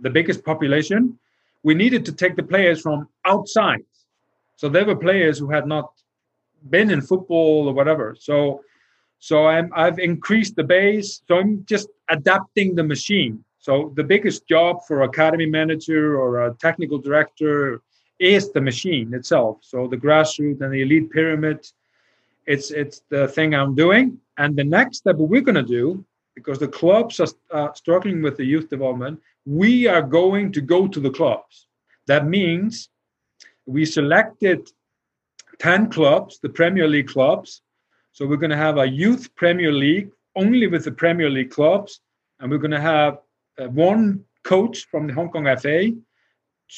the 0.01 0.09
biggest 0.09 0.43
population, 0.43 1.17
we 1.63 1.73
needed 1.73 2.05
to 2.05 2.11
take 2.11 2.35
the 2.35 2.43
players 2.43 2.81
from 2.81 3.07
outside. 3.25 3.85
So 4.57 4.69
they 4.69 4.83
were 4.83 4.95
players 4.95 5.37
who 5.37 5.49
had 5.49 5.67
not 5.67 5.91
been 6.69 6.91
in 6.91 7.01
football 7.01 7.67
or 7.67 7.73
whatever. 7.73 8.15
So 8.19 8.63
so 9.19 9.47
I'm, 9.47 9.71
I've 9.75 9.99
increased 9.99 10.55
the 10.55 10.63
base. 10.63 11.21
So 11.27 11.37
I'm 11.37 11.65
just 11.65 11.89
adapting 12.09 12.75
the 12.75 12.83
machine. 12.83 13.43
So 13.59 13.91
the 13.95 14.03
biggest 14.03 14.47
job 14.47 14.85
for 14.87 15.03
academy 15.03 15.45
manager 15.45 16.17
or 16.19 16.47
a 16.47 16.53
technical 16.55 16.97
director 16.97 17.81
is 18.19 18.51
the 18.51 18.61
machine 18.61 19.13
itself. 19.13 19.59
So 19.61 19.87
the 19.87 19.97
grassroots 19.97 20.61
and 20.61 20.73
the 20.73 20.81
elite 20.81 21.11
pyramid, 21.11 21.67
it's 22.45 22.71
it's 22.71 23.01
the 23.09 23.27
thing 23.27 23.53
I'm 23.53 23.75
doing. 23.75 24.19
And 24.37 24.55
the 24.55 24.63
next 24.63 24.99
step 24.99 25.17
we're 25.17 25.41
going 25.41 25.55
to 25.55 25.63
do, 25.63 26.05
because 26.35 26.59
the 26.59 26.67
clubs 26.67 27.19
are 27.19 27.27
uh, 27.51 27.73
struggling 27.73 28.21
with 28.21 28.37
the 28.37 28.45
youth 28.45 28.69
development, 28.69 29.19
we 29.45 29.87
are 29.87 30.01
going 30.01 30.51
to 30.53 30.61
go 30.61 30.87
to 30.87 30.99
the 30.99 31.09
clubs. 31.09 31.67
That 32.05 32.27
means 32.27 32.89
we 33.65 33.85
selected 33.85 34.69
10 35.59 35.89
clubs, 35.89 36.39
the 36.39 36.49
Premier 36.49 36.87
League 36.87 37.07
clubs, 37.09 37.61
so 38.17 38.25
we're 38.25 38.37
going 38.37 38.49
to 38.49 38.57
have 38.57 38.79
a 38.79 38.89
youth 38.89 39.29
Premier 39.35 39.71
League 39.71 40.09
only 40.35 40.65
with 40.65 40.83
the 40.85 40.91
Premier 40.91 41.29
League 41.29 41.51
clubs, 41.51 42.01
and 42.39 42.49
we're 42.49 42.57
going 42.57 42.71
to 42.71 42.81
have 42.81 43.19
uh, 43.59 43.67
one 43.67 44.25
coach 44.43 44.87
from 44.89 45.05
the 45.05 45.13
Hong 45.13 45.29
Kong 45.29 45.45
FA 45.59 45.91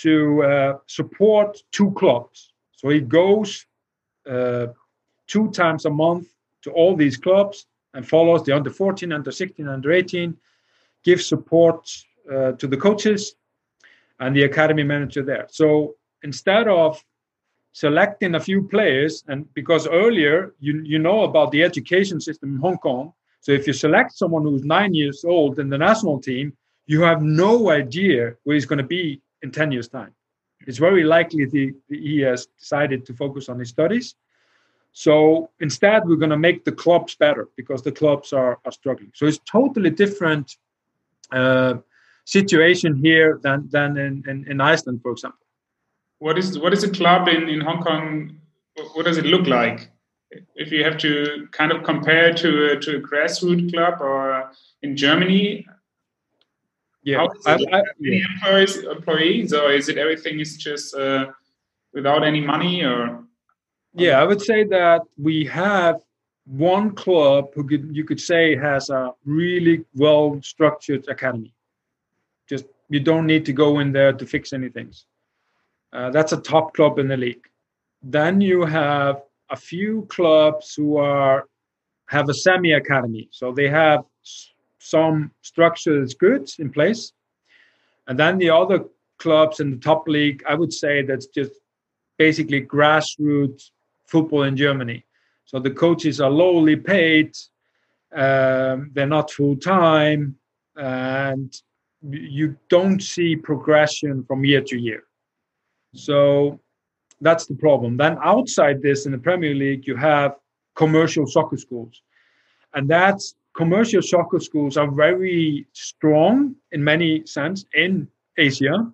to 0.01 0.43
uh, 0.43 0.77
support 0.87 1.63
two 1.71 1.91
clubs. 1.91 2.51
So 2.73 2.89
he 2.89 2.99
goes 2.99 3.65
uh, 4.29 4.67
two 5.27 5.49
times 5.51 5.85
a 5.85 5.89
month 5.89 6.27
to 6.63 6.71
all 6.71 6.97
these 6.97 7.15
clubs 7.15 7.67
and 7.93 8.05
follows 8.05 8.43
the 8.43 8.51
under 8.51 8.69
14, 8.69 9.13
under 9.13 9.31
16, 9.31 9.65
under 9.65 9.93
18, 9.93 10.35
gives 11.05 11.25
support 11.25 11.89
uh, 12.29 12.51
to 12.51 12.67
the 12.67 12.75
coaches 12.75 13.35
and 14.19 14.35
the 14.35 14.43
academy 14.43 14.83
manager 14.83 15.23
there. 15.23 15.47
So 15.49 15.95
instead 16.21 16.67
of 16.67 17.01
selecting 17.73 18.35
a 18.35 18.39
few 18.39 18.63
players 18.63 19.23
and 19.27 19.51
because 19.53 19.87
earlier 19.87 20.53
you 20.59 20.81
you 20.83 20.99
know 20.99 21.23
about 21.23 21.51
the 21.51 21.63
education 21.63 22.19
system 22.19 22.55
in 22.55 22.57
Hong 22.57 22.77
Kong 22.77 23.13
so 23.41 23.51
if 23.51 23.67
you 23.67 23.73
select 23.73 24.11
someone 24.13 24.43
who's 24.43 24.63
9 24.63 24.93
years 24.93 25.23
old 25.23 25.59
in 25.59 25.69
the 25.69 25.77
national 25.77 26.19
team 26.19 26.53
you 26.87 27.01
have 27.01 27.21
no 27.21 27.69
idea 27.69 28.35
where 28.43 28.55
he's 28.55 28.65
going 28.65 28.83
to 28.85 28.91
be 28.99 29.21
in 29.43 29.51
10 29.51 29.71
years 29.71 29.87
time 29.87 30.13
It's 30.67 30.77
very 30.77 31.03
likely 31.03 31.45
the, 31.45 31.73
he 31.87 32.19
has 32.21 32.47
decided 32.59 33.05
to 33.05 33.13
focus 33.13 33.49
on 33.49 33.59
his 33.59 33.69
studies. 33.69 34.15
So 34.91 35.49
instead, 35.59 36.05
we're 36.05 36.15
going 36.15 36.29
to 36.31 36.37
make 36.37 36.65
the 36.65 36.71
clubs 36.71 37.15
better 37.15 37.47
because 37.55 37.81
the 37.81 37.91
clubs 37.91 38.33
are, 38.33 38.59
are 38.65 38.71
struggling. 38.71 39.11
So 39.15 39.25
it's 39.25 39.39
totally 39.39 39.91
different 39.91 40.57
uh, 41.31 41.75
situation 42.25 42.95
here 42.95 43.39
than 43.41 43.69
than 43.69 43.97
in, 43.97 44.23
in, 44.27 44.37
in, 44.51 44.61
Iceland, 44.61 45.01
for 45.01 45.11
example. 45.11 45.38
What 46.19 46.37
is 46.37 46.59
what 46.59 46.73
is 46.73 46.83
a 46.83 46.89
club 46.89 47.27
in, 47.27 47.49
in 47.49 47.61
Hong 47.61 47.81
Kong? 47.81 48.37
What 48.93 49.05
does 49.05 49.17
it 49.17 49.25
look 49.25 49.47
like? 49.47 49.89
If 50.55 50.71
you 50.71 50.83
have 50.83 50.97
to 50.99 51.47
kind 51.51 51.71
of 51.71 51.83
compare 51.83 52.33
to 52.33 52.73
a, 52.73 52.79
to 52.79 52.97
a 52.97 53.01
grassroots 53.01 53.71
club 53.73 53.99
or 53.99 54.51
in 54.83 54.95
Germany, 54.95 55.65
yeah, 57.03 57.25
I, 57.45 57.53
I, 57.53 57.83
yeah. 57.99 58.25
employees 58.35 58.77
employees 58.77 59.53
or 59.53 59.71
is 59.71 59.89
it 59.89 59.97
everything 59.97 60.39
is 60.39 60.57
just 60.57 60.93
uh, 60.93 61.27
without 61.93 62.23
any 62.23 62.41
money 62.41 62.83
or? 62.83 63.23
Yeah, 63.93 64.21
I 64.21 64.25
would 64.25 64.41
say 64.41 64.65
that 64.65 65.01
we 65.17 65.45
have 65.45 66.01
one 66.45 66.95
club 66.95 67.49
who 67.53 67.63
could, 67.63 67.89
you 67.91 68.03
could 68.03 68.19
say 68.19 68.55
has 68.55 68.89
a 68.89 69.13
really 69.25 69.85
well 69.95 70.39
structured 70.41 71.07
academy. 71.07 71.53
Just 72.47 72.65
you 72.89 72.99
don't 72.99 73.25
need 73.25 73.45
to 73.45 73.53
go 73.53 73.79
in 73.79 73.91
there 73.91 74.13
to 74.13 74.25
fix 74.25 74.53
anything. 74.53 74.91
Uh, 75.91 76.09
that's 76.11 76.33
a 76.33 76.37
top 76.37 76.73
club 76.73 76.99
in 76.99 77.07
the 77.07 77.17
league. 77.17 77.47
Then 78.01 78.41
you 78.41 78.63
have 78.65 79.23
a 79.49 79.55
few 79.55 80.05
clubs 80.09 80.73
who 80.75 80.97
are 80.97 81.47
have 82.07 82.29
a 82.29 82.33
semi 82.33 82.71
academy, 82.71 83.27
so 83.31 83.51
they 83.51 83.69
have 83.69 84.03
some 84.79 85.31
structure 85.41 85.99
that's 85.99 86.13
good 86.13 86.49
in 86.59 86.71
place, 86.71 87.13
and 88.07 88.17
then 88.17 88.37
the 88.37 88.49
other 88.49 88.85
clubs 89.19 89.59
in 89.59 89.71
the 89.71 89.77
top 89.77 90.07
league, 90.07 90.43
I 90.47 90.55
would 90.55 90.73
say 90.73 91.03
that's 91.03 91.27
just 91.27 91.51
basically 92.17 92.65
grassroots 92.65 93.71
football 94.07 94.43
in 94.43 94.57
Germany. 94.57 95.05
So 95.45 95.59
the 95.59 95.71
coaches 95.71 96.19
are 96.19 96.29
lowly 96.29 96.75
paid, 96.75 97.35
um, 98.13 98.91
they're 98.93 99.05
not 99.05 99.31
full 99.31 99.55
time, 99.55 100.35
and 100.75 101.53
you 102.09 102.55
don't 102.69 103.01
see 103.01 103.35
progression 103.35 104.23
from 104.23 104.45
year 104.45 104.61
to 104.61 104.77
year. 104.77 105.03
So 105.93 106.59
that's 107.21 107.45
the 107.45 107.55
problem. 107.55 107.97
Then 107.97 108.17
outside 108.23 108.81
this, 108.81 109.05
in 109.05 109.11
the 109.11 109.17
Premier 109.17 109.53
League, 109.53 109.87
you 109.87 109.95
have 109.95 110.35
commercial 110.75 111.25
soccer 111.27 111.57
schools, 111.57 112.01
and 112.73 112.89
that's 112.89 113.35
commercial 113.55 114.01
soccer 114.01 114.39
schools 114.39 114.77
are 114.77 114.89
very 114.89 115.67
strong 115.73 116.55
in 116.71 116.83
many 116.83 117.25
sense 117.25 117.65
in 117.73 118.07
Asia. 118.37 118.91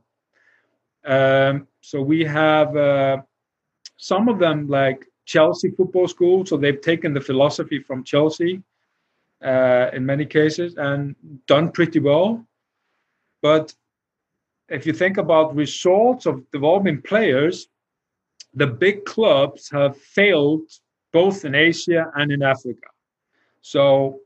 Um, 1.06 1.68
so 1.82 2.02
we 2.02 2.24
have 2.24 2.76
uh, 2.76 3.18
some 3.98 4.28
of 4.28 4.40
them 4.40 4.68
like 4.68 5.06
Chelsea 5.26 5.72
football 5.72 6.08
school. 6.08 6.46
So 6.46 6.58
they've 6.58 6.82
taken 6.82 7.14
the 7.14 7.22
philosophy 7.22 7.80
from 7.80 8.04
Chelsea 8.04 8.62
uh, 9.44 9.90
in 9.94 10.06
many 10.06 10.26
cases 10.26 10.76
and 10.78 11.16
done 11.48 11.72
pretty 11.72 12.00
well. 12.00 12.46
But 13.42 13.74
if 14.70 14.86
you 14.86 14.94
think 14.94 15.18
about 15.18 15.56
results 15.56 16.26
of 16.26 16.50
developing 16.52 17.02
players, 17.02 17.68
the 18.54 18.68
big 18.68 19.06
clubs 19.06 19.70
have 19.72 19.98
failed 19.98 20.70
both 21.12 21.46
in 21.46 21.56
Asia 21.56 22.12
and 22.16 22.32
in 22.32 22.42
Africa. 22.42 22.88
So 23.62 24.20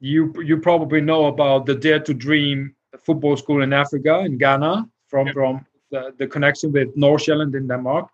you 0.00 0.32
you 0.42 0.58
probably 0.58 1.00
know 1.00 1.26
about 1.26 1.66
the 1.66 1.74
Dare 1.74 2.00
to 2.00 2.14
Dream 2.14 2.74
football 3.04 3.36
school 3.36 3.62
in 3.62 3.72
Africa 3.72 4.20
in 4.20 4.38
Ghana 4.38 4.88
from 5.06 5.26
yep. 5.26 5.34
from 5.34 5.66
the, 5.90 6.14
the 6.18 6.26
connection 6.26 6.72
with 6.72 6.96
Nordsjælland 6.96 7.54
in 7.54 7.68
Denmark 7.68 8.08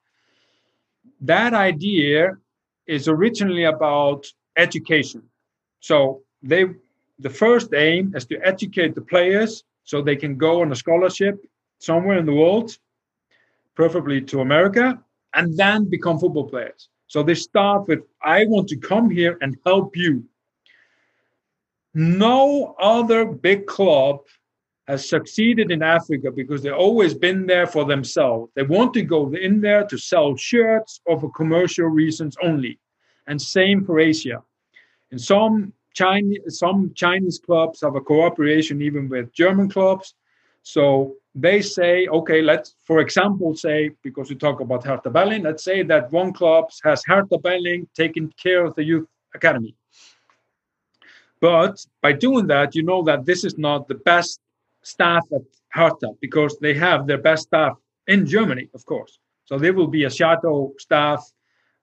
that 1.21 1.55
idea 1.55 2.37
is 2.87 3.09
originally 3.09 3.64
about 3.64 4.27
education. 4.57 5.23
So 5.81 6.23
they 6.43 6.66
the 7.19 7.31
first 7.31 7.75
aim 7.75 8.14
is 8.14 8.25
to 8.27 8.39
educate 8.47 8.95
the 8.95 9.01
players 9.01 9.64
so 9.85 10.01
they 10.01 10.16
can 10.16 10.37
go 10.37 10.62
on 10.62 10.71
a 10.71 10.77
scholarship 10.77 11.45
somewhere 11.79 12.18
in 12.18 12.26
the 12.26 12.33
world, 12.33 12.76
preferably 13.74 14.20
to 14.22 14.41
America, 14.41 15.03
and 15.35 15.57
then 15.57 15.85
become 15.89 16.18
football 16.18 16.49
players. 16.49 16.89
So 17.07 17.22
they 17.22 17.35
start 17.35 17.89
with 17.89 18.01
I 18.22 18.45
want 18.47 18.68
to 18.68 18.76
come 18.76 19.11
here 19.11 19.39
and 19.41 19.57
help 19.64 19.97
you. 19.97 20.24
No 21.95 22.74
other 22.79 23.24
big 23.24 23.66
club 23.66 24.20
has 24.87 25.09
succeeded 25.09 25.70
in 25.70 25.83
Africa 25.83 26.31
because 26.31 26.62
they've 26.62 26.72
always 26.72 27.14
been 27.14 27.47
there 27.47 27.66
for 27.66 27.85
themselves. 27.85 28.51
They 28.55 28.62
want 28.62 28.95
to 28.95 29.03
go 29.03 29.33
in 29.35 29.61
there 29.61 29.85
to 29.87 29.99
sell 29.99 30.35
shirts 30.37 31.01
or 31.05 31.20
for 31.20 31.31
commercial 31.33 31.87
reasons 31.87 32.37
only. 32.43 32.79
And 33.26 33.41
same 33.41 33.85
for 33.85 34.01
Asia. 34.01 34.43
In 35.11 35.18
some 35.18 35.72
Chinese, 35.95 36.59
some 36.59 36.93
Chinese 36.95 37.39
clubs 37.39 37.81
have 37.83 37.97
a 37.97 38.01
cooperation 38.01 38.81
even 38.81 39.09
with 39.09 39.33
German 39.33 39.68
clubs. 39.68 40.14
So 40.62 41.16
they 41.41 41.62
say, 41.62 42.09
okay, 42.09 42.43
let's, 42.43 42.74
for 42.84 43.01
example, 43.01 43.55
say, 43.55 43.91
because 44.03 44.30
we 44.30 44.36
talk 44.36 44.61
about 44.61 44.84
Hertha 44.84 45.11
Berlin, 45.11 45.43
let's 45.43 45.64
say 45.64 45.82
that 45.84 46.11
one 46.12 46.32
club 46.32 46.70
has 46.84 47.05
Hertha 47.05 47.39
Berlin 47.39 47.89
taking 47.95 48.32
care 48.43 48.64
of 48.64 48.74
the 48.74 48.84
youth 48.84 49.07
academy. 49.34 49.74
But 51.41 51.84
by 52.03 52.12
doing 52.12 52.47
that, 52.49 52.74
you 52.74 52.82
know 52.82 53.03
that 53.05 53.24
this 53.24 53.45
is 53.45 53.59
not 53.59 53.86
the 53.86 53.95
best 53.95 54.41
staff 54.82 55.24
at 55.32 55.43
Hertha 55.70 56.11
because 56.20 56.59
they 56.59 56.74
have 56.74 57.07
their 57.07 57.18
best 57.18 57.45
staff 57.45 57.76
in 58.07 58.26
Germany, 58.26 58.68
of 58.74 58.84
course. 58.84 59.18
So 59.45 59.59
there 59.59 59.72
will 59.72 59.86
be 59.86 60.05
a 60.05 60.11
shadow 60.11 60.72
staff, 60.78 61.24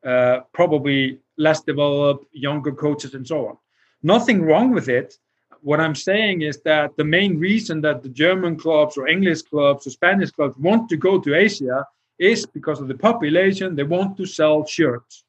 uh, 0.06 0.42
probably 0.54 1.20
less 1.38 1.62
developed, 1.62 2.26
younger 2.32 2.72
coaches, 2.72 3.14
and 3.14 3.26
so 3.26 3.48
on. 3.48 3.58
Nothing 4.04 4.42
wrong 4.42 4.72
with 4.72 4.90
it. 4.90 5.18
What 5.66 5.80
I'm 5.80 5.96
saying 5.96 6.44
is 6.44 6.62
that 6.62 6.96
the 6.96 7.04
main 7.04 7.40
reason 7.40 7.82
that 7.82 8.04
the 8.04 8.10
German 8.10 8.56
clubs 8.56 8.98
or 8.98 9.08
English 9.08 9.42
clubs 9.42 9.88
or 9.88 9.90
Spanish 9.90 10.30
clubs 10.30 10.56
want 10.60 10.90
to 10.90 10.96
go 10.96 11.20
to 11.20 11.34
Asia 11.34 11.84
is 12.20 12.46
because 12.46 12.80
of 12.80 12.88
the 12.88 12.94
population. 12.94 13.76
They 13.76 13.82
want 13.98 14.16
to 14.18 14.28
sell 14.28 14.64
shirts. 14.68 15.24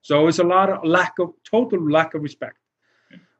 So 0.00 0.28
it's 0.28 0.38
a 0.38 0.44
lot 0.44 0.70
of 0.70 0.82
lack 0.82 1.18
of 1.18 1.34
total 1.44 1.78
lack 1.90 2.14
of 2.14 2.22
respect. 2.22 2.56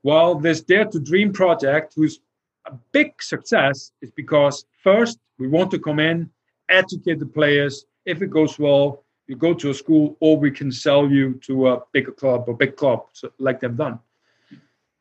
While 0.02 0.34
this 0.34 0.60
Dare 0.60 0.84
to 0.84 1.00
Dream 1.00 1.32
project, 1.32 1.94
who's 1.96 2.20
a 2.66 2.72
big 2.92 3.22
success 3.22 3.92
is 4.02 4.10
because 4.10 4.66
first 4.84 5.18
we 5.38 5.48
want 5.48 5.70
to 5.70 5.78
come 5.78 6.00
in, 6.00 6.28
educate 6.68 7.18
the 7.18 7.32
players. 7.38 7.86
If 8.04 8.20
it 8.20 8.28
goes 8.28 8.58
well, 8.58 9.04
you 9.26 9.36
go 9.36 9.54
to 9.54 9.70
a 9.70 9.74
school, 9.74 10.18
or 10.20 10.36
we 10.36 10.50
can 10.50 10.70
sell 10.70 11.08
you 11.08 11.40
to 11.46 11.68
a 11.68 11.82
bigger 11.92 12.12
club 12.12 12.44
or 12.46 12.54
big 12.54 12.76
club, 12.76 13.06
so, 13.14 13.32
like 13.38 13.58
they've 13.60 13.74
done. 13.74 14.00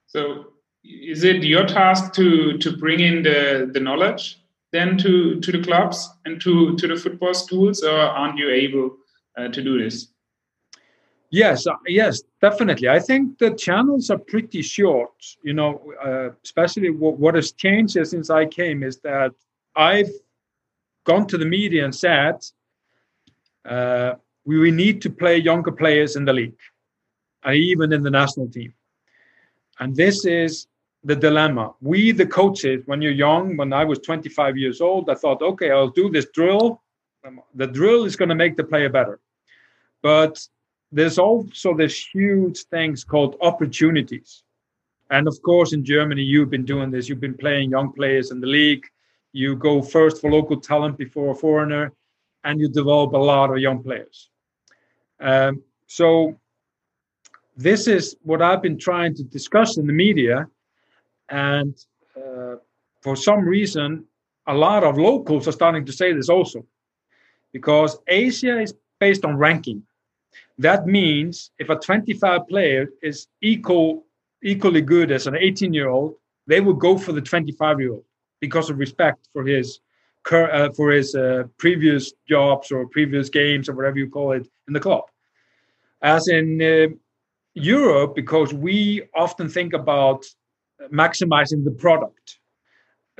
So, 0.07 0.54
is 0.85 1.23
it 1.23 1.43
your 1.43 1.65
task 1.65 2.13
to 2.13 2.57
to 2.57 2.77
bring 2.77 2.99
in 2.99 3.23
the 3.23 3.69
the 3.73 3.79
knowledge 3.79 4.39
then 4.71 4.97
to 4.97 5.39
to 5.39 5.51
the 5.51 5.63
clubs 5.63 6.09
and 6.25 6.41
to 6.41 6.75
to 6.75 6.87
the 6.87 6.95
football 6.95 7.33
schools, 7.33 7.83
or 7.83 7.97
aren't 7.97 8.37
you 8.37 8.49
able 8.49 8.97
uh, 9.37 9.47
to 9.47 9.63
do 9.63 9.81
this? 9.81 10.07
Yes, 11.31 11.67
uh, 11.67 11.73
yes, 11.87 12.21
definitely. 12.41 12.87
I 12.87 12.99
think 12.99 13.39
the 13.39 13.51
channels 13.55 14.09
are 14.09 14.17
pretty 14.17 14.61
short. 14.61 15.11
You 15.43 15.53
know, 15.53 15.81
uh, 16.03 16.29
especially 16.43 16.89
what, 16.91 17.17
what 17.19 17.35
has 17.35 17.51
changed 17.51 17.97
since 18.07 18.29
I 18.29 18.45
came 18.45 18.83
is 18.83 18.99
that 18.99 19.31
I've 19.75 20.11
gone 21.03 21.27
to 21.27 21.37
the 21.37 21.45
media 21.45 21.83
and 21.85 21.93
said 21.93 22.35
uh, 23.65 24.13
we, 24.45 24.59
we 24.59 24.71
need 24.71 25.01
to 25.01 25.09
play 25.09 25.37
younger 25.37 25.71
players 25.71 26.15
in 26.15 26.25
the 26.25 26.33
league, 26.33 26.59
and 27.43 27.55
even 27.55 27.91
in 27.91 28.03
the 28.03 28.11
national 28.11 28.49
team. 28.49 28.73
And 29.79 29.95
this 29.95 30.25
is 30.25 30.67
the 31.05 31.15
dilemma. 31.15 31.73
We, 31.81 32.11
the 32.11 32.25
coaches, 32.25 32.81
when 32.87 32.99
you're 32.99 33.11
young, 33.11 33.55
when 33.57 33.71
I 33.71 33.85
was 33.85 33.99
25 33.99 34.57
years 34.57 34.81
old, 34.81 35.07
I 35.07 35.13
thought, 35.13 35.41
okay, 35.41 35.69
I'll 35.69 35.89
do 35.89 36.09
this 36.09 36.25
drill. 36.33 36.81
The 37.53 37.67
drill 37.67 38.05
is 38.05 38.15
going 38.15 38.29
to 38.29 38.35
make 38.35 38.57
the 38.57 38.63
player 38.63 38.89
better. 38.89 39.19
But 40.01 40.45
there's 40.91 41.19
also 41.19 41.75
this 41.75 42.07
huge 42.07 42.63
things 42.65 43.03
called 43.03 43.37
opportunities. 43.41 44.43
And 45.11 45.27
of 45.27 45.39
course, 45.43 45.73
in 45.73 45.85
Germany, 45.85 46.23
you've 46.23 46.49
been 46.49 46.65
doing 46.65 46.89
this. 46.89 47.07
You've 47.07 47.19
been 47.19 47.37
playing 47.37 47.69
young 47.69 47.93
players 47.93 48.31
in 48.31 48.41
the 48.41 48.47
league. 48.47 48.85
You 49.31 49.55
go 49.55 49.83
first 49.83 50.19
for 50.19 50.31
local 50.31 50.59
talent 50.59 50.97
before 50.97 51.31
a 51.31 51.35
foreigner, 51.35 51.93
and 52.43 52.59
you 52.59 52.67
develop 52.67 53.13
a 53.13 53.17
lot 53.17 53.51
of 53.51 53.59
young 53.59 53.83
players. 53.83 54.29
Um, 55.19 55.61
so, 55.85 56.39
this 57.55 57.87
is 57.87 58.17
what 58.23 58.41
I've 58.41 58.61
been 58.61 58.77
trying 58.77 59.13
to 59.15 59.23
discuss 59.23 59.77
in 59.77 59.85
the 59.85 59.93
media. 59.93 60.47
And 61.29 61.75
uh, 62.15 62.55
for 63.01 63.15
some 63.15 63.41
reason, 63.41 64.05
a 64.47 64.53
lot 64.53 64.83
of 64.83 64.97
locals 64.97 65.47
are 65.47 65.51
starting 65.51 65.85
to 65.85 65.91
say 65.91 66.13
this 66.13 66.29
also, 66.29 66.65
because 67.51 67.97
Asia 68.07 68.59
is 68.59 68.73
based 68.99 69.25
on 69.25 69.37
ranking. 69.37 69.83
That 70.57 70.85
means 70.87 71.51
if 71.59 71.69
a 71.69 71.75
25 71.75 72.47
player 72.47 72.89
is 73.01 73.27
equal, 73.41 74.05
equally 74.43 74.81
good 74.81 75.11
as 75.11 75.27
an 75.27 75.35
18 75.35 75.73
year 75.73 75.89
old, 75.89 76.15
they 76.47 76.61
will 76.61 76.73
go 76.73 76.97
for 76.97 77.11
the 77.11 77.21
25 77.21 77.79
year 77.79 77.91
old 77.91 78.03
because 78.39 78.69
of 78.69 78.77
respect 78.77 79.27
for 79.33 79.43
his 79.43 79.79
uh, 80.31 80.69
for 80.71 80.91
his 80.91 81.13
uh, 81.13 81.43
previous 81.57 82.13
jobs 82.27 82.71
or 82.71 82.87
previous 82.87 83.29
games 83.29 83.69
or 83.69 83.73
whatever 83.75 83.99
you 83.99 84.09
call 84.09 84.31
it 84.31 84.47
in 84.67 84.73
the 84.73 84.79
club. 84.79 85.03
As 86.01 86.27
in 86.27 86.61
uh, 86.61 86.87
Europe, 87.53 88.15
because 88.15 88.53
we 88.53 89.03
often 89.15 89.47
think 89.49 89.73
about 89.73 90.25
maximizing 90.91 91.63
the 91.63 91.71
product. 91.71 92.39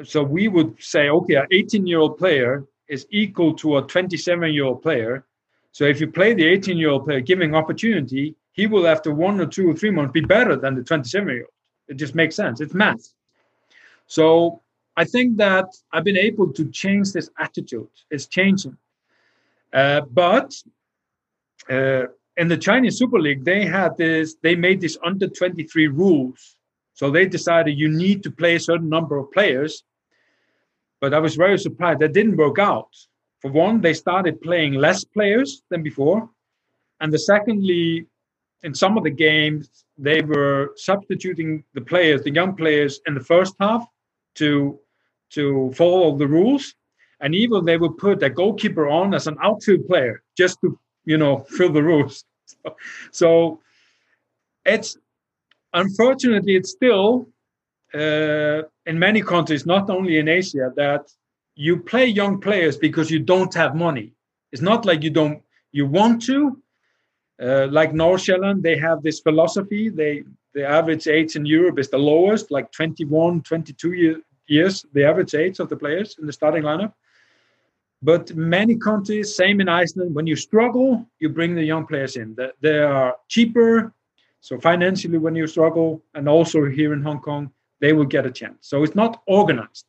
So 0.04 0.24
we 0.24 0.48
would 0.48 0.76
say, 0.82 1.10
okay, 1.10 1.36
an 1.36 1.48
18 1.52 1.88
year 1.88 2.00
old 2.00 2.18
player 2.18 2.66
is 2.88 3.08
equal 3.10 3.54
to 3.56 3.78
a 3.78 3.82
27 3.82 4.54
year 4.54 4.66
old 4.66 4.82
player. 4.82 5.26
So 5.72 5.86
if 5.86 6.00
you 6.00 6.08
play 6.08 6.34
the 6.34 6.46
18 6.46 6.78
year 6.78 6.90
old 6.90 7.06
player, 7.06 7.22
giving 7.22 7.56
opportunity, 7.56 8.36
he 8.52 8.68
will 8.68 8.88
after 8.88 9.14
one 9.14 9.40
or 9.40 9.46
two 9.46 9.70
or 9.70 9.74
three 9.74 9.92
months 9.92 10.14
be 10.14 10.22
better 10.22 10.56
than 10.56 10.76
the 10.76 10.84
27 10.84 11.28
year 11.28 11.42
old. 11.42 11.52
It 11.88 11.96
just 11.96 12.16
makes 12.16 12.36
sense. 12.36 12.62
It's 12.62 12.74
math. 12.74 13.14
So 14.08 14.62
I 14.98 15.06
think 15.06 15.38
that 15.38 15.66
I've 15.92 16.04
been 16.04 16.18
able 16.18 16.54
to 16.54 16.70
change 16.72 17.12
this 17.12 17.30
attitude. 17.40 17.90
It's 18.10 18.28
changing. 18.28 18.78
Uh, 19.74 20.02
but 20.02 20.56
uh, 21.70 22.04
in 22.38 22.48
the 22.48 22.58
Chinese 22.58 22.98
Super 22.98 23.20
League, 23.20 23.44
they 23.44 23.66
had 23.66 23.98
this, 23.98 24.36
they 24.42 24.56
made 24.56 24.82
this 24.82 24.98
under 25.04 25.28
23 25.28 25.88
rules. 25.88 26.56
So 26.96 27.12
they 27.12 27.26
decided 27.26 27.78
you 27.78 27.90
need 27.90 28.24
to 28.24 28.32
play 28.32 28.56
a 28.56 28.60
certain 28.60 28.90
number 28.90 29.18
of 29.18 29.32
players. 29.32 29.84
But 31.02 31.14
I 31.14 31.20
was 31.20 31.36
very 31.36 31.60
surprised 31.60 32.00
that 32.00 32.14
didn't 32.14 32.38
work 32.38 32.58
out. 32.58 32.90
For 33.42 33.52
one, 33.52 33.82
they 33.82 33.94
started 33.94 34.42
playing 34.42 34.74
less 34.74 35.04
players 35.04 35.62
than 35.70 35.84
before. 35.84 36.30
And 37.02 37.14
the 37.14 37.20
secondly, 37.20 38.08
in 38.64 38.74
some 38.74 38.98
of 38.98 39.04
the 39.04 39.12
games, 39.12 39.86
they 39.98 40.22
were 40.22 40.72
substituting 40.78 41.66
the 41.74 41.82
players, 41.82 42.24
the 42.24 42.34
young 42.34 42.56
players, 42.56 43.02
in 43.06 43.14
the 43.14 43.20
first 43.34 43.56
half 43.60 43.86
to 44.36 44.80
to 45.32 45.72
follow 45.76 46.16
the 46.16 46.28
rules, 46.28 46.76
and 47.20 47.36
even 47.36 47.66
they 47.66 47.78
would 47.78 47.98
put 47.98 48.24
a 48.24 48.30
goalkeeper 48.30 48.88
on 48.88 49.14
as 49.14 49.28
an 49.28 49.38
outfield 49.42 49.86
player 49.88 50.24
just 50.38 50.60
to 50.62 50.80
you 51.04 51.18
know 51.18 51.40
fill 51.58 51.74
the 51.74 51.84
rules. 51.84 52.24
So, 52.46 52.76
so 53.12 53.60
it's 54.66 54.98
unfortunately 55.76 56.56
it's 56.56 56.72
still 56.72 57.28
uh, 57.94 58.64
in 58.86 59.00
many 59.00 59.22
countries, 59.22 59.66
not 59.66 59.90
only 59.90 60.18
in 60.18 60.28
Asia, 60.28 60.72
that 60.76 61.10
you 61.56 61.78
play 61.78 62.06
young 62.08 62.42
players 62.42 62.78
because 62.78 63.10
you 63.10 63.20
don't 63.20 63.54
have 63.54 63.76
money. 63.76 64.14
It's 64.52 64.62
not 64.62 64.86
like 64.86 65.04
you 65.04 65.10
don't 65.10 65.42
you 65.72 65.86
want 65.86 66.22
to. 66.24 66.62
Uh, 67.42 67.68
like 67.70 67.92
Nordsjælland, 67.92 68.62
they 68.62 68.78
have 68.78 69.04
this 69.04 69.20
philosophy. 69.20 69.90
They 69.90 70.24
the 70.54 70.66
average 70.66 71.08
age 71.08 71.36
in 71.36 71.46
Europe 71.46 71.80
is 71.80 71.90
the 71.90 71.98
lowest, 71.98 72.50
like 72.50 72.72
21, 72.72 73.42
22 73.42 73.92
year, 73.92 74.22
years, 74.48 74.86
the 74.94 75.04
average 75.04 75.36
age 75.36 75.60
of 75.60 75.68
the 75.68 75.76
players 75.76 76.16
in 76.18 76.26
the 76.26 76.34
starting 76.34 76.64
lineup. 76.64 76.94
But 78.02 78.34
many 78.36 78.78
countries, 78.78 79.36
same 79.36 79.60
in 79.60 79.68
Iceland, 79.68 80.16
when 80.16 80.28
you 80.28 80.38
struggle, 80.38 81.06
you 81.20 81.28
bring 81.28 81.56
the 81.56 81.64
young 81.64 81.86
players 81.86 82.16
in. 82.16 82.38
They 82.62 82.80
are 82.80 83.16
cheaper. 83.28 83.94
So 84.46 84.60
financially, 84.60 85.18
when 85.18 85.34
you 85.34 85.48
struggle, 85.48 86.04
and 86.14 86.30
also 86.30 86.70
here 86.70 86.94
in 86.94 87.02
Hong 87.02 87.20
Kong, 87.20 87.50
they 87.82 87.94
will 87.94 88.06
get 88.06 88.28
a 88.28 88.32
chance. 88.32 88.68
So 88.70 88.84
it's 88.84 88.94
not 88.94 89.24
organized. 89.26 89.88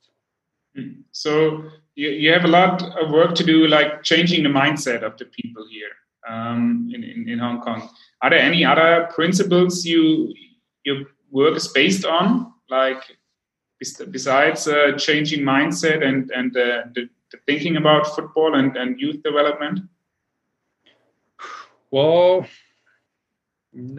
Hmm. 0.75 1.03
So 1.13 1.65
you, 1.95 2.09
you 2.09 2.33
have 2.33 2.47
a 2.47 2.49
lot 2.49 2.83
of 2.99 3.11
work 3.11 3.35
to 3.35 3.45
do, 3.45 3.67
like 3.67 4.03
changing 4.03 4.45
the 4.45 4.49
mindset 4.49 5.03
of 5.03 5.19
the 5.19 5.27
people 5.27 5.67
here 5.71 5.95
um, 6.27 6.91
in, 6.91 7.05
in, 7.05 7.29
in 7.29 7.39
Hong 7.39 7.61
Kong. 7.61 7.87
Are 8.23 8.31
there 8.31 8.39
any 8.39 8.65
other 8.65 9.11
principles 9.15 9.85
you 9.85 10.33
your 10.85 11.05
work 11.31 11.55
is 11.55 11.69
based 11.69 12.07
on, 12.07 12.55
like 12.71 13.03
besides 14.11 14.67
uh, 14.67 14.93
changing 14.97 15.45
mindset 15.45 16.03
and 16.03 16.31
and 16.31 16.57
uh, 16.57 16.85
the, 16.95 17.11
the, 17.31 17.39
thinking 17.47 17.77
about 17.77 18.07
football 18.15 18.55
and, 18.55 18.75
and 18.79 18.99
youth 18.99 19.23
development? 19.23 19.81
Well, 21.91 22.47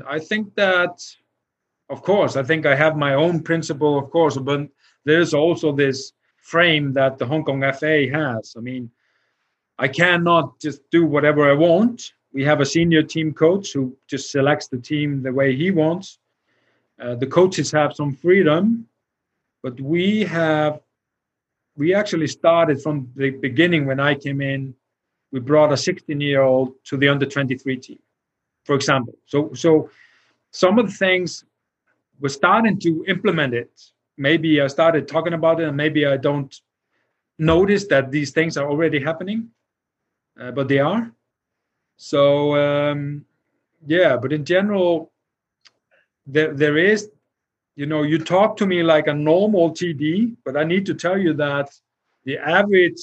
I 0.07 0.19
think 0.19 0.55
that, 0.55 1.03
of 1.89 2.01
course, 2.01 2.35
I 2.35 2.43
think 2.43 2.65
I 2.65 2.75
have 2.75 2.97
my 2.97 3.13
own 3.13 3.43
principle, 3.43 3.97
of 3.97 4.09
course, 4.09 4.37
but 4.37 4.67
there's 5.05 5.33
also 5.33 5.71
this 5.71 6.13
frame 6.37 6.93
that 6.93 7.17
the 7.17 7.25
Hong 7.25 7.43
Kong 7.43 7.61
FA 7.73 8.09
has. 8.11 8.55
I 8.57 8.61
mean, 8.61 8.89
I 9.77 9.87
cannot 9.87 10.59
just 10.59 10.81
do 10.89 11.05
whatever 11.05 11.49
I 11.49 11.53
want. 11.53 12.13
We 12.33 12.43
have 12.43 12.61
a 12.61 12.65
senior 12.65 13.03
team 13.03 13.33
coach 13.33 13.73
who 13.73 13.95
just 14.07 14.31
selects 14.31 14.67
the 14.67 14.77
team 14.77 15.21
the 15.21 15.31
way 15.31 15.55
he 15.55 15.71
wants. 15.71 16.19
Uh, 16.99 17.15
the 17.15 17.27
coaches 17.27 17.71
have 17.71 17.93
some 17.93 18.13
freedom, 18.13 18.87
but 19.61 19.79
we 19.79 20.23
have 20.23 20.81
we 21.75 21.93
actually 21.93 22.27
started 22.27 22.81
from 22.81 23.11
the 23.15 23.29
beginning 23.29 23.85
when 23.85 23.99
I 23.99 24.15
came 24.15 24.41
in. 24.41 24.73
We 25.31 25.39
brought 25.39 25.71
a 25.71 25.77
16 25.77 26.19
year 26.19 26.41
old 26.41 26.73
to 26.85 26.97
the 26.97 27.09
under 27.09 27.27
23 27.27 27.77
team, 27.77 27.99
for 28.67 28.75
example. 28.75 29.15
So 29.25 29.53
so 29.53 29.89
some 30.51 30.77
of 30.77 30.85
the 30.87 30.97
things 31.05 31.45
we're 32.19 32.29
starting 32.29 32.79
to 32.79 33.05
implement 33.07 33.53
it. 33.53 33.71
Maybe 34.17 34.61
I 34.61 34.67
started 34.67 35.07
talking 35.07 35.33
about 35.33 35.59
it, 35.61 35.67
and 35.67 35.77
maybe 35.77 36.05
I 36.05 36.17
don't 36.17 36.53
notice 37.37 37.85
that 37.87 38.11
these 38.11 38.31
things 38.31 38.57
are 38.57 38.67
already 38.67 38.99
happening, 38.99 39.49
uh, 40.39 40.51
but 40.51 40.67
they 40.67 40.79
are. 40.79 41.11
So 41.97 42.55
um, 42.55 43.25
yeah, 43.85 44.17
but 44.17 44.33
in 44.33 44.43
general, 44.45 45.11
there 46.25 46.53
there 46.53 46.77
is 46.77 47.09
you 47.77 47.85
know, 47.85 48.01
you 48.01 48.17
talk 48.17 48.57
to 48.57 48.65
me 48.65 48.81
like 48.81 49.05
a 49.05 49.13
normal 49.13 49.69
TD, 49.69 50.35
but 50.43 50.57
I 50.57 50.63
need 50.63 50.83
to 50.87 50.95
tell 50.95 51.15
you 51.15 51.33
that 51.35 51.69
the 52.25 52.39
average 52.39 53.01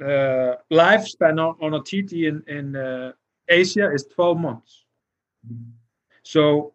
uh, 0.00 0.56
lifespan 0.72 1.38
on, 1.38 1.54
on, 1.60 1.74
a 1.74 1.80
TD 1.80 2.26
in, 2.26 2.42
in 2.48 2.76
uh, 2.76 3.12
Asia 3.46 3.92
is 3.92 4.06
12 4.14 4.38
months. 4.38 4.85
So, 6.22 6.72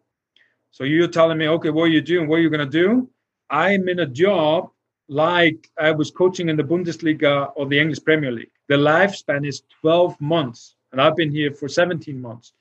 so 0.70 0.84
you're 0.84 1.08
telling 1.08 1.38
me, 1.38 1.48
okay, 1.48 1.70
what 1.70 1.84
are 1.84 1.88
you 1.88 2.00
doing? 2.00 2.28
What 2.28 2.36
are 2.36 2.42
you 2.42 2.50
going 2.50 2.70
to 2.70 2.78
do? 2.84 3.08
I'm 3.50 3.88
in 3.88 4.00
a 4.00 4.06
job 4.06 4.70
like 5.08 5.70
I 5.78 5.90
was 5.90 6.10
coaching 6.10 6.48
in 6.48 6.56
the 6.56 6.62
Bundesliga 6.62 7.52
or 7.54 7.66
the 7.66 7.78
English 7.78 8.02
Premier 8.02 8.32
League. 8.32 8.50
The 8.68 8.76
lifespan 8.76 9.46
is 9.46 9.62
12 9.82 10.18
months, 10.20 10.76
and 10.90 11.00
I've 11.00 11.16
been 11.16 11.30
here 11.30 11.52
for 11.52 11.68
17 11.68 12.20
months. 12.20 12.54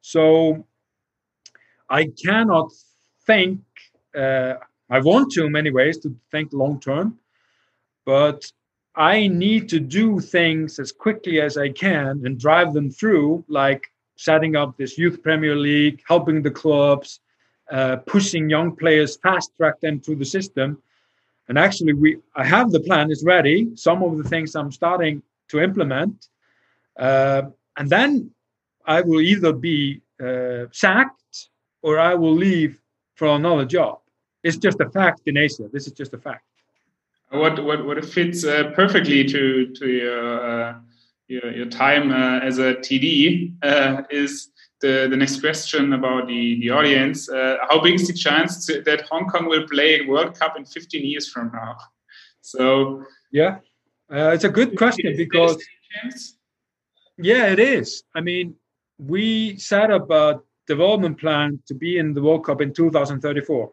So 0.00 0.66
I 1.90 2.06
cannot 2.06 2.72
think 3.26 3.60
uh, 4.16 4.54
I 4.90 5.00
want 5.00 5.32
to 5.32 5.44
in 5.44 5.52
many 5.52 5.70
ways 5.70 5.98
to 5.98 6.16
think 6.30 6.52
long 6.52 6.80
term, 6.80 7.18
but 8.06 8.50
I 8.94 9.28
need 9.28 9.68
to 9.68 9.80
do 9.80 10.18
things 10.18 10.78
as 10.78 10.92
quickly 10.92 11.40
as 11.40 11.56
I 11.58 11.68
can 11.68 12.22
and 12.24 12.40
drive 12.40 12.72
them 12.72 12.90
through, 12.90 13.44
like 13.48 13.92
setting 14.18 14.56
up 14.56 14.76
this 14.76 14.98
youth 14.98 15.22
Premier 15.22 15.56
League, 15.56 16.02
helping 16.06 16.42
the 16.42 16.50
clubs, 16.50 17.20
uh, 17.70 17.96
pushing 18.14 18.50
young 18.50 18.74
players, 18.74 19.16
fast 19.16 19.52
track 19.56 19.80
them 19.80 20.00
through 20.00 20.16
the 20.16 20.24
system. 20.24 20.82
And 21.48 21.58
actually, 21.58 21.94
we 21.94 22.18
I 22.36 22.44
have 22.44 22.70
the 22.70 22.80
plan; 22.80 23.10
it's 23.10 23.24
ready. 23.24 23.68
Some 23.74 24.02
of 24.02 24.18
the 24.18 24.24
things 24.24 24.54
I'm 24.54 24.72
starting 24.72 25.22
to 25.48 25.60
implement, 25.60 26.28
uh, 26.98 27.42
and 27.78 27.88
then 27.88 28.30
I 28.84 29.00
will 29.00 29.22
either 29.22 29.52
be 29.52 30.02
uh, 30.22 30.64
sacked 30.72 31.48
or 31.80 31.98
I 31.98 32.14
will 32.14 32.34
leave 32.34 32.78
for 33.14 33.28
another 33.28 33.64
job. 33.64 34.00
It's 34.42 34.58
just 34.58 34.78
a 34.80 34.90
fact 34.90 35.22
in 35.26 35.36
Asia. 35.36 35.68
This 35.72 35.86
is 35.86 35.92
just 35.92 36.12
a 36.12 36.18
fact. 36.18 36.44
What 37.30 37.62
what 37.64 37.86
what 37.86 38.04
fits 38.04 38.44
uh, 38.44 38.72
perfectly 38.74 39.24
to 39.24 39.72
to 39.78 39.86
your 39.86 40.24
uh, 40.50 40.74
your, 41.28 41.52
your, 41.52 41.66
time 41.66 42.10
uh, 42.10 42.40
as 42.40 42.58
a 42.58 42.74
TD 42.74 43.52
uh, 43.62 44.02
is 44.10 44.50
the, 44.80 45.06
the 45.10 45.16
next 45.16 45.40
question 45.40 45.92
about 45.92 46.26
the 46.26 46.58
the 46.60 46.70
audience. 46.70 47.28
Uh, 47.28 47.56
how 47.68 47.80
big 47.80 47.94
is 47.94 48.06
the 48.06 48.14
chance 48.14 48.66
to, 48.66 48.82
that 48.82 49.02
Hong 49.02 49.26
Kong 49.28 49.46
will 49.46 49.66
play 49.68 50.04
World 50.06 50.38
Cup 50.38 50.56
in 50.56 50.64
15 50.64 51.04
years 51.04 51.28
from 51.28 51.50
now? 51.52 51.76
So 52.40 53.04
yeah, 53.30 53.58
uh, 54.12 54.30
it's 54.30 54.44
a 54.44 54.48
good 54.48 54.76
question 54.76 55.16
because 55.16 55.62
yeah, 57.18 57.46
it 57.48 57.58
is. 57.58 58.04
I 58.14 58.20
mean, 58.20 58.54
we 58.98 59.58
set 59.58 59.90
up 59.90 60.10
a 60.10 60.40
development 60.66 61.18
plan 61.18 61.60
to 61.66 61.74
be 61.74 61.98
in 61.98 62.14
the 62.14 62.22
World 62.22 62.44
Cup 62.44 62.60
in 62.60 62.72
2034. 62.72 63.72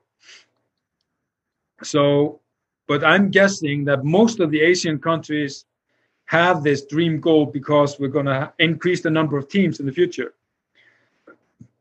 So, 1.83 2.41
but 2.87 3.03
I'm 3.03 3.29
guessing 3.29 3.85
that 3.85 4.03
most 4.03 4.39
of 4.39 4.49
the 4.49 4.61
Asian 4.61 4.99
countries 4.99 5.65
have 6.25 6.63
this 6.63 6.85
dream 6.85 7.19
goal 7.19 7.45
because 7.45 7.99
we're 7.99 8.07
going 8.07 8.25
to 8.25 8.51
increase 8.59 9.01
the 9.01 9.09
number 9.09 9.37
of 9.37 9.47
teams 9.47 9.79
in 9.79 9.85
the 9.85 9.91
future. 9.91 10.33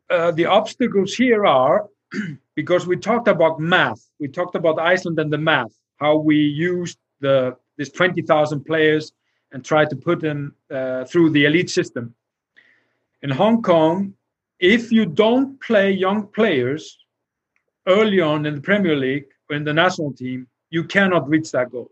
Uh, 0.09 0.31
the 0.31 0.45
obstacles 0.45 1.13
here 1.13 1.45
are 1.45 1.87
because 2.55 2.85
we 2.85 2.95
talked 2.95 3.27
about 3.27 3.59
math. 3.59 4.07
We 4.19 4.27
talked 4.27 4.55
about 4.55 4.79
Iceland 4.79 5.19
and 5.19 5.33
the 5.33 5.37
math, 5.37 5.73
how 5.97 6.17
we 6.17 6.37
used 6.37 6.97
the 7.21 7.57
this 7.77 7.89
20,000 7.89 8.63
players 8.63 9.11
and 9.51 9.63
tried 9.63 9.89
to 9.89 9.95
put 9.95 10.21
them 10.21 10.55
uh, 10.71 11.05
through 11.05 11.31
the 11.31 11.45
elite 11.45 11.69
system. 11.69 12.13
In 13.21 13.29
Hong 13.29 13.61
Kong, 13.61 14.13
if 14.59 14.91
you 14.91 15.05
don't 15.05 15.59
play 15.59 15.91
young 15.91 16.27
players 16.27 16.97
early 17.87 18.21
on 18.21 18.45
in 18.45 18.55
the 18.55 18.61
Premier 18.61 18.95
League 18.95 19.25
or 19.49 19.55
in 19.55 19.63
the 19.63 19.73
national 19.73 20.13
team, 20.13 20.47
you 20.69 20.83
cannot 20.83 21.27
reach 21.27 21.51
that 21.51 21.71
goal. 21.71 21.91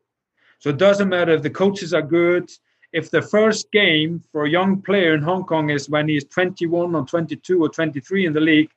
So 0.63 0.69
it 0.69 0.77
doesn't 0.77 1.09
matter 1.09 1.33
if 1.33 1.41
the 1.41 1.49
coaches 1.49 1.93
are 1.93 2.01
good. 2.01 2.49
If 2.93 3.11
the 3.11 3.21
first 3.21 3.69
game 3.73 4.23
for 4.31 4.45
a 4.45 4.49
young 4.49 4.81
player 4.81 5.13
in 5.13 5.21
Hong 5.21 5.43
Kong 5.43 5.69
is 5.69 5.89
when 5.89 6.07
he's 6.07 6.23
21 6.23 6.95
or 6.95 7.05
22 7.05 7.61
or 7.61 7.67
23 7.67 8.27
in 8.27 8.31
the 8.31 8.39
league, 8.39 8.69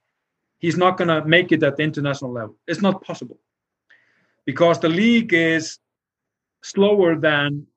he's 0.58 0.76
not 0.76 0.98
going 0.98 1.06
to 1.06 1.24
make 1.24 1.52
it 1.52 1.62
at 1.62 1.76
the 1.76 1.84
international 1.84 2.32
level. 2.32 2.56
It's 2.66 2.82
not 2.82 3.04
possible 3.04 3.38
because 4.46 4.80
the 4.80 4.88
league 4.88 5.32
is 5.32 5.78
slower 6.60 7.14
than 7.14 7.68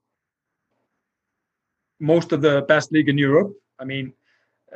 most 1.99 2.31
of 2.31 2.41
the 2.41 2.65
best 2.67 2.91
league 2.91 3.09
in 3.09 3.17
Europe. 3.19 3.53
I 3.77 3.85
mean, 3.85 4.11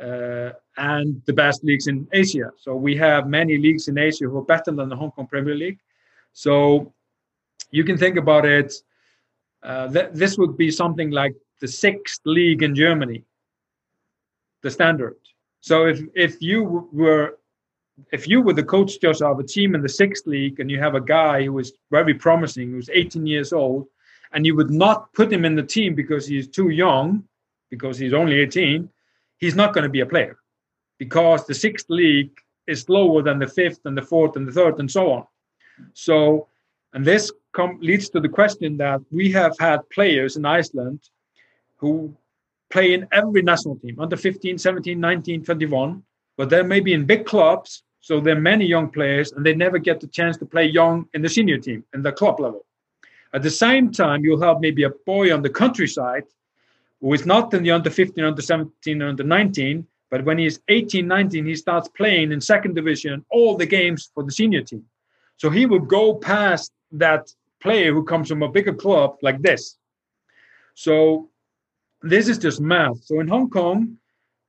uh, 0.00 0.50
and 0.76 1.20
the 1.26 1.32
best 1.32 1.64
leagues 1.64 1.88
in 1.88 2.06
Asia. 2.12 2.52
So 2.56 2.76
we 2.76 2.94
have 2.98 3.26
many 3.26 3.58
leagues 3.58 3.88
in 3.88 3.98
Asia 3.98 4.26
who 4.26 4.38
are 4.38 4.44
better 4.44 4.70
than 4.70 4.88
the 4.88 4.96
Hong 4.96 5.10
Kong 5.10 5.26
Premier 5.26 5.56
League. 5.56 5.80
So 6.34 6.92
you 7.72 7.82
can 7.82 7.98
think 7.98 8.16
about 8.16 8.46
it. 8.46 8.72
Uh, 9.64 9.88
th- 9.88 10.10
this 10.12 10.36
would 10.38 10.56
be 10.56 10.70
something 10.70 11.10
like 11.10 11.34
the 11.60 11.68
sixth 11.68 12.20
league 12.24 12.62
in 12.62 12.74
Germany, 12.74 13.24
the 14.62 14.70
standard. 14.70 15.16
So 15.60 15.86
if 15.86 16.00
if 16.14 16.42
you 16.42 16.88
were 16.92 17.38
if 18.12 18.28
you 18.28 18.42
were 18.42 18.52
the 18.52 18.62
coach 18.62 19.00
just 19.00 19.22
of 19.22 19.38
a 19.38 19.42
team 19.42 19.74
in 19.74 19.82
the 19.82 19.88
sixth 19.88 20.26
league 20.26 20.60
and 20.60 20.70
you 20.70 20.78
have 20.78 20.94
a 20.94 21.00
guy 21.00 21.44
who 21.44 21.58
is 21.58 21.72
very 21.90 22.14
promising, 22.14 22.70
who's 22.70 22.90
18 22.92 23.26
years 23.26 23.52
old, 23.52 23.86
and 24.32 24.44
you 24.44 24.56
would 24.56 24.70
not 24.70 25.12
put 25.12 25.32
him 25.32 25.44
in 25.44 25.54
the 25.54 25.62
team 25.62 25.94
because 25.94 26.26
he's 26.26 26.48
too 26.48 26.70
young, 26.70 27.24
because 27.70 27.96
he's 27.96 28.12
only 28.12 28.40
18, 28.40 28.88
he's 29.38 29.54
not 29.54 29.72
going 29.72 29.84
to 29.84 29.88
be 29.88 30.00
a 30.00 30.06
player 30.06 30.36
because 30.98 31.46
the 31.46 31.54
sixth 31.54 31.86
league 31.88 32.36
is 32.66 32.88
lower 32.88 33.22
than 33.22 33.38
the 33.38 33.46
fifth 33.46 33.80
and 33.84 33.96
the 33.96 34.02
fourth 34.02 34.36
and 34.36 34.46
the 34.46 34.52
third 34.52 34.78
and 34.78 34.90
so 34.90 35.12
on. 35.12 35.24
So, 35.92 36.48
and 36.94 37.04
this 37.04 37.32
com- 37.52 37.78
leads 37.82 38.08
to 38.10 38.20
the 38.20 38.28
question 38.28 38.76
that 38.78 39.00
we 39.10 39.30
have 39.32 39.56
had 39.58 39.88
players 39.90 40.36
in 40.36 40.46
Iceland 40.46 41.00
who 41.76 42.16
play 42.70 42.94
in 42.94 43.06
every 43.12 43.42
national 43.42 43.76
team 43.76 43.98
under 44.00 44.16
15, 44.16 44.56
17, 44.58 44.98
19, 44.98 45.44
21, 45.44 46.02
but 46.36 46.48
they're 46.48 46.64
maybe 46.64 46.94
in 46.94 47.04
big 47.04 47.26
clubs. 47.26 47.82
So 48.00 48.20
there 48.20 48.36
are 48.36 48.40
many 48.40 48.64
young 48.64 48.90
players 48.90 49.32
and 49.32 49.44
they 49.44 49.54
never 49.54 49.78
get 49.78 50.00
the 50.00 50.06
chance 50.06 50.36
to 50.38 50.46
play 50.46 50.66
young 50.66 51.06
in 51.14 51.22
the 51.22 51.28
senior 51.28 51.58
team 51.58 51.84
in 51.94 52.02
the 52.02 52.12
club 52.12 52.38
level. 52.38 52.64
At 53.32 53.42
the 53.42 53.50
same 53.50 53.90
time, 53.90 54.22
you'll 54.24 54.40
have 54.42 54.60
maybe 54.60 54.84
a 54.84 54.90
boy 54.90 55.34
on 55.34 55.42
the 55.42 55.50
countryside 55.50 56.24
who 57.00 57.12
is 57.12 57.26
not 57.26 57.52
in 57.52 57.64
the 57.64 57.72
under 57.72 57.90
15, 57.90 58.24
under 58.24 58.40
17, 58.40 59.02
under 59.02 59.24
19, 59.24 59.86
but 60.10 60.24
when 60.24 60.38
he's 60.38 60.60
18, 60.68 61.08
19, 61.08 61.44
he 61.44 61.56
starts 61.56 61.88
playing 61.88 62.30
in 62.30 62.40
second 62.40 62.74
division 62.74 63.24
all 63.30 63.56
the 63.56 63.66
games 63.66 64.10
for 64.14 64.22
the 64.22 64.30
senior 64.30 64.62
team. 64.62 64.84
So 65.36 65.50
he 65.50 65.66
will 65.66 65.80
go 65.80 66.14
past 66.14 66.72
that 66.98 67.32
player 67.60 67.92
who 67.92 68.04
comes 68.04 68.28
from 68.28 68.42
a 68.42 68.48
bigger 68.48 68.74
club 68.74 69.16
like 69.22 69.40
this. 69.42 69.76
So 70.74 71.30
this 72.02 72.28
is 72.28 72.38
just 72.38 72.60
math. 72.60 73.02
So 73.04 73.20
in 73.20 73.28
Hong 73.28 73.48
Kong, 73.48 73.96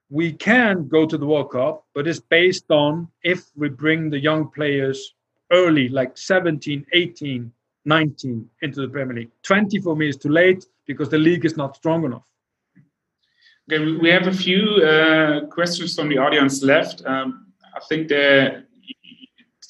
we 0.10 0.34
can 0.34 0.88
go 0.88 1.06
to 1.06 1.18
the 1.18 1.26
World 1.26 1.52
Cup, 1.52 1.86
but 1.94 2.08
it's 2.08 2.20
based 2.20 2.70
on 2.70 3.08
if 3.24 3.46
we 3.56 3.70
bring 3.70 4.10
the 4.10 4.20
young 4.20 4.50
players 4.50 5.16
early, 5.52 5.90
like 5.90 6.18
17, 6.18 6.86
18, 6.92 7.52
19 7.86 8.50
into 8.62 8.82
the 8.82 8.88
Premier 8.88 9.16
League. 9.16 9.32
20 9.44 9.80
for 9.80 9.96
me 9.96 10.10
is 10.10 10.18
too 10.18 10.30
late 10.30 10.66
because 10.86 11.10
the 11.10 11.18
league 11.18 11.46
is 11.46 11.58
not 11.58 11.76
strong 11.76 12.06
enough. 12.06 12.24
Okay, 13.72 13.98
we 13.98 14.10
have 14.10 14.28
a 14.28 14.34
few 14.34 14.62
uh, 14.84 15.48
questions 15.48 15.96
from 15.96 16.10
the 16.10 16.20
audience 16.20 16.62
left. 16.62 17.04
Um, 17.06 17.48
I 17.76 17.80
think 17.90 18.10
that 18.10 18.66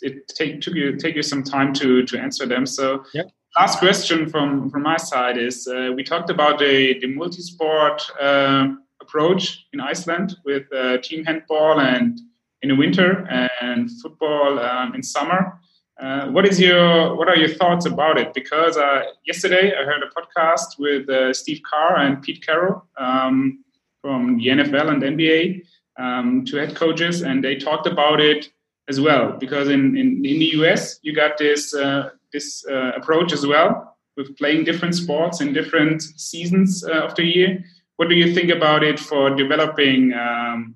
it 0.05 0.27
take, 0.27 0.61
took 0.61 0.75
you 0.75 0.95
take 0.95 1.15
you 1.15 1.23
some 1.23 1.43
time 1.43 1.73
to 1.73 2.05
to 2.05 2.17
answer 2.17 2.45
them. 2.45 2.65
So, 2.65 3.03
yep. 3.13 3.31
last 3.59 3.79
question 3.79 4.29
from 4.29 4.69
from 4.69 4.83
my 4.83 4.97
side 4.97 5.37
is: 5.37 5.67
uh, 5.67 5.91
we 5.95 6.03
talked 6.03 6.29
about 6.29 6.59
the 6.59 6.99
the 7.01 7.07
multi-sport 7.07 8.01
uh, 8.21 8.67
approach 9.01 9.65
in 9.73 9.79
Iceland 9.81 10.37
with 10.45 10.71
uh, 10.73 10.97
team 10.99 11.25
handball 11.25 11.79
and 11.79 12.19
in 12.61 12.69
the 12.69 12.75
winter 12.75 13.27
and 13.61 13.89
football 14.01 14.59
um, 14.59 14.95
in 14.95 15.03
summer. 15.03 15.59
Uh, 15.99 16.27
what 16.27 16.45
is 16.45 16.59
your 16.59 17.15
what 17.15 17.27
are 17.27 17.37
your 17.37 17.53
thoughts 17.61 17.85
about 17.85 18.17
it? 18.17 18.33
Because 18.33 18.77
uh, 18.77 19.03
yesterday 19.25 19.73
I 19.79 19.83
heard 19.83 20.03
a 20.03 20.11
podcast 20.17 20.77
with 20.77 21.35
Steve 21.35 21.61
Kerr 21.69 21.95
and 21.97 22.21
Pete 22.21 22.45
Carroll. 22.45 22.85
Um, 22.97 23.65
from 24.05 24.37
the 24.37 24.47
NFL 24.49 24.91
and 24.91 25.01
NBA 25.01 25.63
um, 25.97 26.45
to 26.45 26.57
head 26.57 26.75
coaches, 26.75 27.23
and 27.23 27.43
they 27.43 27.55
talked 27.55 27.87
about 27.87 28.19
it 28.19 28.51
as 28.87 28.99
well. 28.99 29.37
Because 29.39 29.69
in, 29.69 29.97
in, 29.97 30.25
in 30.25 30.39
the 30.39 30.51
US, 30.61 30.99
you 31.01 31.13
got 31.13 31.37
this 31.37 31.73
uh, 31.73 32.09
this 32.31 32.65
uh, 32.67 32.91
approach 32.95 33.33
as 33.33 33.45
well 33.45 33.97
with 34.17 34.37
playing 34.37 34.63
different 34.63 34.95
sports 34.95 35.41
in 35.41 35.53
different 35.53 36.01
seasons 36.01 36.83
uh, 36.83 37.05
of 37.05 37.15
the 37.15 37.23
year. 37.23 37.63
What 37.97 38.09
do 38.09 38.15
you 38.15 38.33
think 38.33 38.49
about 38.49 38.83
it 38.83 38.99
for 38.99 39.29
developing 39.35 40.13
um, 40.13 40.75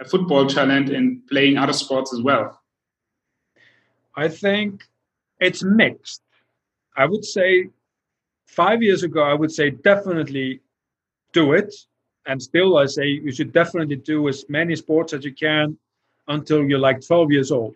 a 0.00 0.04
football 0.04 0.46
talent 0.46 0.90
and 0.90 1.26
playing 1.28 1.58
other 1.58 1.72
sports 1.72 2.12
as 2.12 2.22
well? 2.22 2.60
I 4.14 4.28
think 4.28 4.82
it's 5.40 5.62
mixed. 5.62 6.22
I 6.96 7.06
would 7.06 7.24
say 7.24 7.68
five 8.46 8.82
years 8.82 9.02
ago, 9.02 9.22
I 9.22 9.34
would 9.34 9.52
say 9.52 9.70
definitely 9.70 10.60
do 11.32 11.52
it 11.52 11.72
and 12.26 12.42
still 12.42 12.76
i 12.76 12.86
say 12.86 13.06
you 13.06 13.32
should 13.32 13.52
definitely 13.52 13.96
do 13.96 14.28
as 14.28 14.44
many 14.48 14.74
sports 14.76 15.12
as 15.12 15.24
you 15.24 15.34
can 15.34 15.76
until 16.28 16.64
you're 16.64 16.78
like 16.78 17.06
12 17.06 17.32
years 17.32 17.50
old. 17.50 17.74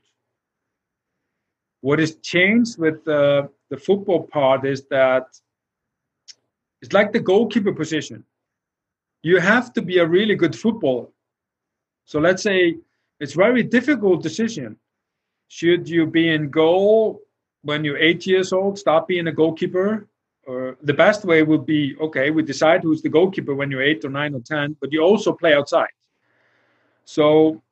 What 1.80 1.98
has 1.98 2.16
changed 2.16 2.78
with 2.78 3.04
the, 3.04 3.48
the 3.70 3.76
football 3.76 4.24
part 4.24 4.66
is 4.66 4.84
that 4.90 5.26
it's 6.82 6.92
like 6.92 7.12
the 7.12 7.20
goalkeeper 7.20 7.72
position. 7.72 8.24
You 9.22 9.38
have 9.38 9.72
to 9.74 9.82
be 9.82 9.98
a 9.98 10.06
really 10.06 10.34
good 10.34 10.56
footballer. 10.56 11.08
So 12.04 12.18
let's 12.18 12.42
say 12.42 12.76
it's 13.20 13.34
very 13.34 13.62
difficult 13.62 14.22
decision. 14.22 14.76
Should 15.48 15.88
you 15.88 16.06
be 16.06 16.30
in 16.30 16.50
goal 16.50 17.20
when 17.62 17.84
you're 17.84 17.98
eight 17.98 18.26
years 18.26 18.52
old 18.52 18.78
stop 18.78 19.08
being 19.08 19.26
a 19.26 19.32
goalkeeper? 19.32 20.06
Or 20.46 20.76
the 20.82 20.94
best 20.94 21.24
way 21.24 21.42
would 21.42 21.66
be 21.66 21.94
okay 22.00 22.30
we 22.30 22.42
decide 22.42 22.82
who's 22.82 23.02
the 23.02 23.10
goalkeeper 23.10 23.54
when 23.54 23.70
you're 23.70 23.82
eight 23.82 24.04
or 24.04 24.08
nine 24.08 24.34
or 24.34 24.40
ten 24.40 24.74
but 24.80 24.90
you 24.90 25.02
also 25.02 25.32
play 25.32 25.54
outside. 25.54 25.92
So 27.04 27.62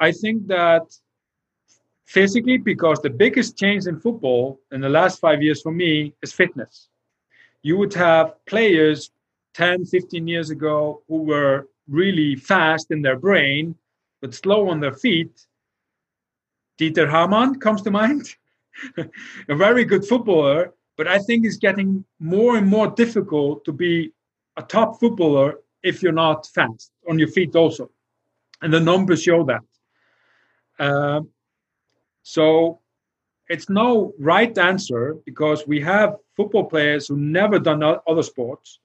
i 0.00 0.10
think 0.12 0.46
that 0.46 0.82
physically 2.06 2.56
because 2.56 3.00
the 3.00 3.10
biggest 3.10 3.56
change 3.56 3.86
in 3.86 4.00
football 4.00 4.60
in 4.72 4.80
the 4.80 4.88
last 4.88 5.20
five 5.20 5.42
years 5.42 5.60
for 5.62 5.72
me 5.72 6.12
is 6.22 6.32
fitness 6.32 6.88
you 7.62 7.76
would 7.76 7.94
have 7.94 8.34
players 8.46 9.10
10 9.54 9.84
15 9.84 10.26
years 10.26 10.50
ago 10.50 11.02
who 11.08 11.22
were 11.22 11.68
really 11.88 12.36
fast 12.36 12.90
in 12.90 13.02
their 13.02 13.16
brain 13.16 13.74
but 14.20 14.34
slow 14.34 14.68
on 14.68 14.80
their 14.80 14.94
feet 14.94 15.46
dieter 16.78 17.10
hamann 17.10 17.58
comes 17.58 17.82
to 17.82 17.90
mind 17.90 18.34
a 19.48 19.54
very 19.54 19.84
good 19.84 20.04
footballer 20.04 20.72
but 20.98 21.06
I 21.06 21.20
think 21.20 21.46
it's 21.46 21.56
getting 21.56 22.04
more 22.18 22.56
and 22.58 22.66
more 22.66 22.88
difficult 22.88 23.64
to 23.64 23.72
be 23.72 24.12
a 24.56 24.62
top 24.62 24.98
footballer 24.98 25.60
if 25.84 26.02
you're 26.02 26.20
not 26.26 26.46
fast 26.48 26.90
on 27.08 27.20
your 27.20 27.28
feet 27.28 27.54
also. 27.54 27.88
And 28.60 28.74
the 28.74 28.80
numbers 28.80 29.22
show 29.22 29.44
that. 29.44 29.62
Uh, 30.78 31.22
so 32.22 32.80
it's 33.48 33.68
no 33.68 34.12
right 34.18 34.56
answer 34.58 35.16
because 35.24 35.66
we 35.66 35.80
have 35.80 36.16
football 36.36 36.64
players 36.64 37.08
who 37.08 37.16
never 37.16 37.58
done 37.58 37.82
other 37.82 38.22
sports. 38.22 38.80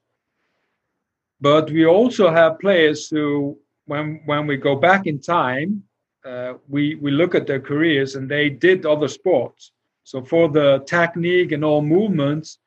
But 1.40 1.70
we 1.70 1.84
also 1.86 2.30
have 2.30 2.58
players 2.58 3.08
who, 3.08 3.58
when 3.86 4.22
when 4.24 4.46
we 4.46 4.56
go 4.56 4.76
back 4.76 5.06
in 5.06 5.20
time, 5.20 5.84
uh, 6.24 6.54
we 6.68 6.94
we 6.94 7.10
look 7.10 7.34
at 7.34 7.46
their 7.46 7.60
careers 7.60 8.14
and 8.14 8.30
they 8.30 8.48
did 8.48 8.86
other 8.86 9.08
sports. 9.08 9.72
So 10.04 10.22
for 10.22 10.48
the 10.48 10.82
technique 10.86 11.52
and 11.52 11.64
all 11.64 11.82
movements, 11.82 12.58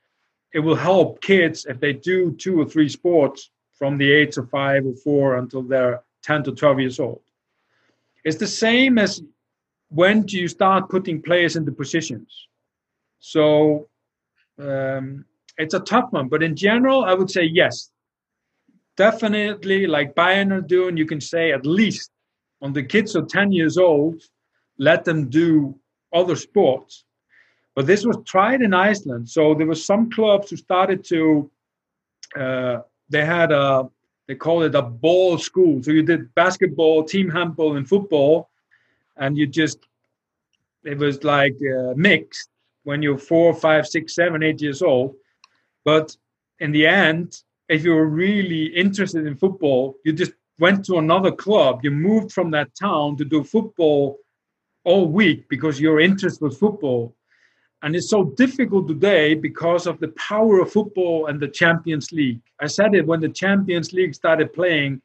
it 0.53 0.59
will 0.59 0.75
help 0.75 1.21
kids 1.21 1.65
if 1.65 1.80
they 1.80 1.93
do 1.93 2.32
two 2.34 2.59
or 2.61 2.65
three 2.65 2.89
sports 2.89 3.49
from 3.73 3.97
the 3.97 4.11
age 4.11 4.38
of 4.38 4.49
five 4.49 4.86
or 4.86 4.95
four 4.95 5.38
until 5.38 5.61
they're 5.61 6.01
10 6.23 6.43
to 6.43 6.51
12 6.51 6.80
years 6.80 6.99
old. 6.99 7.21
It's 8.28 8.38
the 8.38 8.55
same 8.65 8.97
as 8.97 9.21
when 9.89 10.23
do 10.23 10.38
you 10.38 10.47
start 10.47 10.89
putting 10.89 11.21
players 11.21 11.55
into 11.55 11.71
positions. 11.71 12.32
So 13.19 13.88
um, 14.59 15.25
it's 15.57 15.73
a 15.73 15.80
tough 15.80 16.09
one, 16.11 16.28
but 16.28 16.43
in 16.43 16.55
general, 16.55 17.05
I 17.05 17.13
would 17.13 17.32
say 17.32 17.43
yes. 17.43 17.91
Definitely, 18.97 19.88
like 19.88 20.15
Bayern 20.15 20.51
are 20.51 20.67
doing, 20.75 20.97
you 20.97 21.05
can 21.05 21.21
say 21.21 21.51
at 21.51 21.65
least 21.65 22.11
on 22.61 22.73
the 22.73 22.84
kids 22.84 23.15
of 23.15 23.28
10 23.28 23.51
years 23.51 23.78
old, 23.78 24.21
let 24.78 25.05
them 25.05 25.30
do 25.30 25.80
other 26.11 26.36
sports 26.36 27.05
but 27.78 27.86
this 27.86 28.03
was 28.03 28.17
tried 28.25 28.63
in 28.63 28.73
Iceland. 28.73 29.30
So 29.30 29.53
there 29.53 29.67
were 29.67 29.75
some 29.75 30.09
clubs 30.09 30.49
who 30.49 30.55
started 30.57 31.03
to, 31.09 31.51
uh, 32.36 32.78
they 33.07 33.23
had 33.23 33.51
a, 33.51 33.88
they 34.28 34.36
call 34.36 34.63
it 34.63 34.75
a 34.75 34.82
ball 34.82 35.38
school. 35.38 35.82
So 35.82 35.91
you 35.91 36.03
did 36.03 36.34
basketball, 36.36 37.03
team 37.03 37.30
handball, 37.30 37.78
and 37.78 37.88
football, 37.88 38.49
and 39.15 39.38
you 39.38 39.47
just, 39.47 39.80
it 40.84 40.97
was 40.97 41.23
like 41.23 41.55
uh, 41.61 41.93
mixed 41.95 42.49
when 42.84 43.01
you're 43.01 43.17
four, 43.17 43.53
five, 43.53 43.88
six, 43.88 44.15
seven, 44.15 44.43
eight 44.43 44.61
years 44.61 44.82
old. 44.82 45.15
But 45.84 46.15
in 46.59 46.71
the 46.71 46.86
end, 46.86 47.41
if 47.69 47.84
you 47.84 47.93
were 47.93 48.07
really 48.07 48.65
interested 48.65 49.25
in 49.25 49.36
football, 49.36 49.95
you 50.05 50.13
just 50.13 50.34
went 50.59 50.86
to 50.86 50.97
another 50.97 51.32
club. 51.32 51.82
You 51.84 51.91
moved 51.91 52.32
from 52.32 52.51
that 52.51 52.69
town 52.75 53.17
to 53.17 53.25
do 53.25 53.43
football 53.43 54.17
all 54.84 55.07
week 55.07 55.49
because 55.49 55.80
your 55.80 55.99
interest 55.99 56.41
was 56.41 56.57
football. 56.57 57.15
And 57.84 57.95
it's 57.95 58.09
so 58.09 58.23
difficult 58.23 58.88
today 58.88 59.36
because 59.36 59.86
of 59.86 59.99
the 59.99 60.07
power 60.09 60.59
of 60.61 60.71
football 60.71 61.28
and 61.28 61.39
the 61.39 61.47
Champions 61.47 62.11
League. 62.11 62.41
I 62.59 62.67
said 62.67 62.95
it 62.95 63.05
when 63.05 63.19
the 63.19 63.30
Champions 63.30 63.93
League 63.93 64.15
started 64.15 64.53
playing 64.53 65.01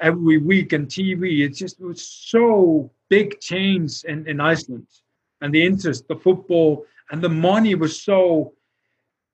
every 0.00 0.38
week 0.38 0.74
on 0.74 0.86
TV. 0.86 1.44
It 1.44 1.54
just 1.54 1.80
was 1.80 2.04
so 2.04 2.90
big 3.08 3.40
change 3.40 4.04
in, 4.04 4.26
in 4.26 4.40
Iceland. 4.40 4.86
And 5.40 5.54
the 5.54 5.64
interest, 5.64 6.08
the 6.08 6.16
football, 6.16 6.86
and 7.10 7.22
the 7.22 7.28
money 7.28 7.74
was 7.74 8.02
so 8.02 8.54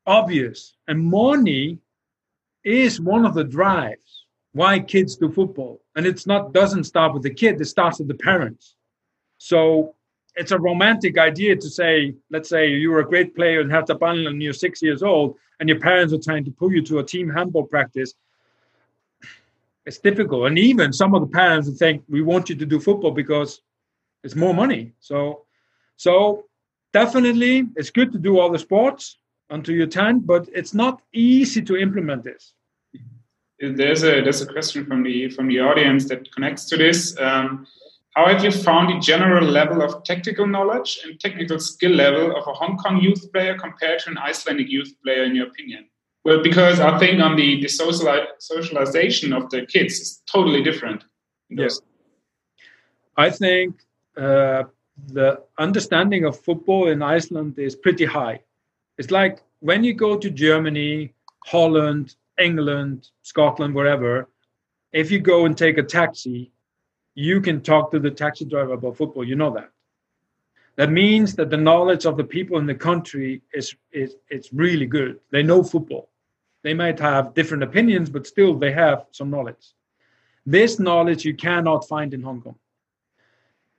obvious. 0.06 0.74
And 0.86 1.04
money 1.04 1.78
is 2.64 3.00
one 3.00 3.24
of 3.24 3.34
the 3.34 3.44
drives 3.44 4.26
why 4.52 4.78
kids 4.80 5.16
do 5.16 5.30
football. 5.30 5.80
And 5.94 6.06
it's 6.06 6.26
not 6.26 6.52
doesn't 6.52 6.84
start 6.84 7.14
with 7.14 7.22
the 7.22 7.32
kid, 7.32 7.60
it 7.60 7.66
starts 7.66 7.98
with 7.98 8.08
the 8.08 8.14
parents. 8.14 8.74
So 9.38 9.94
it's 10.38 10.52
a 10.52 10.58
romantic 10.58 11.18
idea 11.18 11.56
to 11.56 11.68
say, 11.68 12.14
let's 12.30 12.48
say 12.48 12.68
you 12.68 12.90
were 12.90 13.00
a 13.00 13.08
great 13.08 13.34
player 13.34 13.60
and 13.60 13.70
have 13.72 13.86
the 13.86 13.94
ball 13.94 14.26
and 14.26 14.42
you're 14.42 14.52
six 14.52 14.80
years 14.80 15.02
old 15.02 15.36
and 15.58 15.68
your 15.68 15.80
parents 15.80 16.14
are 16.14 16.18
trying 16.18 16.44
to 16.44 16.50
pull 16.50 16.72
you 16.72 16.82
to 16.82 17.00
a 17.00 17.04
team 17.04 17.28
handball 17.28 17.64
practice. 17.64 18.14
It's 19.84 19.98
difficult. 19.98 20.46
And 20.46 20.58
even 20.58 20.92
some 20.92 21.14
of 21.14 21.22
the 21.22 21.28
parents 21.28 21.68
think 21.78 22.04
we 22.08 22.22
want 22.22 22.48
you 22.48 22.54
to 22.56 22.66
do 22.66 22.78
football 22.78 23.10
because 23.10 23.60
it's 24.22 24.36
more 24.36 24.54
money. 24.54 24.92
So 25.00 25.44
so 25.96 26.44
definitely 26.92 27.66
it's 27.76 27.90
good 27.90 28.12
to 28.12 28.18
do 28.18 28.38
all 28.38 28.50
the 28.50 28.58
sports 28.58 29.18
until 29.50 29.74
you're 29.74 29.86
10, 29.86 30.20
but 30.20 30.48
it's 30.54 30.74
not 30.74 31.02
easy 31.12 31.62
to 31.62 31.76
implement 31.76 32.22
this. 32.22 32.54
There's 33.60 34.04
a 34.04 34.20
there's 34.20 34.40
a 34.40 34.46
question 34.46 34.86
from 34.86 35.02
the 35.02 35.30
from 35.30 35.48
the 35.48 35.58
audience 35.58 36.08
that 36.10 36.30
connects 36.32 36.66
to 36.66 36.76
this. 36.76 37.18
Um, 37.18 37.66
how 38.14 38.26
have 38.26 38.42
you 38.42 38.50
found 38.50 38.88
the 38.88 39.00
general 39.00 39.44
level 39.44 39.82
of 39.82 40.02
tactical 40.04 40.46
knowledge 40.46 41.00
and 41.04 41.20
technical 41.20 41.58
skill 41.60 41.92
level 41.92 42.36
of 42.36 42.46
a 42.46 42.52
Hong 42.52 42.76
Kong 42.76 43.00
youth 43.00 43.32
player 43.32 43.56
compared 43.56 44.00
to 44.00 44.10
an 44.10 44.18
Icelandic 44.18 44.68
youth 44.68 44.92
player, 45.04 45.24
in 45.24 45.36
your 45.36 45.46
opinion? 45.46 45.88
Well, 46.24 46.42
because 46.42 46.80
I 46.80 46.98
think 46.98 47.20
on 47.22 47.36
the, 47.36 47.60
the 47.60 47.68
social, 47.68 48.26
socialization 48.38 49.32
of 49.32 49.48
the 49.50 49.66
kids 49.66 50.00
is 50.00 50.22
totally 50.30 50.62
different. 50.62 51.04
Yes. 51.48 51.80
I 53.16 53.30
think 53.30 53.76
uh, 54.16 54.64
the 55.06 55.42
understanding 55.58 56.24
of 56.24 56.38
football 56.38 56.88
in 56.88 57.02
Iceland 57.02 57.58
is 57.58 57.76
pretty 57.76 58.04
high. 58.04 58.40
It's 58.98 59.10
like 59.10 59.42
when 59.60 59.84
you 59.84 59.94
go 59.94 60.16
to 60.18 60.30
Germany, 60.30 61.14
Holland, 61.44 62.16
England, 62.38 63.08
Scotland, 63.22 63.74
wherever, 63.74 64.28
if 64.92 65.10
you 65.10 65.20
go 65.20 65.46
and 65.46 65.56
take 65.56 65.78
a 65.78 65.82
taxi, 65.82 66.52
you 67.18 67.40
can 67.40 67.60
talk 67.60 67.90
to 67.90 67.98
the 67.98 68.12
taxi 68.12 68.44
driver 68.44 68.74
about 68.74 68.96
football. 68.96 69.24
You 69.24 69.34
know 69.34 69.50
that. 69.54 69.70
That 70.76 70.92
means 70.92 71.34
that 71.34 71.50
the 71.50 71.56
knowledge 71.56 72.06
of 72.06 72.16
the 72.16 72.22
people 72.22 72.58
in 72.58 72.66
the 72.66 72.76
country 72.76 73.42
is, 73.52 73.74
is 73.90 74.14
it's 74.30 74.52
really 74.52 74.86
good. 74.86 75.18
They 75.32 75.42
know 75.42 75.64
football. 75.64 76.10
They 76.62 76.74
might 76.74 77.00
have 77.00 77.34
different 77.34 77.64
opinions, 77.64 78.08
but 78.08 78.24
still 78.24 78.54
they 78.54 78.70
have 78.70 79.06
some 79.10 79.30
knowledge. 79.30 79.74
This 80.46 80.78
knowledge 80.78 81.24
you 81.24 81.34
cannot 81.34 81.88
find 81.88 82.14
in 82.14 82.22
Hong 82.22 82.40
Kong. 82.40 82.54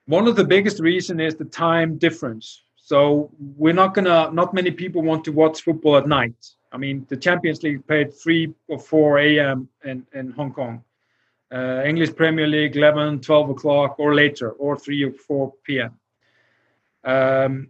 One 0.06 0.28
of 0.28 0.36
the 0.36 0.44
biggest 0.44 0.82
reason 0.82 1.22
is 1.22 1.36
the 1.36 1.46
time 1.46 1.98
difference. 1.98 2.64
So 2.76 3.32
we're 3.56 3.80
not 3.84 3.94
gonna. 3.94 4.32
Not 4.32 4.54
many 4.54 4.72
people 4.72 5.02
want 5.02 5.24
to 5.26 5.32
watch 5.32 5.62
football 5.62 5.96
at 5.96 6.08
night. 6.08 6.36
I 6.74 6.78
mean, 6.78 7.06
the 7.08 7.16
Champions 7.16 7.64
League 7.64 7.88
played 7.88 8.14
three 8.14 8.54
or 8.68 8.80
four 8.80 9.20
a.m. 9.20 9.70
in 9.86 10.06
in 10.14 10.32
Hong 10.32 10.52
Kong 10.52 10.84
uh, 11.52 11.84
English 11.86 12.16
Premier 12.16 12.47
League 12.47 12.76
11, 12.76 13.22
12 13.22 13.50
o'clock 13.50 13.95
or 14.00 14.14
later, 14.14 14.52
or 14.52 14.78
3 14.78 15.04
or 15.06 15.12
4 15.14 15.54
p.m. 15.64 16.00
Um, 17.04 17.70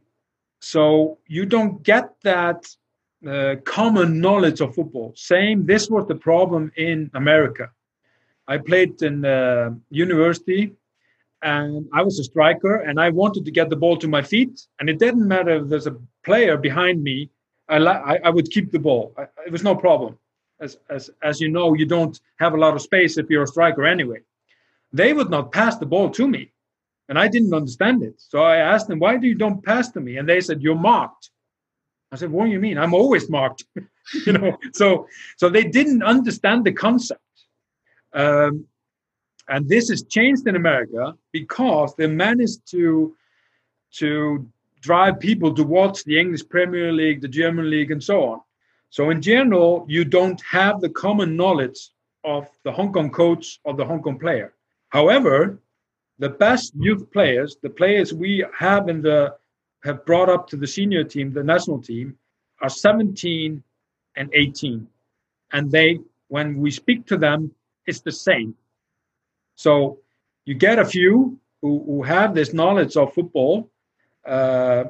so 0.59 1.19
you 1.27 1.45
don't 1.45 1.81
get 1.83 2.15
that 2.23 2.67
uh, 3.25 3.55
common 3.63 4.19
knowledge 4.19 4.61
of 4.61 4.75
football. 4.75 5.13
Same, 5.15 5.65
this 5.65 5.89
was 5.89 6.07
the 6.07 6.15
problem 6.15 6.71
in 6.75 7.09
America. 7.13 7.71
I 8.47 8.57
played 8.57 9.01
in 9.01 9.23
uh, 9.23 9.71
university 9.89 10.73
and 11.41 11.87
I 11.93 12.01
was 12.01 12.19
a 12.19 12.23
striker 12.23 12.77
and 12.77 12.99
I 12.99 13.09
wanted 13.09 13.45
to 13.45 13.51
get 13.51 13.69
the 13.69 13.75
ball 13.75 13.95
to 13.97 14.07
my 14.07 14.21
feet. 14.21 14.67
And 14.79 14.89
it 14.89 14.99
didn't 14.99 15.27
matter 15.27 15.51
if 15.51 15.69
there's 15.69 15.87
a 15.87 15.95
player 16.25 16.57
behind 16.57 17.01
me, 17.01 17.29
I, 17.69 17.77
I, 17.77 18.19
I 18.25 18.29
would 18.29 18.49
keep 18.49 18.71
the 18.71 18.79
ball. 18.79 19.13
I, 19.17 19.27
it 19.45 19.51
was 19.51 19.63
no 19.63 19.75
problem 19.75 20.17
as, 20.61 20.77
as, 20.89 21.09
as 21.23 21.39
you 21.39 21.49
know, 21.49 21.73
you 21.73 21.85
don't 21.85 22.19
have 22.39 22.53
a 22.53 22.57
lot 22.57 22.75
of 22.75 22.81
space 22.81 23.17
if 23.17 23.29
you're 23.29 23.43
a 23.43 23.47
striker 23.47 23.85
anyway. 23.85 24.19
They 24.91 25.13
would 25.13 25.29
not 25.29 25.51
pass 25.51 25.77
the 25.77 25.85
ball 25.85 26.09
to 26.11 26.27
me. 26.27 26.51
And 27.07 27.17
I 27.17 27.27
didn't 27.27 27.53
understand 27.53 28.03
it. 28.03 28.15
So 28.17 28.43
I 28.43 28.57
asked 28.57 28.87
them, 28.87 28.99
why 28.99 29.17
do 29.17 29.27
you 29.27 29.35
don't 29.35 29.63
pass 29.63 29.89
to 29.91 29.99
me? 29.99 30.17
And 30.17 30.29
they 30.29 30.41
said, 30.41 30.61
you're 30.61 30.75
marked. 30.75 31.31
I 32.11 32.15
said, 32.15 32.31
what 32.31 32.45
do 32.45 32.51
you 32.51 32.59
mean? 32.59 32.77
I'm 32.77 32.93
always 32.93 33.29
marked. 33.29 33.63
you 34.25 34.33
know, 34.33 34.57
so 34.73 35.07
so 35.37 35.49
they 35.49 35.63
didn't 35.63 36.03
understand 36.03 36.65
the 36.65 36.71
concept. 36.71 37.21
Um, 38.13 38.65
and 39.47 39.67
this 39.67 39.89
has 39.89 40.03
changed 40.03 40.47
in 40.47 40.55
America 40.55 41.15
because 41.31 41.95
they 41.95 42.07
managed 42.07 42.69
to 42.71 43.15
to 43.95 44.47
drive 44.81 45.19
people 45.19 45.53
to 45.55 45.63
watch 45.63 46.03
the 46.03 46.19
English 46.19 46.47
Premier 46.47 46.91
League, 46.91 47.21
the 47.21 47.27
German 47.27 47.69
League, 47.69 47.91
and 47.91 48.03
so 48.03 48.23
on. 48.23 48.41
So 48.89 49.09
in 49.11 49.21
general, 49.21 49.85
you 49.87 50.03
don't 50.03 50.41
have 50.41 50.81
the 50.81 50.89
common 50.89 51.35
knowledge 51.35 51.89
of 52.23 52.47
the 52.63 52.71
Hong 52.71 52.91
Kong 52.91 53.11
coach 53.11 53.59
or 53.63 53.73
the 53.73 53.85
Hong 53.85 54.01
Kong 54.01 54.17
player. 54.19 54.53
However, 54.89 55.59
the 56.17 56.29
best 56.29 56.73
youth 56.75 57.11
players, 57.11 57.57
the 57.61 57.69
players 57.69 58.13
we 58.13 58.45
have 58.57 58.89
in 58.89 59.01
the 59.01 59.35
have 59.83 60.05
brought 60.05 60.27
up 60.27 60.47
to 60.49 60.57
the 60.57 60.67
senior 60.67 61.03
team, 61.05 61.31
the 61.31 61.43
national 61.43 61.81
team, 61.81 62.17
are 62.61 62.69
17 62.69 63.63
and 64.17 64.29
18. 64.33 64.85
And 65.53 65.71
they, 65.71 65.99
when 66.27 66.59
we 66.59 66.71
speak 66.71 67.05
to 67.07 67.17
them, 67.17 67.51
it's 67.85 68.01
the 68.01 68.11
same. 68.11 68.55
So 69.55 69.99
you 70.45 70.55
get 70.55 70.79
a 70.79 70.85
few 70.85 71.39
who, 71.61 71.81
who 71.85 72.03
have 72.03 72.35
this 72.35 72.53
knowledge 72.53 72.97
of 72.97 73.13
football, 73.13 73.69
uh, 74.25 74.85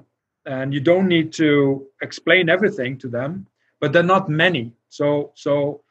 and 0.46 0.74
you 0.74 0.80
don't 0.80 1.08
need 1.08 1.32
to 1.34 1.86
explain 2.02 2.50
everything 2.50 2.98
to 2.98 3.08
them 3.08 3.46
but 3.80 3.94
they're 3.94 4.04
not 4.04 4.30
many. 4.30 4.74
So 4.90 5.32
so, 5.36 5.84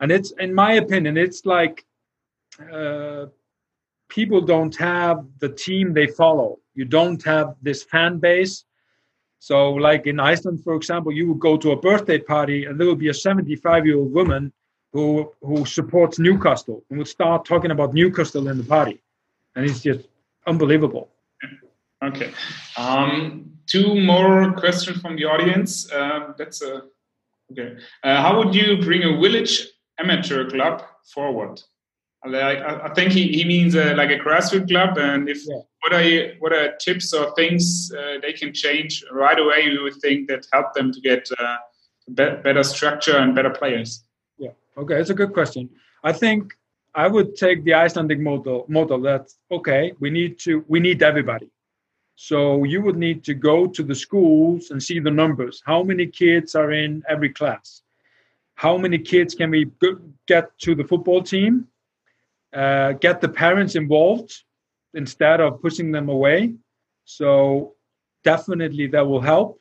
and 0.00 0.10
it's 0.12 0.32
in 0.32 0.54
my 0.54 0.72
opinion, 0.74 1.16
it's 1.16 1.44
like 1.44 1.84
uh, 2.72 3.26
people 4.08 4.40
don't 4.40 4.74
have 4.76 5.24
the 5.40 5.48
team 5.48 5.92
they 5.92 6.06
follow. 6.06 6.58
You 6.74 6.84
don't 6.84 7.22
have 7.24 7.56
this 7.62 7.82
fan 7.82 8.18
base. 8.18 8.64
So, 9.38 9.70
like 9.74 10.06
in 10.06 10.18
Iceland, 10.18 10.62
for 10.64 10.74
example, 10.74 11.12
you 11.12 11.28
would 11.28 11.40
go 11.40 11.56
to 11.56 11.72
a 11.72 11.76
birthday 11.76 12.18
party 12.18 12.64
and 12.64 12.80
there 12.80 12.86
will 12.86 12.96
be 12.96 13.08
a 13.08 13.14
75 13.14 13.86
year 13.86 13.98
old 13.98 14.12
woman 14.12 14.52
who 14.92 15.32
who 15.42 15.64
supports 15.66 16.18
Newcastle 16.18 16.82
and 16.88 16.98
would 16.98 17.08
start 17.08 17.44
talking 17.44 17.70
about 17.70 17.92
Newcastle 17.92 18.48
in 18.48 18.56
the 18.58 18.64
party, 18.64 19.02
and 19.54 19.66
it's 19.66 19.82
just 19.82 20.08
unbelievable. 20.46 21.10
Okay, 22.02 22.32
um, 22.76 23.50
two 23.66 24.00
more 24.00 24.52
questions 24.52 25.00
from 25.00 25.16
the 25.16 25.24
audience. 25.24 25.90
Uh, 25.92 26.32
that's 26.38 26.62
a 26.62 26.84
Okay. 27.52 27.76
Uh, 28.02 28.20
how 28.20 28.36
would 28.38 28.54
you 28.54 28.78
bring 28.78 29.02
a 29.04 29.20
village 29.20 29.66
amateur 29.98 30.48
club 30.50 30.82
forward? 31.14 31.60
Like, 32.26 32.58
I, 32.58 32.88
I 32.88 32.94
think 32.94 33.12
he, 33.12 33.28
he 33.28 33.44
means 33.44 33.76
uh, 33.76 33.94
like 33.96 34.10
a 34.10 34.18
grassroots 34.18 34.68
club. 34.68 34.98
And 34.98 35.28
if 35.28 35.46
yeah. 35.46 35.60
what 35.80 35.92
are 35.92 36.02
you, 36.02 36.34
what 36.40 36.52
are 36.52 36.74
tips 36.76 37.12
or 37.12 37.32
things 37.34 37.92
uh, 37.96 38.18
they 38.20 38.32
can 38.32 38.52
change 38.52 39.04
right 39.12 39.38
away? 39.38 39.62
You 39.64 39.82
would 39.84 39.96
think 39.96 40.28
that 40.28 40.46
help 40.52 40.74
them 40.74 40.92
to 40.92 41.00
get 41.00 41.28
uh, 41.38 41.56
be 42.08 42.30
better 42.42 42.64
structure 42.64 43.16
and 43.16 43.34
better 43.34 43.50
players. 43.50 44.04
Yeah. 44.38 44.50
Okay, 44.76 45.00
it's 45.00 45.10
a 45.10 45.14
good 45.14 45.32
question. 45.32 45.70
I 46.02 46.12
think 46.12 46.52
I 46.94 47.06
would 47.06 47.36
take 47.36 47.64
the 47.64 47.74
Icelandic 47.74 48.18
model. 48.18 48.64
Model 48.68 49.00
that 49.02 49.30
okay, 49.50 49.92
we 50.00 50.10
need 50.10 50.38
to 50.40 50.64
we 50.66 50.80
need 50.80 51.02
everybody. 51.02 51.50
So 52.16 52.64
you 52.64 52.80
would 52.80 52.96
need 52.96 53.22
to 53.24 53.34
go 53.34 53.66
to 53.66 53.82
the 53.82 53.94
schools 53.94 54.70
and 54.70 54.82
see 54.82 54.98
the 54.98 55.10
numbers. 55.10 55.62
How 55.64 55.82
many 55.82 56.06
kids 56.06 56.54
are 56.54 56.72
in 56.72 57.02
every 57.08 57.28
class? 57.28 57.82
How 58.54 58.78
many 58.78 58.98
kids 58.98 59.34
can 59.34 59.50
we 59.50 59.70
get 60.26 60.58
to 60.60 60.74
the 60.74 60.84
football 60.84 61.22
team? 61.22 61.68
Uh, 62.54 62.92
get 62.92 63.20
the 63.20 63.28
parents 63.28 63.74
involved 63.74 64.44
instead 64.94 65.42
of 65.42 65.60
pushing 65.60 65.92
them 65.92 66.08
away. 66.08 66.54
So 67.04 67.74
definitely 68.24 68.86
that 68.88 69.06
will 69.06 69.20
help. 69.20 69.60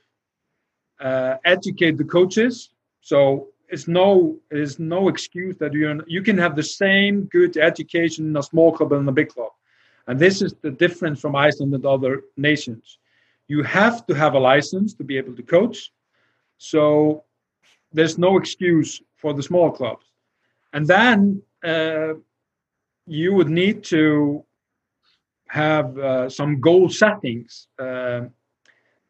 Uh, 0.98 1.36
educate 1.44 1.98
the 1.98 2.06
coaches. 2.06 2.70
So 3.02 3.50
it's 3.68 3.88
no 3.90 4.38
it's 4.50 4.80
no 4.80 5.10
excuse 5.10 5.58
that 5.58 5.74
you 5.74 6.02
you 6.08 6.22
can 6.22 6.38
have 6.38 6.56
the 6.56 6.64
same 6.64 7.26
good 7.26 7.58
education 7.58 8.28
in 8.28 8.38
a 8.38 8.44
small 8.44 8.72
club 8.72 8.94
and 8.94 9.10
a 9.10 9.12
big 9.12 9.28
club. 9.28 9.52
And 10.08 10.20
this 10.20 10.42
is 10.42 10.54
the 10.62 10.72
difference 10.72 11.20
from 11.20 11.36
Iceland 11.36 11.74
and 11.74 11.86
other 11.86 12.22
nations. 12.38 13.00
You 13.48 13.64
have 13.64 14.06
to 14.08 14.14
have 14.14 14.34
a 14.34 14.40
license 14.40 14.94
to 14.96 15.04
be 15.04 15.18
able 15.18 15.36
to 15.36 15.44
coach. 15.44 15.92
So 16.58 17.24
there's 17.92 18.18
no 18.18 18.38
excuse 18.38 19.02
for 19.16 19.34
the 19.34 19.44
small 19.44 19.72
clubs. 19.72 20.06
And 20.74 20.86
then 20.86 21.42
uh, 21.64 22.14
you 23.08 23.34
would 23.34 23.50
need 23.50 23.84
to 23.86 24.44
have 25.48 25.98
uh, 25.98 26.30
some 26.30 26.60
goal 26.60 26.90
settings 26.90 27.68
uh, 27.80 28.22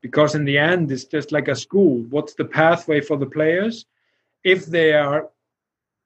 because 0.02 0.36
in 0.36 0.46
the 0.46 0.58
end 0.58 0.92
it's 0.92 1.06
just 1.06 1.32
like 1.32 1.48
a 1.48 1.56
school 1.56 2.04
what's 2.10 2.36
the 2.36 2.46
pathway 2.46 3.02
for 3.02 3.18
the 3.18 3.26
players 3.26 3.86
if 4.44 4.66
they 4.66 4.94
are 4.94 5.30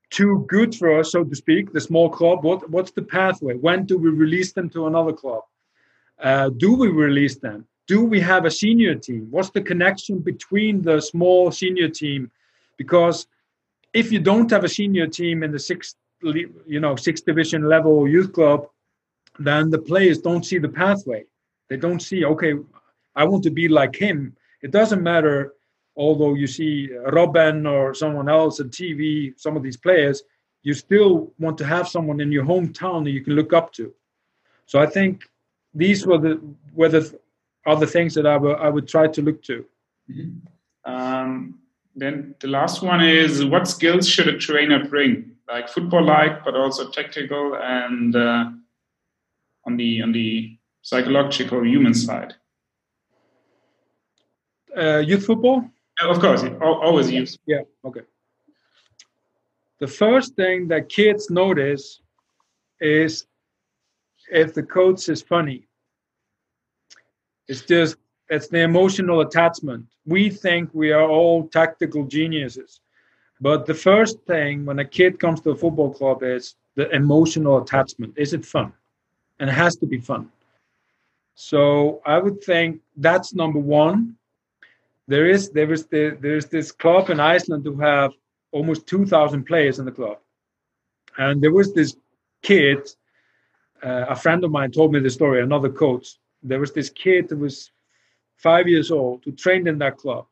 too 0.09 0.45
good 0.47 0.75
for 0.75 0.99
us 0.99 1.11
so 1.11 1.23
to 1.23 1.35
speak 1.35 1.71
the 1.71 1.81
small 1.81 2.09
club 2.09 2.43
what 2.43 2.69
what's 2.69 2.91
the 2.91 3.01
pathway? 3.01 3.55
When 3.55 3.85
do 3.85 3.97
we 3.97 4.09
release 4.09 4.53
them 4.53 4.69
to 4.71 4.87
another 4.87 5.13
club? 5.13 5.43
Uh, 6.21 6.49
do 6.49 6.75
we 6.75 6.87
release 6.89 7.37
them? 7.37 7.67
Do 7.87 8.03
we 8.03 8.19
have 8.19 8.45
a 8.45 8.51
senior 8.51 8.95
team? 8.95 9.27
What's 9.29 9.51
the 9.51 9.61
connection 9.61 10.19
between 10.19 10.81
the 10.81 10.99
small 10.99 11.51
senior 11.51 11.89
team? 11.89 12.31
Because 12.77 13.27
if 13.93 14.11
you 14.11 14.19
don't 14.19 14.49
have 14.51 14.63
a 14.63 14.69
senior 14.69 15.07
team 15.07 15.43
in 15.43 15.51
the 15.51 15.59
sixth 15.59 15.95
you 16.21 16.79
know 16.79 16.95
sixth 16.95 17.25
division 17.25 17.63
level 17.63 18.07
youth 18.07 18.33
club 18.33 18.67
then 19.39 19.69
the 19.69 19.79
players 19.79 20.19
don't 20.19 20.45
see 20.45 20.57
the 20.57 20.69
pathway. 20.69 21.23
They 21.69 21.77
don't 21.77 22.01
see 22.01 22.25
okay 22.25 22.53
i 23.15 23.23
want 23.25 23.43
to 23.43 23.51
be 23.51 23.67
like 23.67 23.95
him. 23.95 24.35
It 24.61 24.71
doesn't 24.71 25.03
matter 25.03 25.53
although 25.99 26.33
you 26.33 26.47
see 26.47 26.89
robben 27.17 27.57
or 27.73 27.93
someone 27.93 28.29
else 28.37 28.59
on 28.61 28.69
tv 28.69 29.33
some 29.45 29.55
of 29.57 29.63
these 29.63 29.79
players 29.85 30.23
you 30.63 30.73
still 30.73 31.31
want 31.39 31.57
to 31.57 31.65
have 31.65 31.87
someone 31.87 32.19
in 32.19 32.31
your 32.31 32.45
hometown 32.45 33.03
that 33.03 33.11
you 33.11 33.21
can 33.21 33.33
look 33.33 33.53
up 33.53 33.71
to. 33.73 33.93
So 34.65 34.79
i 34.79 34.85
think 34.85 35.23
these 35.73 36.05
were 36.05 36.17
the 36.17 36.33
were 36.73 36.89
the 36.89 37.03
other 37.65 37.85
things 37.85 38.13
that 38.15 38.25
I 38.25 38.69
would 38.69 38.87
try 38.87 39.07
to 39.07 39.21
look 39.21 39.43
to. 39.43 39.65
Mm-hmm. 40.09 40.91
um, 40.91 41.59
then 41.95 42.33
the 42.39 42.47
last 42.47 42.81
one 42.81 43.01
is 43.03 43.45
what 43.45 43.67
skills 43.67 44.07
should 44.07 44.27
a 44.27 44.37
trainer 44.37 44.87
bring? 44.87 45.35
Like 45.47 45.69
football 45.69 46.03
like 46.03 46.43
but 46.45 46.55
also 46.55 46.89
tactical 46.89 47.55
and 47.61 48.15
uh, 48.15 48.45
on 49.65 49.77
the 49.77 50.01
on 50.01 50.11
the 50.11 50.57
psychological 50.81 51.63
human 51.63 51.93
side. 51.93 52.33
Uh, 54.75 54.99
youth 54.99 55.25
football 55.25 55.69
of 56.01 56.19
course 56.19 56.43
always 56.61 57.11
use. 57.11 57.37
yeah 57.45 57.61
okay 57.85 58.01
the 59.79 59.87
first 59.87 60.35
thing 60.35 60.67
that 60.67 60.89
kids 60.89 61.29
notice 61.29 62.01
is 62.81 63.25
if 64.31 64.53
the 64.53 64.63
coach 64.63 65.09
is 65.09 65.21
funny 65.21 65.67
it's 67.47 67.61
just 67.61 67.97
it's 68.29 68.47
the 68.47 68.59
emotional 68.59 69.21
attachment. 69.21 69.85
We 70.05 70.29
think 70.29 70.69
we 70.73 70.91
are 70.91 71.07
all 71.09 71.47
tactical 71.47 72.05
geniuses. 72.05 72.79
But 73.41 73.65
the 73.65 73.73
first 73.73 74.19
thing 74.27 74.65
when 74.65 74.79
a 74.79 74.85
kid 74.85 75.19
comes 75.19 75.41
to 75.41 75.51
a 75.51 75.55
football 75.55 75.91
club 75.91 76.23
is 76.23 76.55
the 76.75 76.89
emotional 76.91 77.61
attachment. 77.61 78.13
Is 78.17 78.33
it 78.33 78.45
fun? 78.45 78.71
And 79.39 79.49
it 79.49 79.53
has 79.53 79.75
to 79.77 79.87
be 79.87 79.99
fun. 79.99 80.29
So 81.35 82.01
I 82.05 82.19
would 82.19 82.43
think 82.43 82.81
that's 82.97 83.33
number 83.33 83.59
one. 83.59 84.15
There 85.09 85.27
is 85.27 85.49
there 85.49 85.73
is 85.73 85.87
the, 85.87 86.15
there's 86.21 86.45
this 86.45 86.71
club 86.71 87.09
in 87.09 87.19
Iceland 87.19 87.65
who 87.65 87.77
have 87.79 88.11
almost 88.51 88.85
two 88.85 89.07
thousand 89.07 89.45
players 89.45 89.79
in 89.79 89.85
the 89.85 89.91
club, 89.91 90.19
and 91.17 91.41
there 91.41 91.51
was 91.51 91.73
this 91.73 91.97
kid. 92.43 92.87
Uh, 93.81 94.05
a 94.09 94.15
friend 94.15 94.43
of 94.43 94.51
mine 94.51 94.71
told 94.71 94.93
me 94.93 94.99
the 94.99 95.09
story. 95.09 95.41
Another 95.41 95.69
coach. 95.69 96.19
There 96.43 96.59
was 96.59 96.73
this 96.73 96.91
kid 96.91 97.25
who 97.29 97.37
was 97.37 97.71
five 98.37 98.67
years 98.67 98.91
old, 98.91 99.23
who 99.25 99.31
trained 99.31 99.67
in 99.67 99.79
that 99.79 99.97
club. 99.97 100.27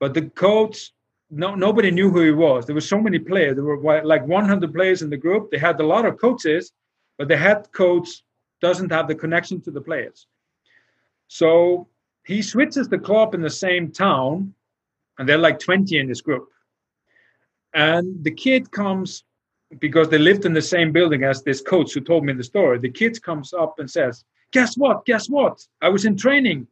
But 0.00 0.14
the 0.14 0.22
coach, 0.30 0.92
no, 1.30 1.54
nobody 1.54 1.90
knew 1.90 2.10
who 2.10 2.22
he 2.22 2.30
was. 2.30 2.64
There 2.64 2.74
were 2.74 2.92
so 2.94 3.00
many 3.00 3.18
players. 3.18 3.56
There 3.56 3.64
were 3.64 4.04
like 4.04 4.26
100 4.26 4.72
players 4.72 5.02
in 5.02 5.10
the 5.10 5.16
group. 5.18 5.50
They 5.50 5.58
had 5.58 5.78
a 5.80 5.86
lot 5.86 6.06
of 6.06 6.18
coaches, 6.18 6.72
but 7.18 7.28
the 7.28 7.36
head 7.36 7.68
coach 7.72 8.08
doesn't 8.62 8.90
have 8.90 9.06
the 9.06 9.14
connection 9.14 9.60
to 9.62 9.70
the 9.70 9.82
players. 9.82 10.26
So 11.26 11.88
he 12.28 12.42
switches 12.42 12.88
the 12.88 12.98
club 12.98 13.34
in 13.34 13.40
the 13.40 13.50
same 13.50 13.90
town, 13.90 14.54
and 15.18 15.28
there 15.28 15.36
are 15.36 15.40
like 15.40 15.58
20 15.58 15.98
in 15.98 16.06
this 16.06 16.20
group. 16.20 16.48
And 17.72 18.22
the 18.22 18.30
kid 18.30 18.70
comes 18.70 19.24
because 19.78 20.10
they 20.10 20.18
lived 20.18 20.44
in 20.44 20.52
the 20.52 20.62
same 20.62 20.92
building 20.92 21.24
as 21.24 21.42
this 21.42 21.60
coach 21.60 21.94
who 21.94 22.00
told 22.00 22.24
me 22.24 22.34
the 22.34 22.44
story. 22.44 22.78
The 22.78 22.90
kid 22.90 23.20
comes 23.22 23.54
up 23.54 23.78
and 23.78 23.90
says, 23.90 24.24
Guess 24.52 24.76
what? 24.76 25.04
Guess 25.06 25.28
what? 25.28 25.66
I 25.82 25.88
was 25.88 26.04
in 26.04 26.16
training 26.16 26.66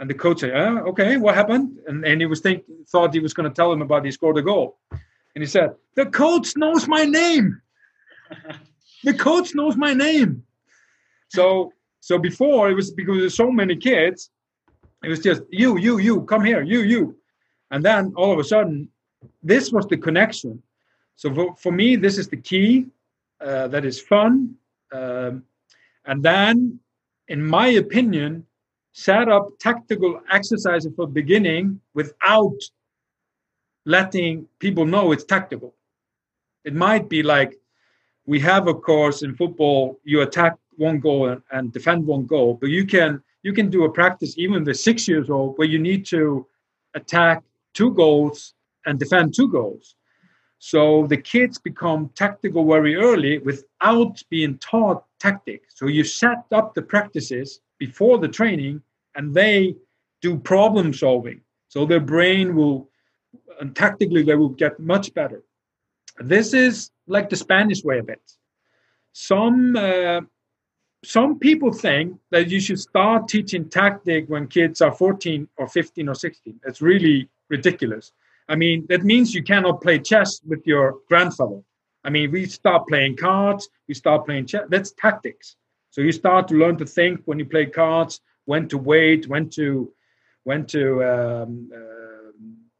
and 0.00 0.08
the 0.08 0.14
coach 0.14 0.40
said, 0.40 0.52
oh, 0.54 0.78
okay, 0.90 1.16
what 1.16 1.34
happened? 1.34 1.78
And, 1.86 2.04
and 2.04 2.20
he 2.20 2.26
was 2.26 2.40
think, 2.40 2.64
thought 2.88 3.14
he 3.14 3.20
was 3.20 3.34
going 3.34 3.48
to 3.48 3.54
tell 3.54 3.72
him 3.72 3.82
about 3.82 4.04
he 4.04 4.12
scored 4.12 4.38
a 4.38 4.42
goal. 4.42 4.78
And 4.90 5.42
he 5.42 5.46
said, 5.46 5.74
the 5.96 6.06
coach 6.06 6.56
knows 6.56 6.86
my 6.86 7.04
name. 7.04 7.60
the 9.04 9.14
coach 9.14 9.54
knows 9.54 9.76
my 9.76 9.94
name. 9.94 10.44
So 11.30 11.72
so 12.00 12.18
before 12.18 12.70
it 12.70 12.74
was 12.74 12.90
because 12.90 13.18
there's 13.18 13.36
so 13.36 13.50
many 13.50 13.76
kids, 13.76 14.30
it 15.02 15.08
was 15.08 15.20
just 15.20 15.42
you, 15.50 15.78
you, 15.78 15.98
you, 15.98 16.22
come 16.22 16.44
here, 16.44 16.62
you, 16.62 16.80
you. 16.80 17.16
And 17.70 17.84
then 17.84 18.12
all 18.16 18.32
of 18.32 18.38
a 18.38 18.44
sudden, 18.44 18.88
this 19.42 19.72
was 19.72 19.86
the 19.86 19.96
connection. 19.96 20.62
So 21.16 21.34
for, 21.34 21.56
for 21.56 21.72
me, 21.72 21.96
this 21.96 22.18
is 22.18 22.28
the 22.28 22.36
key. 22.36 22.86
Uh, 23.40 23.68
that 23.68 23.84
is 23.84 24.00
fun. 24.00 24.54
Um, 24.92 25.44
and 26.06 26.22
then, 26.22 26.80
in 27.28 27.44
my 27.44 27.68
opinion, 27.68 28.46
set 28.92 29.28
up 29.28 29.50
tactical 29.60 30.20
exercises 30.32 30.92
for 30.96 31.06
beginning 31.06 31.80
without 31.94 32.56
letting 33.84 34.46
people 34.58 34.84
know 34.84 35.12
it's 35.12 35.24
tactical. 35.24 35.74
It 36.64 36.74
might 36.74 37.08
be 37.08 37.22
like 37.22 37.54
we 38.26 38.40
have 38.40 38.66
a 38.66 38.74
course 38.74 39.22
in 39.22 39.36
football, 39.36 40.00
you 40.04 40.22
attack 40.22 40.56
one 40.76 41.00
goal 41.00 41.28
and, 41.28 41.42
and 41.52 41.72
defend 41.72 42.06
one 42.06 42.26
goal, 42.26 42.58
but 42.60 42.70
you 42.70 42.86
can 42.86 43.22
you 43.42 43.52
can 43.52 43.70
do 43.70 43.84
a 43.84 43.90
practice 43.90 44.36
even 44.36 44.64
with 44.64 44.76
six 44.76 45.06
years 45.08 45.30
old 45.30 45.56
where 45.58 45.68
you 45.68 45.78
need 45.78 46.04
to 46.06 46.46
attack 46.94 47.42
two 47.74 47.92
goals 47.94 48.54
and 48.86 48.98
defend 48.98 49.34
two 49.34 49.48
goals. 49.48 49.94
So 50.58 51.06
the 51.06 51.16
kids 51.16 51.58
become 51.58 52.10
tactical 52.14 52.66
very 52.66 52.96
early 52.96 53.38
without 53.38 54.22
being 54.28 54.58
taught 54.58 55.04
tactics. 55.20 55.74
So 55.76 55.86
you 55.86 56.02
set 56.02 56.44
up 56.52 56.74
the 56.74 56.82
practices 56.82 57.60
before 57.78 58.18
the 58.18 58.28
training 58.28 58.82
and 59.14 59.32
they 59.32 59.76
do 60.20 60.36
problem 60.36 60.92
solving. 60.92 61.40
So 61.68 61.86
their 61.86 62.00
brain 62.00 62.56
will, 62.56 62.90
and 63.60 63.74
tactically, 63.76 64.22
they 64.22 64.34
will 64.34 64.48
get 64.48 64.80
much 64.80 65.14
better. 65.14 65.42
This 66.18 66.54
is 66.54 66.90
like 67.06 67.28
the 67.28 67.36
Spanish 67.36 67.84
way 67.84 67.98
of 67.98 68.08
it. 68.08 68.22
Some 69.12 69.76
uh, 69.76 70.22
some 71.04 71.38
people 71.38 71.72
think 71.72 72.18
that 72.30 72.48
you 72.48 72.60
should 72.60 72.80
start 72.80 73.28
teaching 73.28 73.68
tactic 73.68 74.28
when 74.28 74.48
kids 74.48 74.80
are 74.80 74.92
14 74.92 75.48
or 75.56 75.68
15 75.68 76.08
or 76.08 76.14
16. 76.14 76.60
It's 76.66 76.82
really 76.82 77.28
ridiculous. 77.48 78.12
I 78.48 78.56
mean, 78.56 78.86
that 78.88 79.04
means 79.04 79.34
you 79.34 79.42
cannot 79.42 79.80
play 79.82 79.98
chess 79.98 80.40
with 80.44 80.66
your 80.66 80.98
grandfather. 81.08 81.60
I 82.04 82.10
mean, 82.10 82.30
we 82.30 82.46
start 82.46 82.88
playing 82.88 83.16
cards, 83.16 83.68
we 83.86 83.94
start 83.94 84.26
playing 84.26 84.46
chess. 84.46 84.64
That's 84.70 84.92
tactics. 84.92 85.56
So 85.90 86.00
you 86.00 86.12
start 86.12 86.48
to 86.48 86.54
learn 86.54 86.76
to 86.78 86.86
think 86.86 87.20
when 87.26 87.38
you 87.38 87.44
play 87.44 87.66
cards 87.66 88.20
when 88.48 88.66
to 88.66 88.78
wait, 88.78 89.28
when 89.28 89.50
to 89.50 89.92
when 90.44 90.64
to 90.64 91.04
um, 91.04 91.70
uh, 91.70 92.30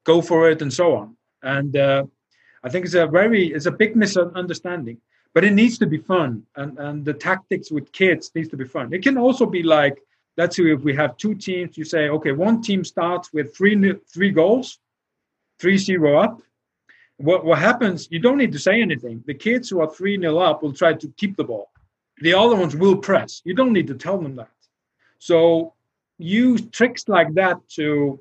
go 0.04 0.22
for 0.22 0.50
it, 0.50 0.62
and 0.62 0.72
so 0.72 0.96
on. 0.96 1.16
And 1.42 1.76
uh, 1.76 2.04
I 2.64 2.70
think 2.70 2.86
it's 2.86 2.94
a 2.94 3.06
very 3.06 3.48
it's 3.48 3.66
a 3.66 3.70
big 3.70 3.94
misunderstanding. 3.94 4.98
But 5.34 5.44
it 5.44 5.52
needs 5.52 5.78
to 5.78 5.86
be 5.86 5.98
fun, 5.98 6.44
and 6.56 6.78
and 6.78 7.04
the 7.04 7.14
tactics 7.14 7.70
with 7.70 7.92
kids 7.92 8.30
needs 8.34 8.48
to 8.48 8.56
be 8.56 8.64
fun. 8.64 8.92
It 8.92 9.02
can 9.02 9.18
also 9.18 9.46
be 9.46 9.62
like 9.62 10.02
let's 10.38 10.56
say 10.56 10.70
if 10.70 10.82
we 10.82 10.94
have 10.94 11.16
two 11.16 11.34
teams, 11.34 11.76
you 11.76 11.84
say 11.84 12.08
okay, 12.08 12.32
one 12.32 12.62
team 12.62 12.84
starts 12.84 13.32
with 13.32 13.54
three 13.54 13.94
three 14.12 14.30
goals, 14.30 14.78
three 15.58 15.76
zero 15.76 16.18
up. 16.18 16.40
What 17.18 17.44
what 17.44 17.58
happens? 17.58 18.08
You 18.10 18.20
don't 18.20 18.38
need 18.38 18.52
to 18.52 18.58
say 18.58 18.80
anything. 18.80 19.22
The 19.26 19.34
kids 19.34 19.68
who 19.68 19.80
are 19.80 19.90
three 19.90 20.16
nil 20.16 20.38
up 20.38 20.62
will 20.62 20.72
try 20.72 20.94
to 20.94 21.08
keep 21.16 21.36
the 21.36 21.44
ball. 21.44 21.70
The 22.20 22.34
other 22.34 22.56
ones 22.56 22.74
will 22.74 22.96
press. 22.96 23.42
You 23.44 23.54
don't 23.54 23.72
need 23.72 23.88
to 23.88 23.94
tell 23.94 24.18
them 24.18 24.36
that. 24.36 24.50
So 25.18 25.74
use 26.18 26.62
tricks 26.70 27.08
like 27.08 27.34
that 27.34 27.56
to 27.76 28.20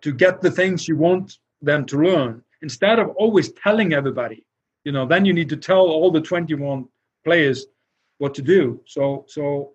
to 0.00 0.12
get 0.12 0.40
the 0.40 0.50
things 0.50 0.88
you 0.88 0.96
want 0.96 1.38
them 1.62 1.84
to 1.86 1.96
learn 1.98 2.42
instead 2.62 2.98
of 2.98 3.08
always 3.10 3.52
telling 3.52 3.92
everybody. 3.92 4.44
You 4.88 4.92
know, 4.92 5.04
then 5.04 5.26
you 5.26 5.34
need 5.34 5.50
to 5.50 5.56
tell 5.58 5.86
all 5.96 6.10
the 6.10 6.22
21 6.22 6.88
players 7.22 7.66
what 8.16 8.32
to 8.36 8.40
do. 8.40 8.80
So 8.86 9.26
so 9.28 9.72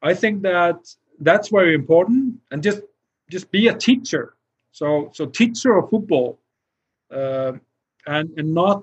I 0.00 0.14
think 0.14 0.42
that 0.42 0.76
that's 1.18 1.48
very 1.48 1.74
important 1.74 2.38
and 2.52 2.62
just 2.62 2.82
just 3.28 3.50
be 3.50 3.66
a 3.66 3.74
teacher. 3.74 4.36
So 4.70 5.10
so 5.14 5.26
teacher 5.26 5.76
of 5.78 5.90
football 5.90 6.38
uh, 7.10 7.54
and 8.06 8.30
and 8.38 8.54
not 8.54 8.82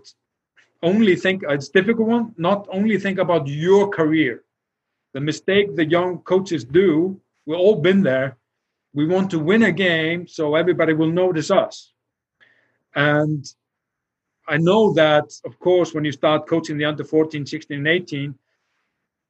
only 0.83 1.15
think 1.15 1.43
it's 1.47 1.69
difficult 1.69 2.09
one 2.09 2.35
not 2.37 2.67
only 2.77 2.99
think 2.99 3.17
about 3.17 3.47
your 3.47 3.87
career 3.87 4.43
the 5.13 5.21
mistake 5.21 5.77
the 5.77 5.85
young 5.85 6.17
coaches 6.31 6.65
do, 6.65 7.21
we've 7.45 7.63
all 7.65 7.79
been 7.89 8.03
there. 8.03 8.35
We 8.93 9.05
want 9.05 9.31
to 9.31 9.39
win 9.39 9.63
a 9.63 9.71
game 9.71 10.27
so 10.27 10.55
everybody 10.55 10.91
will 10.91 11.13
notice 11.23 11.51
us. 11.51 11.93
And 12.93 13.45
I 14.49 14.57
know 14.57 14.91
that, 14.93 15.31
of 15.45 15.59
course, 15.59 15.93
when 15.93 16.03
you 16.03 16.11
start 16.11 16.47
coaching 16.47 16.77
the 16.77 16.85
under 16.85 17.03
14, 17.03 17.45
16, 17.45 17.77
and 17.77 17.87
18, 17.87 18.35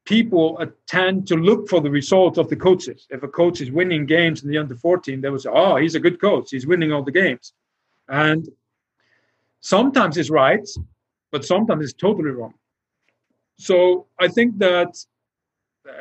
people 0.06 0.66
tend 0.88 1.28
to 1.28 1.36
look 1.36 1.68
for 1.68 1.82
the 1.82 1.90
results 1.90 2.38
of 2.38 2.50
the 2.50 2.56
coaches. 2.56 3.06
If 3.10 3.22
a 3.24 3.28
coach 3.28 3.60
is 3.60 3.70
winning 3.70 4.06
games 4.06 4.44
in 4.44 4.50
the 4.50 4.58
under 4.58 4.76
14, 4.76 5.20
they 5.20 5.30
will 5.30 5.40
say, 5.40 5.50
oh, 5.52 5.76
he's 5.76 5.96
a 5.96 6.00
good 6.00 6.22
coach. 6.22 6.52
He's 6.52 6.66
winning 6.66 6.94
all 6.94 7.04
the 7.04 7.12
games. 7.12 7.54
And 8.08 8.48
sometimes 9.60 10.18
it's 10.18 10.30
right, 10.30 10.68
but 11.32 11.44
sometimes 11.44 11.84
it's 11.84 11.94
totally 11.94 12.32
wrong. 12.32 12.54
So 13.58 14.08
I 14.20 14.30
think 14.30 14.58
that 14.60 14.98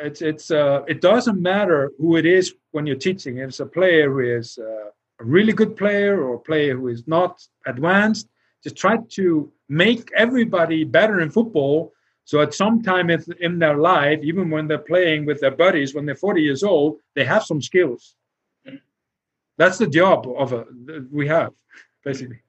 it's 0.02 0.22
it's 0.22 0.50
uh, 0.50 0.82
it 0.86 1.00
doesn't 1.00 1.42
matter 1.42 1.92
who 1.98 2.16
it 2.16 2.24
is 2.24 2.54
when 2.70 2.86
you're 2.86 2.96
teaching. 2.96 3.38
If 3.38 3.48
it's 3.48 3.60
a 3.60 3.66
player 3.66 4.10
who 4.10 4.20
is 4.20 4.58
uh, 4.58 4.90
a 5.20 5.24
really 5.24 5.52
good 5.52 5.76
player 5.76 6.22
or 6.22 6.34
a 6.34 6.38
player 6.38 6.76
who 6.76 6.88
is 6.88 7.06
not 7.08 7.42
advanced, 7.66 8.28
just 8.62 8.76
try 8.76 8.98
to 9.10 9.52
make 9.68 10.10
everybody 10.16 10.84
better 10.84 11.20
in 11.20 11.30
football. 11.30 11.92
So 12.24 12.40
at 12.40 12.54
some 12.54 12.82
time 12.82 13.10
in 13.10 13.58
their 13.58 13.76
life, 13.76 14.20
even 14.22 14.50
when 14.50 14.68
they're 14.68 14.78
playing 14.78 15.24
with 15.24 15.40
their 15.40 15.50
buddies 15.50 15.94
when 15.94 16.04
they're 16.04 16.14
40 16.14 16.42
years 16.42 16.62
old, 16.62 16.98
they 17.14 17.24
have 17.24 17.44
some 17.44 17.62
skills. 17.62 18.14
That's 19.56 19.78
the 19.78 19.88
job 19.88 20.26
of 20.36 20.52
a, 20.52 20.66
we 21.10 21.26
have, 21.26 21.52
basically. 22.04 22.40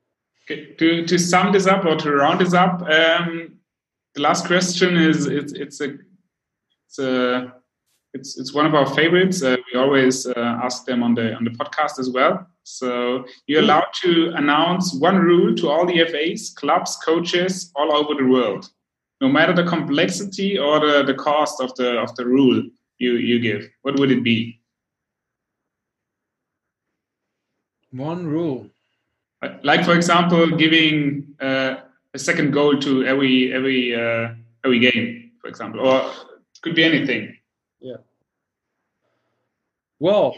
Okay. 0.46 0.74
To 0.80 1.06
to 1.06 1.18
sum 1.20 1.52
this 1.52 1.68
up 1.68 1.86
or 1.86 1.96
to 1.96 2.12
round 2.12 2.42
this 2.42 2.54
up, 2.54 2.82
um, 2.82 3.60
the 4.16 4.22
last 4.22 4.48
question 4.48 4.98
is 4.98 5.28
it's 5.28 5.54
it's 5.54 5.80
a 5.82 5.98
it's 6.86 7.00
a 7.00 7.54
it's 8.14 8.40
it's 8.40 8.54
one 8.54 8.66
of 8.66 8.74
our 8.74 8.88
favorites. 8.96 9.44
Uh, 9.44 9.58
we 9.72 9.80
always 9.80 10.26
uh, 10.26 10.60
ask 10.64 10.86
them 10.86 11.04
on 11.04 11.14
the 11.14 11.36
on 11.36 11.44
the 11.44 11.52
podcast 11.52 12.00
as 12.00 12.10
well. 12.10 12.48
So 12.70 13.26
you're 13.48 13.64
allowed 13.64 13.92
to 14.04 14.32
announce 14.36 14.94
one 14.94 15.18
rule 15.18 15.56
to 15.56 15.70
all 15.70 15.88
the 15.88 16.06
FAs, 16.06 16.52
clubs, 16.52 16.96
coaches 16.98 17.72
all 17.76 17.92
over 17.96 18.14
the 18.14 18.30
world, 18.30 18.70
no 19.22 19.28
matter 19.28 19.54
the 19.54 19.64
complexity 19.64 20.58
or 20.58 20.80
the, 20.80 21.04
the 21.04 21.16
cost 21.16 21.62
of 21.62 21.74
the 21.76 22.00
of 22.00 22.16
the 22.16 22.26
rule 22.26 22.62
you 23.00 23.14
you 23.14 23.40
give. 23.40 23.68
What 23.82 23.98
would 23.98 24.12
it 24.12 24.24
be? 24.24 24.62
One 27.92 28.28
rule. 28.28 28.70
Like 29.64 29.84
for 29.84 29.96
example, 29.96 30.56
giving 30.56 31.36
uh, 31.42 31.78
a 32.14 32.20
second 32.20 32.52
goal 32.52 32.78
to 32.80 33.04
every 33.04 33.52
every 33.52 33.96
uh, 33.96 34.36
every 34.64 34.80
game, 34.80 35.32
for 35.42 35.48
example, 35.48 35.80
or 35.88 36.12
it 36.54 36.62
could 36.62 36.76
be 36.76 36.84
anything. 36.84 37.36
Yeah. 37.80 37.98
Well, 39.98 40.38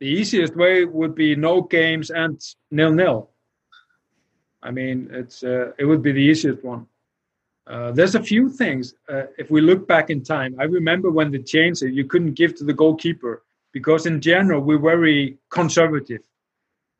the 0.00 0.06
easiest 0.06 0.54
way 0.56 0.84
would 0.84 1.14
be 1.14 1.34
no 1.34 1.62
games 1.62 2.10
and 2.10 2.40
nil 2.70 2.92
nil. 2.92 3.30
I 4.62 4.70
mean, 4.70 5.08
it's 5.12 5.42
uh, 5.44 5.72
it 5.78 5.84
would 5.84 6.02
be 6.02 6.12
the 6.12 6.20
easiest 6.20 6.64
one. 6.64 6.86
Uh, 7.66 7.90
there's 7.92 8.14
a 8.14 8.22
few 8.22 8.48
things. 8.48 8.94
Uh, 9.08 9.24
if 9.38 9.50
we 9.50 9.60
look 9.60 9.88
back 9.88 10.10
in 10.10 10.22
time, 10.22 10.54
I 10.58 10.64
remember 10.64 11.10
when 11.10 11.30
they 11.32 11.38
changed 11.38 11.82
it, 11.82 11.94
you 11.94 12.04
couldn't 12.04 12.34
give 12.34 12.54
to 12.56 12.64
the 12.64 12.72
goalkeeper 12.72 13.42
because 13.72 14.06
in 14.06 14.20
general 14.20 14.60
we're 14.60 14.78
very 14.78 15.38
conservative. 15.50 16.22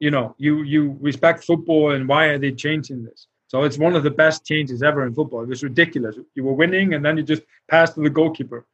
You 0.01 0.11
know, 0.11 0.35
you 0.39 0.63
you 0.63 0.97
respect 1.01 1.45
football, 1.45 1.93
and 1.93 2.09
why 2.09 2.27
are 2.27 2.39
they 2.39 2.53
changing 2.53 3.05
this? 3.05 3.29
So 3.49 3.63
it's 3.63 3.79
one 3.79 3.95
of 3.95 4.03
the 4.03 4.11
best 4.11 4.45
changes 4.45 4.83
ever 4.83 5.07
in 5.07 5.15
football. 5.15 5.43
It 5.43 5.49
was 5.49 5.63
ridiculous. 5.63 6.17
You 6.35 6.45
were 6.45 6.53
winning, 6.53 6.95
and 6.95 7.05
then 7.05 7.17
you 7.17 7.23
just 7.23 7.43
passed 7.69 7.95
to 7.95 8.01
the 8.01 8.11
goalkeeper. 8.11 8.67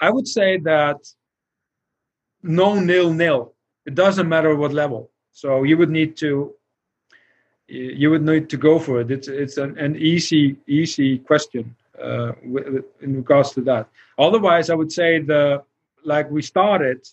I 0.00 0.10
would 0.10 0.28
say 0.28 0.58
that 0.58 0.98
no 2.44 2.78
nil 2.78 3.12
nil. 3.12 3.52
It 3.86 3.94
doesn't 3.94 4.28
matter 4.28 4.54
what 4.54 4.72
level. 4.72 5.10
So 5.32 5.64
you 5.64 5.76
would 5.76 5.90
need 5.90 6.16
to 6.18 6.54
you 7.66 8.10
would 8.10 8.22
need 8.22 8.50
to 8.50 8.56
go 8.56 8.78
for 8.78 9.00
it. 9.00 9.10
It's 9.10 9.28
it's 9.28 9.56
an, 9.56 9.76
an 9.78 9.96
easy 9.96 10.56
easy 10.66 11.18
question 11.18 11.74
uh, 12.00 12.32
in 13.00 13.16
regards 13.16 13.52
to 13.52 13.62
that. 13.62 13.88
Otherwise, 14.18 14.70
I 14.70 14.74
would 14.74 14.92
say 14.92 15.20
the 15.20 15.62
like 16.04 16.30
we 16.30 16.42
started. 16.42 17.06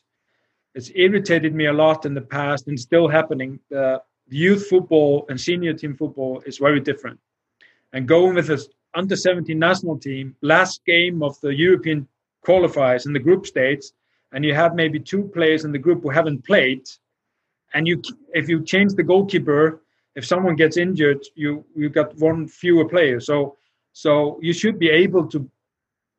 It's 0.73 0.91
irritated 0.95 1.53
me 1.53 1.65
a 1.65 1.73
lot 1.73 2.05
in 2.05 2.13
the 2.13 2.21
past 2.21 2.67
and 2.67 2.79
still 2.79 3.07
happening. 3.07 3.59
The 3.69 4.01
youth 4.29 4.67
football 4.67 5.25
and 5.27 5.39
senior 5.39 5.73
team 5.73 5.95
football 5.97 6.41
is 6.45 6.57
very 6.57 6.79
different. 6.79 7.19
And 7.91 8.07
going 8.07 8.35
with 8.35 8.47
the 8.47 8.65
under 8.93 9.15
17 9.15 9.57
national 9.57 9.97
team, 9.99 10.35
last 10.41 10.85
game 10.85 11.21
of 11.23 11.39
the 11.41 11.53
European 11.53 12.07
qualifiers 12.45 13.05
in 13.05 13.11
the 13.13 13.19
group 13.19 13.45
states, 13.45 13.93
and 14.31 14.45
you 14.45 14.53
have 14.53 14.75
maybe 14.75 14.99
two 14.99 15.23
players 15.33 15.65
in 15.65 15.71
the 15.71 15.79
group 15.79 16.03
who 16.03 16.09
haven't 16.09 16.45
played, 16.45 16.83
and 17.73 17.87
you 17.87 18.01
if 18.33 18.49
you 18.49 18.63
change 18.63 18.93
the 18.93 19.03
goalkeeper, 19.03 19.81
if 20.15 20.25
someone 20.25 20.55
gets 20.55 20.77
injured, 20.77 21.23
you 21.35 21.65
you 21.75 21.89
got 21.89 22.15
one 22.17 22.47
fewer 22.47 22.87
player. 22.87 23.19
So 23.19 23.57
so 23.93 24.39
you 24.41 24.53
should 24.53 24.79
be 24.79 24.89
able 24.89 25.27
to 25.27 25.49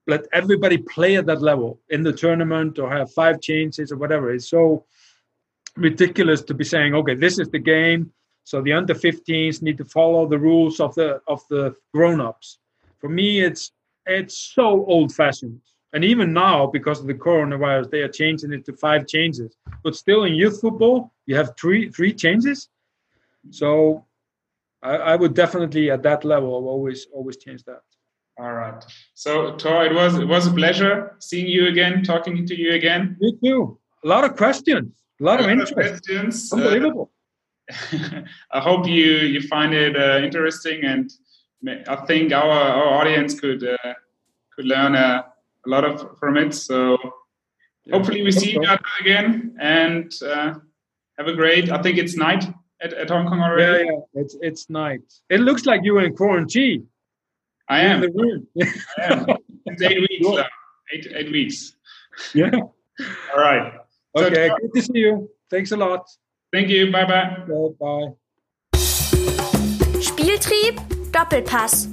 let 0.07 0.27
everybody 0.33 0.79
play 0.79 1.17
at 1.17 1.27
that 1.27 1.43
level 1.43 1.81
in 1.91 2.03
the 2.03 2.13
tournament 2.13 2.79
or 2.79 2.91
have 2.91 3.13
five 3.13 3.41
changes 3.41 3.93
or 3.93 3.97
whatever. 3.97 4.33
It's 4.33 4.49
so 4.49 4.85
ridiculous 5.77 6.43
to 6.43 6.55
be 6.55 6.65
saying, 6.65 6.95
okay, 6.95 7.15
this 7.15 7.39
is 7.39 7.49
the 7.49 7.59
game. 7.59 8.13
So 8.45 8.61
the 8.61 8.73
under 8.73 8.95
15s 8.95 9.63
need 9.63 9.79
to 9.79 9.85
follow 9.85 10.27
the 10.27 10.39
rules 10.39 10.81
of 10.81 10.95
the 10.97 11.21
of 11.29 11.43
the 11.49 11.75
grown-ups. 11.95 12.59
For 12.99 13.09
me, 13.09 13.41
it's 13.41 13.73
it's 14.07 14.37
so 14.37 14.85
old-fashioned. 14.87 15.61
And 15.95 16.05
even 16.05 16.33
now, 16.33 16.67
because 16.67 17.01
of 17.01 17.07
the 17.07 17.15
coronavirus, 17.15 17.91
they 17.91 18.01
are 18.01 18.09
changing 18.09 18.53
it 18.53 18.65
to 18.65 18.73
five 18.73 19.07
changes. 19.07 19.57
But 19.85 19.95
still, 19.95 20.25
in 20.25 20.35
youth 20.35 20.61
football, 20.61 21.13
you 21.27 21.37
have 21.37 21.55
three 21.59 21.91
three 21.91 22.15
changes. 22.15 22.69
So 23.51 24.07
I, 24.83 24.97
I 24.97 25.17
would 25.17 25.35
definitely, 25.35 25.91
at 25.91 26.03
that 26.03 26.25
level, 26.25 26.51
always 26.51 27.07
always 27.13 27.37
change 27.37 27.65
that. 27.65 27.83
All 28.39 28.53
right. 28.53 28.85
So 29.15 29.57
Tor, 29.57 29.85
it 29.85 29.95
was 29.95 30.19
it 30.19 30.27
was 30.27 30.47
a 30.47 30.53
pleasure 30.53 31.17
seeing 31.19 31.47
you 31.47 31.67
again, 31.69 32.03
talking 32.03 32.47
to 32.47 32.59
you 32.59 32.73
again. 32.73 33.17
Me 33.21 33.37
too. 33.45 33.79
A 34.05 34.09
lot 34.09 34.25
of 34.25 34.37
questions. 34.37 34.93
A 35.21 35.25
lot, 35.25 35.41
a 35.41 35.43
lot 35.43 35.45
of 35.45 35.51
interest. 35.51 35.75
questions. 35.75 36.53
Unbelievable. 36.53 37.11
Uh, 37.71 38.23
I 38.53 38.61
hope 38.61 38.87
you 38.87 39.13
you 39.35 39.43
find 39.43 39.75
it 39.75 39.97
uh, 39.97 40.25
interesting, 40.25 40.85
and 40.85 41.11
I 41.87 41.97
think 42.07 42.33
our 42.33 42.51
our 42.51 42.89
audience 43.01 43.39
could 43.39 43.63
uh, 43.63 43.95
could 44.55 44.65
learn 44.65 44.95
a, 44.95 45.27
a, 45.67 45.71
lot 45.71 45.85
of 45.85 46.19
from 46.19 46.37
it. 46.37 46.55
So 46.55 46.99
yeah, 47.85 47.97
hopefully 47.97 48.23
we 48.23 48.33
see 48.33 48.55
so. 48.55 48.63
each 48.63 48.69
other 48.69 48.85
again, 49.01 49.57
and 49.61 50.13
uh, 50.25 50.55
have 51.19 51.27
a 51.27 51.35
great. 51.35 51.71
I 51.71 51.81
think 51.83 51.99
it's 51.99 52.17
night 52.17 52.45
at, 52.81 52.93
at 52.93 53.11
Hong 53.11 53.27
Kong 53.27 53.41
already. 53.41 53.85
Yeah, 53.85 53.93
yeah, 53.93 54.23
it's 54.23 54.37
it's 54.41 54.71
night. 54.71 55.03
It 55.29 55.41
looks 55.41 55.67
like 55.67 55.81
you're 55.85 56.03
in 56.03 56.15
quarantine. 56.15 56.89
I 57.69 57.81
am. 57.81 58.01
the 58.01 58.11
room. 58.11 58.47
I 58.99 59.13
am. 59.13 59.27
It's 59.67 59.83
eight 59.83 60.01
weeks. 60.01 60.29
Now. 60.29 60.47
Eight 60.93 61.07
eight 61.15 61.33
weeks. 61.33 61.77
Yeah. 62.35 62.51
All 62.55 63.41
right. 63.41 63.73
Okay, 64.17 64.49
so, 64.49 64.57
good 64.61 64.73
to 64.75 64.83
see 64.83 64.99
you. 64.99 65.31
Thanks 65.51 65.73
a 65.73 65.77
lot. 65.77 66.07
Thank 66.53 66.69
you. 66.69 66.93
Bye 66.93 67.07
bye. 67.07 67.37
Okay, 67.49 67.77
bye. 67.81 68.13
Spieltrieb 70.03 70.77
Doppelpass. 71.13 71.92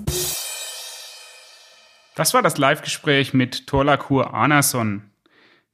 Das 2.20 2.34
war 2.34 2.42
das 2.42 2.58
Live-Gespräch 2.58 3.34
mit 3.34 3.66
Torlakur 3.66 4.34
Anason. 4.34 5.04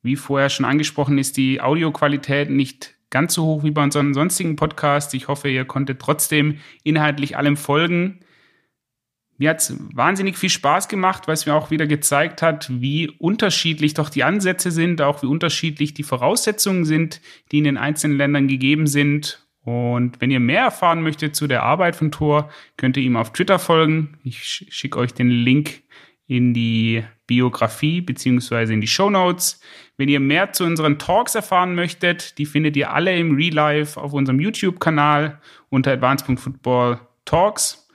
Wie 0.03 0.15
vorher 0.15 0.51
schon 0.51 0.63
angesprochen, 0.63 1.17
ist 1.17 1.38
die 1.38 1.59
Audioqualität 1.59 2.51
nicht 2.51 2.93
ganz 3.09 3.34
so 3.34 3.45
hoch 3.45 3.63
wie 3.63 3.72
bei 3.72 3.81
unseren 3.81 4.13
sonstigen 4.13 4.55
Podcasts. 4.55 5.11
Ich 5.15 5.27
hoffe, 5.27 5.49
ihr 5.49 5.65
konntet 5.65 5.99
trotzdem 5.99 6.59
inhaltlich 6.84 7.35
allem 7.35 7.57
folgen. 7.57 8.19
Mir 9.39 9.49
hat 9.49 9.61
es 9.61 9.76
wahnsinnig 9.95 10.38
viel 10.38 10.51
Spaß 10.51 10.88
gemacht, 10.88 11.27
weil 11.27 11.34
es 11.34 11.47
mir 11.47 11.55
auch 11.55 11.72
wieder 11.72 11.88
gezeigt 11.88 12.43
hat, 12.43 12.69
wie 12.69 13.09
unterschiedlich 13.09 13.95
doch 13.95 14.09
die 14.09 14.23
Ansätze 14.23 14.69
sind, 14.69 15.01
auch 15.01 15.23
wie 15.23 15.27
unterschiedlich 15.27 15.95
die 15.95 16.03
Voraussetzungen 16.03 16.85
sind, 16.85 17.22
die 17.51 17.57
in 17.57 17.63
den 17.63 17.77
einzelnen 17.80 18.19
Ländern 18.19 18.47
gegeben 18.47 18.85
sind. 18.85 19.47
Und 19.61 20.22
wenn 20.22 20.30
ihr 20.30 20.39
mehr 20.39 20.61
erfahren 20.61 21.01
möchtet 21.01 21.35
zu 21.35 21.47
der 21.47 21.63
Arbeit 21.63 21.95
von 21.95 22.11
Tor, 22.11 22.51
könnt 22.77 22.97
ihr 22.97 23.03
ihm 23.03 23.17
auf 23.17 23.34
Twitter 23.34 23.57
folgen. 23.57 24.19
Ich 24.23 24.43
schicke 24.69 24.99
euch 24.99 25.15
den 25.15 25.31
Link 25.31 25.81
in 26.27 26.53
die 26.53 27.03
Biografie 27.27 28.02
beziehungsweise 28.02 28.73
in 28.73 28.81
die 28.81 28.88
Show 28.88 29.10
Notes. 29.10 29.60
Wenn 29.97 30.10
ihr 30.10 30.19
mehr 30.19 30.52
zu 30.52 30.64
unseren 30.64 30.99
Talks 30.99 31.35
erfahren 31.35 31.76
möchtet, 31.76 32.38
die 32.38 32.45
findet 32.45 32.76
ihr 32.77 32.91
alle 32.91 33.15
im 33.18 33.35
Real 33.35 33.53
Life 33.53 33.99
auf 33.99 34.14
unserem 34.14 34.39
YouTube-Kanal 34.39 35.39
unter 35.69 35.91
advanced.football 35.91 36.99
Talks. 37.26 37.88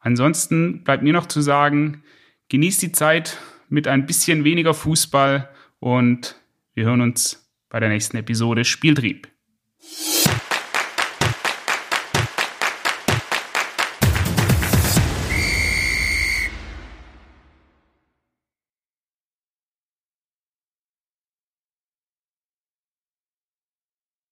Ansonsten 0.00 0.82
bleibt 0.84 1.02
mir 1.02 1.12
noch 1.12 1.26
zu 1.26 1.40
sagen, 1.40 2.02
genießt 2.48 2.82
die 2.82 2.92
Zeit 2.92 3.38
mit 3.68 3.86
ein 3.86 4.06
bisschen 4.06 4.44
weniger 4.44 4.74
Fußball 4.74 5.48
und 5.78 6.36
wir 6.74 6.84
hören 6.84 7.00
uns 7.00 7.50
bei 7.68 7.80
der 7.80 7.88
nächsten 7.88 8.16
Episode 8.16 8.64
Spieltrieb. 8.64 9.28